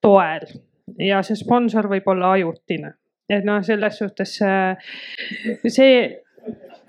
toel 0.05 0.45
ja 1.01 1.25
see 1.25 1.41
sponsor 1.41 1.89
võib 1.91 2.13
olla 2.13 2.37
ajutine 2.37 2.93
et 3.29 3.45
noh, 3.47 3.63
selles 3.65 3.99
suhtes 3.99 4.37
see 4.37 5.97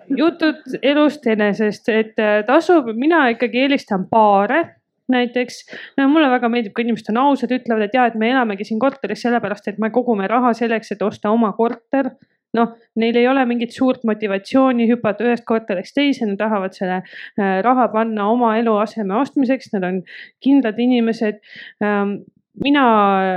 jutud 0.09 0.77
elust 0.83 1.25
enesest, 1.27 1.89
et 1.89 2.19
äh, 2.21 2.41
tasub, 2.47 2.91
mina 2.97 3.25
ikkagi 3.33 3.65
eelistan 3.65 4.05
paare 4.11 4.63
näiteks. 5.11 5.63
no 5.97 6.07
mulle 6.09 6.29
väga 6.29 6.49
meeldib, 6.49 6.73
kui 6.75 6.85
inimesed 6.85 7.11
on 7.13 7.21
ausad, 7.27 7.51
ütlevad, 7.53 7.87
et 7.87 7.97
ja, 7.97 8.07
et 8.09 8.15
me 8.17 8.31
elamegi 8.33 8.65
siin 8.65 8.79
korteris 8.81 9.21
sellepärast, 9.25 9.69
et 9.69 9.81
me 9.81 9.91
kogume 9.93 10.27
raha 10.29 10.53
selleks, 10.57 10.95
et 10.95 11.03
osta 11.05 11.33
oma 11.33 11.51
korter 11.57 12.11
noh, 12.55 12.71
neil 12.95 13.17
ei 13.19 13.27
ole 13.27 13.43
mingit 13.49 13.73
suurt 13.75 14.05
motivatsiooni 14.07 14.87
hüpata 14.89 15.25
ühest 15.27 15.45
korterist 15.47 15.95
teise, 15.97 16.25
nad 16.29 16.39
tahavad 16.39 16.77
selle 16.77 17.01
äh, 17.01 17.59
raha 17.65 17.89
panna 17.93 18.29
oma 18.31 18.55
eluaseme 18.61 19.17
ostmiseks, 19.19 19.73
nad 19.75 19.85
on 19.89 19.99
kindlad 20.43 20.79
inimesed 20.81 21.41
ähm, 21.83 22.21
mina 22.63 22.85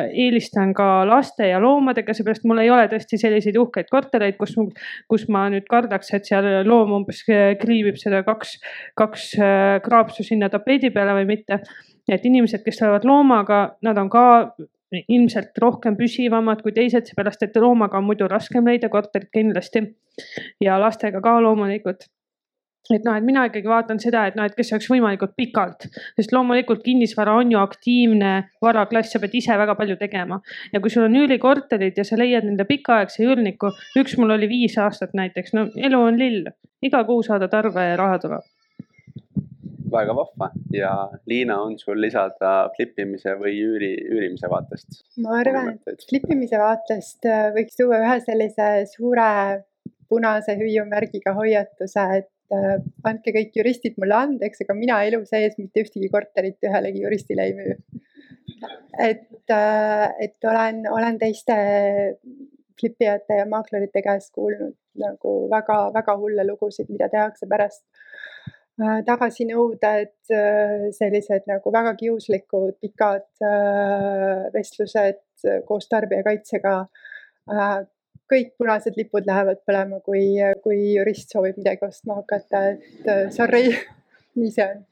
eelistan 0.08 0.72
ka 0.76 1.02
laste 1.08 1.48
ja 1.50 1.58
loomadega, 1.62 2.14
seepärast 2.14 2.46
mul 2.48 2.62
ei 2.62 2.70
ole 2.70 2.86
tõesti 2.90 3.18
selliseid 3.20 3.58
uhkeid 3.58 3.90
kortereid, 3.90 4.38
kus, 4.38 4.54
kus 5.10 5.26
ma 5.32 5.46
nüüd 5.52 5.66
kardaks, 5.70 6.12
et 6.14 6.28
seal 6.28 6.48
loom 6.68 6.94
umbes 7.00 7.24
kriibib 7.26 7.98
seda 8.00 8.22
kaks, 8.26 8.56
kaks 8.98 9.28
äh, 9.40 9.76
kraapsu 9.84 10.26
sinna 10.26 10.50
tapeedi 10.52 10.92
peale 10.94 11.16
või 11.20 11.28
mitte. 11.34 11.62
et 12.08 12.24
inimesed, 12.24 12.62
kes 12.64 12.78
tulevad 12.80 13.04
loomaga, 13.04 13.76
nad 13.84 13.98
on 14.00 14.08
ka 14.08 14.24
ilmselt 14.96 15.58
rohkem 15.60 15.96
püsivamad 15.98 16.62
kui 16.64 16.72
teised, 16.72 17.10
seepärast 17.10 17.42
et 17.44 17.56
loomaga 17.60 17.98
on 17.98 18.06
muidu 18.08 18.28
raskem 18.30 18.64
leida 18.64 18.88
korterit 18.88 19.28
kindlasti 19.34 19.82
ja 20.64 20.78
lastega 20.80 21.20
ka 21.20 21.34
loomulikult 21.44 22.08
et 22.94 23.04
noh, 23.04 23.16
et 23.16 23.24
mina 23.24 23.44
ikkagi 23.48 23.68
vaatan 23.68 24.00
seda, 24.02 24.26
et 24.28 24.36
noh, 24.38 24.46
et 24.48 24.56
kes 24.56 24.72
oleks 24.74 24.90
võimalikult 24.92 25.34
pikalt, 25.38 25.88
sest 26.18 26.34
loomulikult 26.34 26.84
kinnisvara 26.84 27.36
on 27.40 27.52
ju 27.52 27.60
aktiivne 27.60 28.34
varaklass, 28.64 29.12
sa 29.12 29.22
pead 29.22 29.36
ise 29.40 29.58
väga 29.60 29.76
palju 29.78 29.98
tegema. 30.00 30.40
ja 30.72 30.80
kui 30.80 30.92
sul 30.92 31.06
on 31.08 31.16
üürikorterid 31.22 31.98
ja 31.98 32.04
sa 32.04 32.18
leiad 32.20 32.46
nende 32.48 32.64
pikaaegse 32.68 33.24
üürniku, 33.26 33.72
üks 33.98 34.16
mul 34.18 34.36
oli 34.36 34.48
viis 34.50 34.78
aastat 34.78 35.16
näiteks, 35.18 35.54
no 35.56 35.68
elu 35.76 36.00
on 36.10 36.20
lill, 36.20 36.48
iga 36.82 37.04
kuu 37.04 37.22
saadad 37.26 37.54
arve 37.54 37.90
ja 37.92 37.98
raha 38.00 38.22
tuleb 38.24 38.54
väga 39.92 40.14
vahva 40.16 40.50
ja 40.72 40.90
Liina, 41.26 41.58
on 41.64 41.78
sul 41.80 42.00
lisada 42.00 42.68
flipimise 42.76 43.34
või 43.40 43.54
üüri, 43.56 43.92
üürimise 44.08 44.50
vaatest? 44.52 45.00
ma 45.24 45.38
arvan, 45.40 45.78
et 45.88 46.04
flipimise 46.10 46.60
vaatest 46.60 47.28
äh, 47.28 47.48
võiks 47.56 47.78
tuua 47.78 48.02
ühe 48.04 48.18
sellise 48.24 48.68
suure 48.92 49.30
punase 50.08 50.56
hüüumärgiga 50.56 51.34
hoiatuse, 51.36 52.04
et 52.20 52.28
äh, 52.54 52.76
andke 53.08 53.32
kõik 53.34 53.56
juristid 53.58 53.98
mulle 54.00 54.16
andeks, 54.18 54.62
aga 54.64 54.76
mina 54.76 55.00
elu 55.06 55.22
sees 55.28 55.56
mitte 55.60 55.84
ühtegi 55.84 56.10
korterit 56.12 56.68
ühelegi 56.68 57.04
juristile 57.04 57.48
ei 57.48 57.56
müü. 57.58 57.76
et, 58.98 59.50
äh, 59.54 60.06
et 60.24 60.48
olen, 60.50 60.84
olen 60.90 61.18
teiste 61.18 61.56
flipijate 62.80 63.40
ja 63.40 63.46
maaklerite 63.50 64.02
käest 64.02 64.32
kuulnud 64.34 64.76
nagu 64.98 65.34
väga-väga 65.50 66.16
hulle 66.18 66.46
lugusid, 66.46 66.90
mida 66.90 67.08
tehakse 67.12 67.46
pärast 67.50 67.84
äh, 68.80 69.00
tagasinõuded, 69.06 70.14
sellised 70.94 71.46
nagu 71.50 71.72
väga 71.74 71.94
kiuslikud 71.98 72.78
pikad 72.82 73.26
vestlused 74.54 75.22
koos 75.66 75.88
tarbijakaitsega. 75.90 76.74
Kõik 78.28 78.52
punased 78.60 78.98
lipud 78.98 79.26
lähevad 79.28 79.62
põlema, 79.68 80.02
kui, 80.04 80.36
kui 80.64 80.94
jurist 80.96 81.32
soovib 81.32 81.58
midagi 81.60 81.86
ostma 81.88 82.20
hakata, 82.20 82.64
et 82.74 83.34
sorry, 83.34 83.72
nii 84.38 84.52
see 84.54 84.68
on 84.68 84.86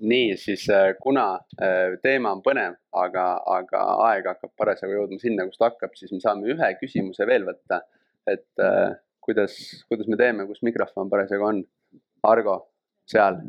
nii, 0.00 0.36
siis 0.36 0.64
äh, 0.70 0.94
kuna 1.02 1.24
äh, 1.62 1.96
teema 2.02 2.32
on 2.34 2.42
põnev, 2.44 2.76
aga, 2.96 3.24
aga 3.58 3.82
aeg 4.08 4.28
hakkab 4.32 4.52
parasjagu 4.58 4.96
jõudma 4.96 5.20
sinna, 5.20 5.46
kus 5.48 5.60
ta 5.60 5.70
hakkab, 5.70 5.94
siis 5.98 6.12
me 6.14 6.20
saame 6.22 6.48
ühe 6.54 6.70
küsimuse 6.80 7.26
veel 7.28 7.44
võtta. 7.48 7.82
et 8.28 8.62
äh, 8.62 8.94
kuidas, 9.24 9.56
kuidas 9.88 10.08
me 10.08 10.16
teeme, 10.20 10.46
kus 10.48 10.62
mikrofon 10.66 11.10
parasjagu 11.12 11.46
on? 11.46 11.62
Argo, 12.28 12.56
seal, 13.08 13.40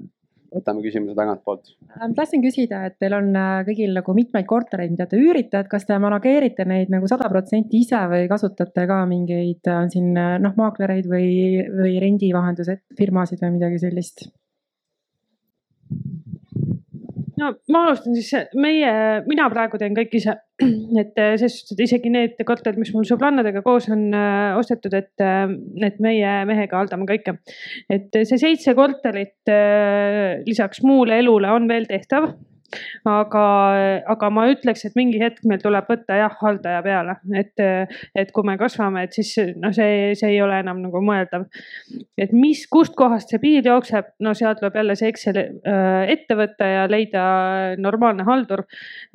võtame 0.52 0.84
küsimuse 0.84 1.16
tagantpoolt. 1.16 1.74
ma 2.00 2.10
tahtsin 2.18 2.44
küsida, 2.44 2.84
et 2.90 2.98
teil 3.00 3.16
on 3.18 3.32
kõigil 3.68 3.96
nagu 3.98 4.16
mitmeid 4.18 4.48
kortereid, 4.50 4.92
mida 4.94 5.08
te 5.08 5.20
üürite, 5.20 5.64
et 5.64 5.72
kas 5.72 5.88
te 5.88 5.98
manageerite 6.02 6.66
neid 6.68 6.92
nagu 6.94 7.08
sada 7.12 7.30
protsenti 7.32 7.82
ise 7.86 8.02
või 8.12 8.28
kasutate 8.32 8.86
ka 8.90 9.02
mingeid, 9.10 9.64
on 9.72 9.92
siin 9.94 10.14
noh, 10.16 10.58
maaklereid 10.58 11.08
või, 11.12 11.32
või 11.72 11.98
rendivahendusfirmasid 12.04 13.44
või 13.46 13.58
midagi 13.58 13.82
sellist? 13.86 14.28
No 17.42 17.52
ma 17.74 17.86
alustan 17.88 18.16
siis, 18.18 18.32
meie, 18.60 18.92
mina 19.28 19.48
praegu 19.52 19.80
teen 19.82 19.96
kõik 19.98 20.14
ise. 20.20 20.38
et 21.02 21.18
äh, 21.18 21.34
selles 21.42 21.58
suhtes, 21.58 21.74
et 21.74 21.84
isegi 21.88 22.12
need 22.14 22.38
korterid, 22.48 22.78
mis 22.82 22.92
mul 22.94 23.08
sõbrannadega 23.10 23.64
koos 23.66 23.90
on 23.94 24.12
äh, 24.14 24.60
ostetud, 24.60 24.94
et, 24.98 25.14
äh, 25.24 25.48
et 25.88 25.98
meie 26.04 26.36
mehega 26.50 26.78
haldame 26.78 27.10
kõike. 27.10 27.40
et 27.90 28.22
see 28.22 28.40
seitse 28.42 28.76
korterit 28.78 29.52
äh, 29.52 30.40
lisaks 30.46 30.84
muule 30.86 31.18
elule 31.24 31.50
on 31.52 31.68
veel 31.72 31.90
tehtav 31.90 32.32
aga, 33.08 33.44
aga 34.12 34.30
ma 34.34 34.46
ütleks, 34.52 34.86
et 34.88 34.98
mingi 35.00 35.20
hetk 35.22 35.44
meil 35.48 35.62
tuleb 35.64 35.88
võtta 35.90 36.18
jah, 36.20 36.34
haldaja 36.42 36.82
peale, 36.86 37.18
et, 37.38 37.64
et 38.16 38.32
kui 38.34 38.48
me 38.48 38.58
kasvame, 38.60 39.06
et 39.06 39.16
siis 39.18 39.34
noh, 39.60 39.74
see, 39.76 40.14
see 40.20 40.34
ei 40.36 40.42
ole 40.44 40.60
enam 40.62 40.82
nagu 40.84 41.02
mõeldav. 41.06 41.48
et 42.22 42.34
mis, 42.36 42.64
kustkohast 42.72 43.32
see 43.32 43.42
piir 43.42 43.66
jookseb, 43.68 44.14
no 44.24 44.34
sealt 44.38 44.62
tuleb 44.62 44.78
jälle 44.80 44.96
see 45.00 45.12
Excel 45.12 45.40
äh, 45.42 46.12
ette 46.14 46.38
võtta 46.38 46.68
ja 46.68 46.86
leida 46.90 47.24
normaalne 47.82 48.26
haldur. 48.28 48.66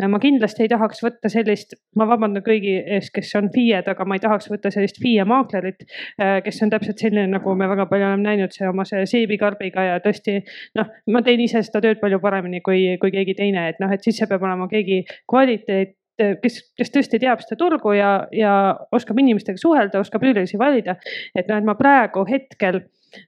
ma 0.03 0.21
kindlasti 0.23 0.67
ei 0.67 0.73
tahaks 0.73 1.03
võtta 1.05 1.31
sellist, 1.33 1.77
ma 1.97 2.07
vabandan 2.09 2.45
kõigi 2.47 2.77
ees, 2.97 3.11
kes 3.15 3.33
on 3.39 3.51
FIE-d, 3.55 3.89
aga 3.93 4.05
ma 4.05 4.19
ei 4.19 4.25
tahaks 4.25 4.51
võtta 4.53 4.73
sellist 4.75 5.01
FIE 5.03 5.25
maaklerit, 5.29 5.87
äh, 6.21 6.39
kes 6.45 6.63
on 6.65 6.73
täpselt 6.75 7.01
selline, 7.03 7.29
nagu 7.33 7.55
me 7.57 7.69
väga 7.71 7.89
palju 7.91 8.11
oleme 8.11 8.27
näinud, 8.27 8.55
see 8.55 8.69
oma 8.69 8.85
see 8.89 9.07
seebikarbiga 9.09 9.87
ja 9.91 9.99
tõesti 10.05 10.39
noh, 10.79 10.91
ma 11.13 11.23
teen 11.27 11.43
ise 11.45 11.63
seda 11.67 11.83
tööd 11.85 12.01
palju 12.03 12.21
paremini 12.23 12.61
kui, 12.65 12.83
kui 13.01 13.13
keegi 13.15 13.37
teine 13.39 13.46
teine, 13.47 13.71
et 13.71 13.81
noh, 13.83 13.93
et 13.95 14.03
siis 14.03 14.19
see 14.19 14.29
peab 14.31 14.45
olema 14.47 14.69
keegi 14.71 15.03
kvaliteet, 15.31 15.95
kes, 16.43 16.59
kes 16.79 16.93
tõesti 16.93 17.21
teab 17.23 17.43
seda 17.45 17.59
turgu 17.61 17.93
ja, 17.97 18.11
ja 18.35 18.53
oskab 18.97 19.19
inimestega 19.21 19.61
suhelda, 19.61 20.01
oskab 20.01 20.25
üürilisi 20.25 20.59
valida. 20.61 20.97
et 21.37 21.49
noh, 21.49 21.61
et 21.61 21.69
ma 21.69 21.77
praegu 21.79 22.25
hetkel 22.29 22.83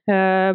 äh, 0.09 0.53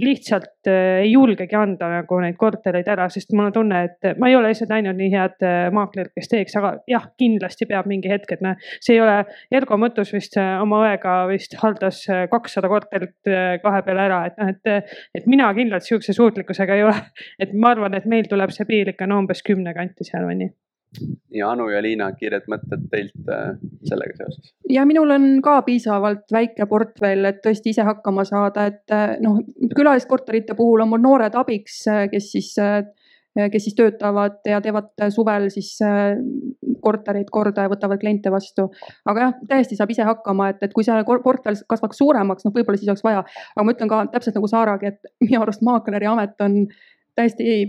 lihtsalt 0.00 0.68
äh, 0.68 1.00
ei 1.04 1.12
julgegi 1.12 1.56
anda 1.58 1.88
nagu 1.92 2.20
neid 2.22 2.36
kortereid 2.40 2.88
ära, 2.90 3.08
sest 3.12 3.34
mul 3.34 3.48
on 3.48 3.54
tunne, 3.54 3.82
et 3.88 4.18
ma 4.20 4.30
ei 4.30 4.36
ole 4.38 4.52
lihtsalt 4.52 4.72
näinud 4.72 4.98
nii 4.98 5.10
head 5.12 5.46
äh, 5.46 5.58
maaklerit, 5.74 6.12
kes 6.16 6.30
teeks, 6.32 6.56
aga 6.60 6.72
jah, 6.90 7.06
kindlasti 7.20 7.68
peab 7.70 7.88
mingi 7.90 8.12
hetk, 8.12 8.36
et 8.36 8.44
noh, 8.44 8.56
see 8.80 8.96
ei 8.96 9.04
ole, 9.04 9.18
Ergo 9.54 9.78
Mõttus 9.80 10.14
vist 10.14 10.38
äh, 10.40 10.56
oma 10.62 10.82
õega 10.86 11.18
vist 11.30 11.56
haldas 11.60 12.02
kakssada 12.30 12.70
korterit 12.70 13.30
kahe 13.62 13.84
peale 13.86 14.06
ära, 14.06 14.22
et 14.30 14.40
noh, 14.40 14.54
et, 14.54 14.96
et 15.16 15.28
mina 15.30 15.50
kindlalt 15.56 15.86
sihukese 15.86 16.16
suutlikkusega 16.16 16.78
ei 16.78 16.86
ole. 16.88 16.96
et 17.42 17.54
ma 17.54 17.74
arvan, 17.74 17.94
et 17.98 18.08
meil 18.10 18.28
tuleb 18.30 18.54
see 18.54 18.68
piir 18.68 18.94
ikka 18.94 19.08
no 19.10 19.20
umbes 19.22 19.44
kümne 19.46 19.74
kanti 19.76 20.06
seal 20.06 20.28
või 20.28 20.42
nii 20.98 21.38
ja 21.38 21.50
Anu 21.50 21.68
ja 21.70 21.80
Liina, 21.82 22.10
kiired 22.18 22.46
mõtted 22.50 22.86
teilt 22.92 23.28
äh, 23.30 23.52
sellega 23.86 24.16
seoses? 24.18 24.52
ja 24.70 24.84
minul 24.88 25.10
on 25.14 25.26
ka 25.44 25.60
piisavalt 25.66 26.32
väike 26.34 26.66
portfell, 26.70 27.28
et 27.30 27.40
tõesti 27.44 27.74
ise 27.74 27.86
hakkama 27.86 28.24
saada, 28.28 28.66
et 28.72 28.94
äh, 28.94 29.14
noh, 29.22 29.40
külaliskorterite 29.76 30.56
puhul 30.58 30.84
on 30.84 30.90
mul 30.92 31.02
noored 31.04 31.36
abiks, 31.38 31.82
äh, 31.90 32.06
kes 32.10 32.30
siis, 32.34 32.54
kes 33.40 33.62
siis 33.62 33.76
töötavad 33.78 34.40
ja 34.48 34.58
teevad 34.60 34.90
suvel 35.14 35.46
siis 35.54 35.76
korterid 36.82 37.28
korda 37.30 37.66
ja 37.66 37.70
võtavad 37.70 38.00
kliente 38.02 38.32
vastu. 38.32 38.66
aga 39.06 39.26
jah, 39.26 39.34
täiesti 39.52 39.78
saab 39.78 39.92
ise 39.94 40.06
hakkama, 40.08 40.50
et, 40.50 40.62
et 40.66 40.74
kui 40.74 40.86
see 40.86 40.96
portfell 41.24 41.60
kasvaks 41.70 42.00
suuremaks, 42.02 42.46
noh, 42.46 42.54
võib-olla 42.56 42.80
siis 42.80 42.90
oleks 42.90 43.06
vaja. 43.06 43.22
aga 43.54 43.66
ma 43.66 43.76
ütlen 43.76 43.92
ka 43.92 44.00
täpselt 44.16 44.40
nagu 44.40 44.50
Saaragi, 44.50 44.90
et 44.90 45.12
minu 45.28 45.44
arust 45.44 45.62
maakleri 45.66 46.10
amet 46.10 46.42
on 46.42 46.64
täiesti 47.20 47.60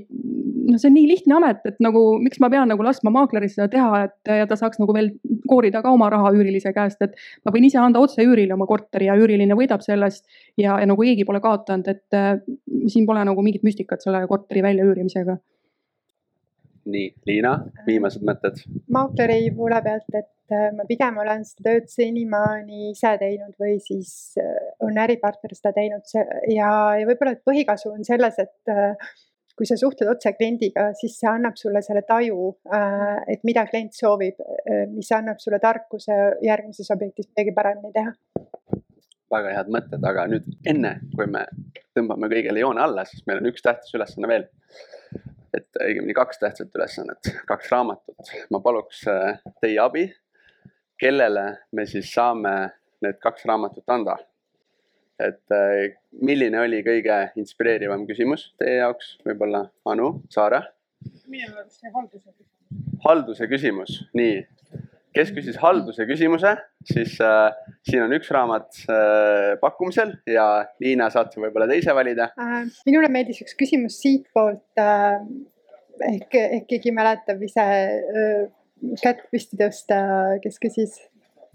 noh, 0.71 0.79
see 0.79 0.89
on 0.89 0.95
nii 0.95 1.07
lihtne 1.09 1.35
amet, 1.37 1.61
et 1.67 1.79
nagu 1.83 2.01
miks 2.21 2.41
ma 2.43 2.49
pean 2.51 2.69
nagu 2.71 2.85
laskma 2.85 3.13
maakleril 3.13 3.51
seda 3.51 3.67
teha, 3.71 4.03
et 4.07 4.33
ja 4.41 4.47
ta 4.49 4.57
saaks 4.59 4.81
nagu 4.81 4.95
veel 4.95 5.11
koorida 5.49 5.83
ka 5.83 5.93
oma 5.93 6.09
raha 6.13 6.33
üürilise 6.35 6.73
käest, 6.75 7.01
et 7.05 7.15
ma 7.45 7.53
võin 7.53 7.67
ise 7.67 7.79
anda 7.81 8.01
otse 8.03 8.23
üürile 8.25 8.55
oma 8.55 8.67
korteri 8.69 9.09
ja 9.09 9.17
üüriline 9.19 9.57
võidab 9.57 9.83
sellest 9.85 10.25
ja, 10.59 10.77
ja 10.79 10.89
nagu 10.89 11.05
keegi 11.05 11.27
pole 11.27 11.41
kaotanud, 11.43 11.87
et 11.91 12.17
äh, 12.17 12.35
siin 12.91 13.07
pole 13.09 13.23
nagu 13.27 13.45
mingit 13.45 13.65
müstikat 13.67 14.03
selle 14.05 14.23
korteri 14.31 14.63
väljaüürimisega. 14.67 15.39
nii, 16.91 17.09
Liina, 17.29 17.55
viimased 17.87 18.23
mõtted? 18.25 18.61
maakleri 18.89 19.51
poole 19.57 19.81
pealt, 19.85 20.07
et 20.13 20.55
äh, 20.55 20.69
ma 20.77 20.85
pigem 20.89 21.19
olen 21.23 21.43
seda 21.47 21.69
tööd 21.69 21.91
senimaani 21.91 22.91
ise 22.91 23.15
teinud 23.21 23.57
või 23.61 23.75
siis 23.83 24.37
äh, 24.41 24.55
on 24.85 24.97
äripartner 24.97 25.57
seda 25.57 25.75
teinud 25.77 26.15
ja, 26.15 26.71
ja 26.99 27.09
võib-olla, 27.09 27.35
et 27.37 27.45
põhikasu 27.45 27.93
on 27.93 28.07
selles, 28.07 28.39
et 28.41 28.73
kui 29.57 29.67
sa 29.67 29.77
suhtled 29.79 30.09
otse 30.11 30.33
kliendiga, 30.37 30.89
siis 30.97 31.17
see 31.19 31.29
annab 31.29 31.57
sulle 31.59 31.81
selle 31.85 32.03
taju, 32.07 32.51
äh, 32.73 33.21
et 33.33 33.43
mida 33.47 33.65
klient 33.69 33.95
soovib, 33.97 34.39
äh, 34.41 34.85
mis 34.91 35.11
annab 35.15 35.41
sulle 35.43 35.59
tarkuse 35.63 36.17
järgmises 36.45 36.91
objektis 36.95 37.29
midagi 37.31 37.55
paremini 37.55 37.93
teha. 37.95 38.15
väga 39.31 39.51
head 39.55 39.69
mõtted, 39.71 40.03
aga 40.03 40.25
nüüd 40.27 40.47
enne, 40.67 40.97
kui 41.15 41.27
me 41.31 41.45
tõmbame 41.95 42.27
kõigele 42.31 42.59
joone 42.59 42.81
alla, 42.83 43.05
siis 43.07 43.23
meil 43.27 43.39
on 43.39 43.47
üks 43.51 43.63
tähtis 43.63 43.93
ülesanne 43.95 44.27
veel. 44.27 44.49
et 45.51 45.79
õigemini 45.83 46.13
kaks 46.15 46.39
tähtsat 46.39 46.75
ülesannet, 46.75 47.31
kaks 47.47 47.71
raamatut. 47.71 48.33
ma 48.51 48.59
paluks 48.63 49.05
äh, 49.07 49.39
teie 49.61 49.79
abi. 49.79 50.09
kellele 50.99 51.45
me 51.71 51.85
siis 51.85 52.13
saame 52.13 52.53
need 53.01 53.17
kaks 53.19 53.45
raamatut 53.45 53.89
anda? 53.89 54.17
Et 55.27 55.55
äh, 55.55 55.97
milline 56.21 56.59
oli 56.61 56.81
kõige 56.85 57.17
inspireerivam 57.39 58.05
küsimus 58.09 58.49
teie 58.61 58.79
jaoks, 58.81 59.17
võib-olla 59.27 59.65
Anu, 59.89 60.13
Saare? 60.33 60.63
minu 61.31 61.49
arust 61.49 61.79
see 61.81 61.91
halduse 61.93 62.29
küsimus. 62.29 62.97
halduse 63.05 63.47
küsimus, 63.49 63.93
nii. 64.17 64.41
kes 65.15 65.31
küsis 65.35 65.57
halduse 65.59 66.05
küsimuse, 66.07 66.53
siis 66.87 67.17
äh, 67.25 67.49
siin 67.87 68.05
on 68.05 68.15
üks 68.15 68.29
raamat 68.31 68.83
äh, 68.85 69.53
pakkumisel 69.63 70.13
ja 70.29 70.47
Liina, 70.83 71.09
saad 71.13 71.33
sa 71.33 71.41
võib-olla 71.43 71.69
teise 71.71 71.95
valida 71.97 72.31
äh,? 72.37 72.67
minule 72.87 73.09
meeldis 73.13 73.41
üks 73.45 73.57
küsimus 73.59 73.99
siitpoolt 74.03 74.81
äh,. 74.81 75.17
ehk, 76.11 76.37
ehk 76.41 76.69
keegi 76.69 76.93
mäletab 76.95 77.41
ise 77.47 77.65
äh, 77.65 78.45
kätt 79.01 79.25
püsti 79.33 79.59
tõsta, 79.59 80.03
kes 80.45 80.61
küsis? 80.61 81.01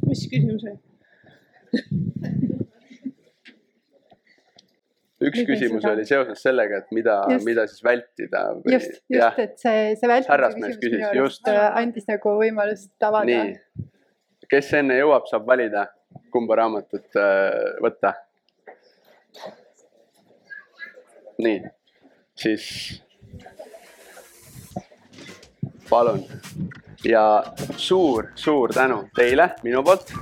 mis 0.07 0.27
küsimus 0.31 0.67
oli 0.67 0.81
üks 5.21 5.41
mida 5.41 5.49
küsimus 5.49 5.83
seda? 5.83 5.93
oli 5.95 6.05
seoses 6.09 6.43
sellega, 6.45 6.83
et 6.83 6.93
mida, 6.95 7.17
mida 7.45 7.67
siis 7.71 7.85
vältida. 7.85 8.43
just, 8.69 8.99
just, 9.13 9.39
et 9.43 9.57
see, 9.63 9.95
see 9.97 10.11
vältimise 10.11 10.77
küsimus 10.83 11.09
minu 11.13 11.25
arust 11.25 11.51
andis 11.53 12.09
nagu 12.11 12.35
võimalust 12.41 13.09
avada. 13.09 13.25
nii, 13.31 13.87
kes 14.53 14.73
enne 14.81 14.99
jõuab, 15.01 15.29
saab 15.31 15.49
valida, 15.49 15.87
kumba 16.35 16.61
raamatut 16.61 17.21
äh, 17.21 17.81
võtta. 17.85 18.15
nii, 21.41 21.59
siis 22.37 22.69
palun 25.89 26.25
ja 27.05 27.45
suur-suur 27.77 28.73
tänu 28.75 29.05
teile 29.17 29.53
minu 29.65 29.83
poolt 29.87 30.13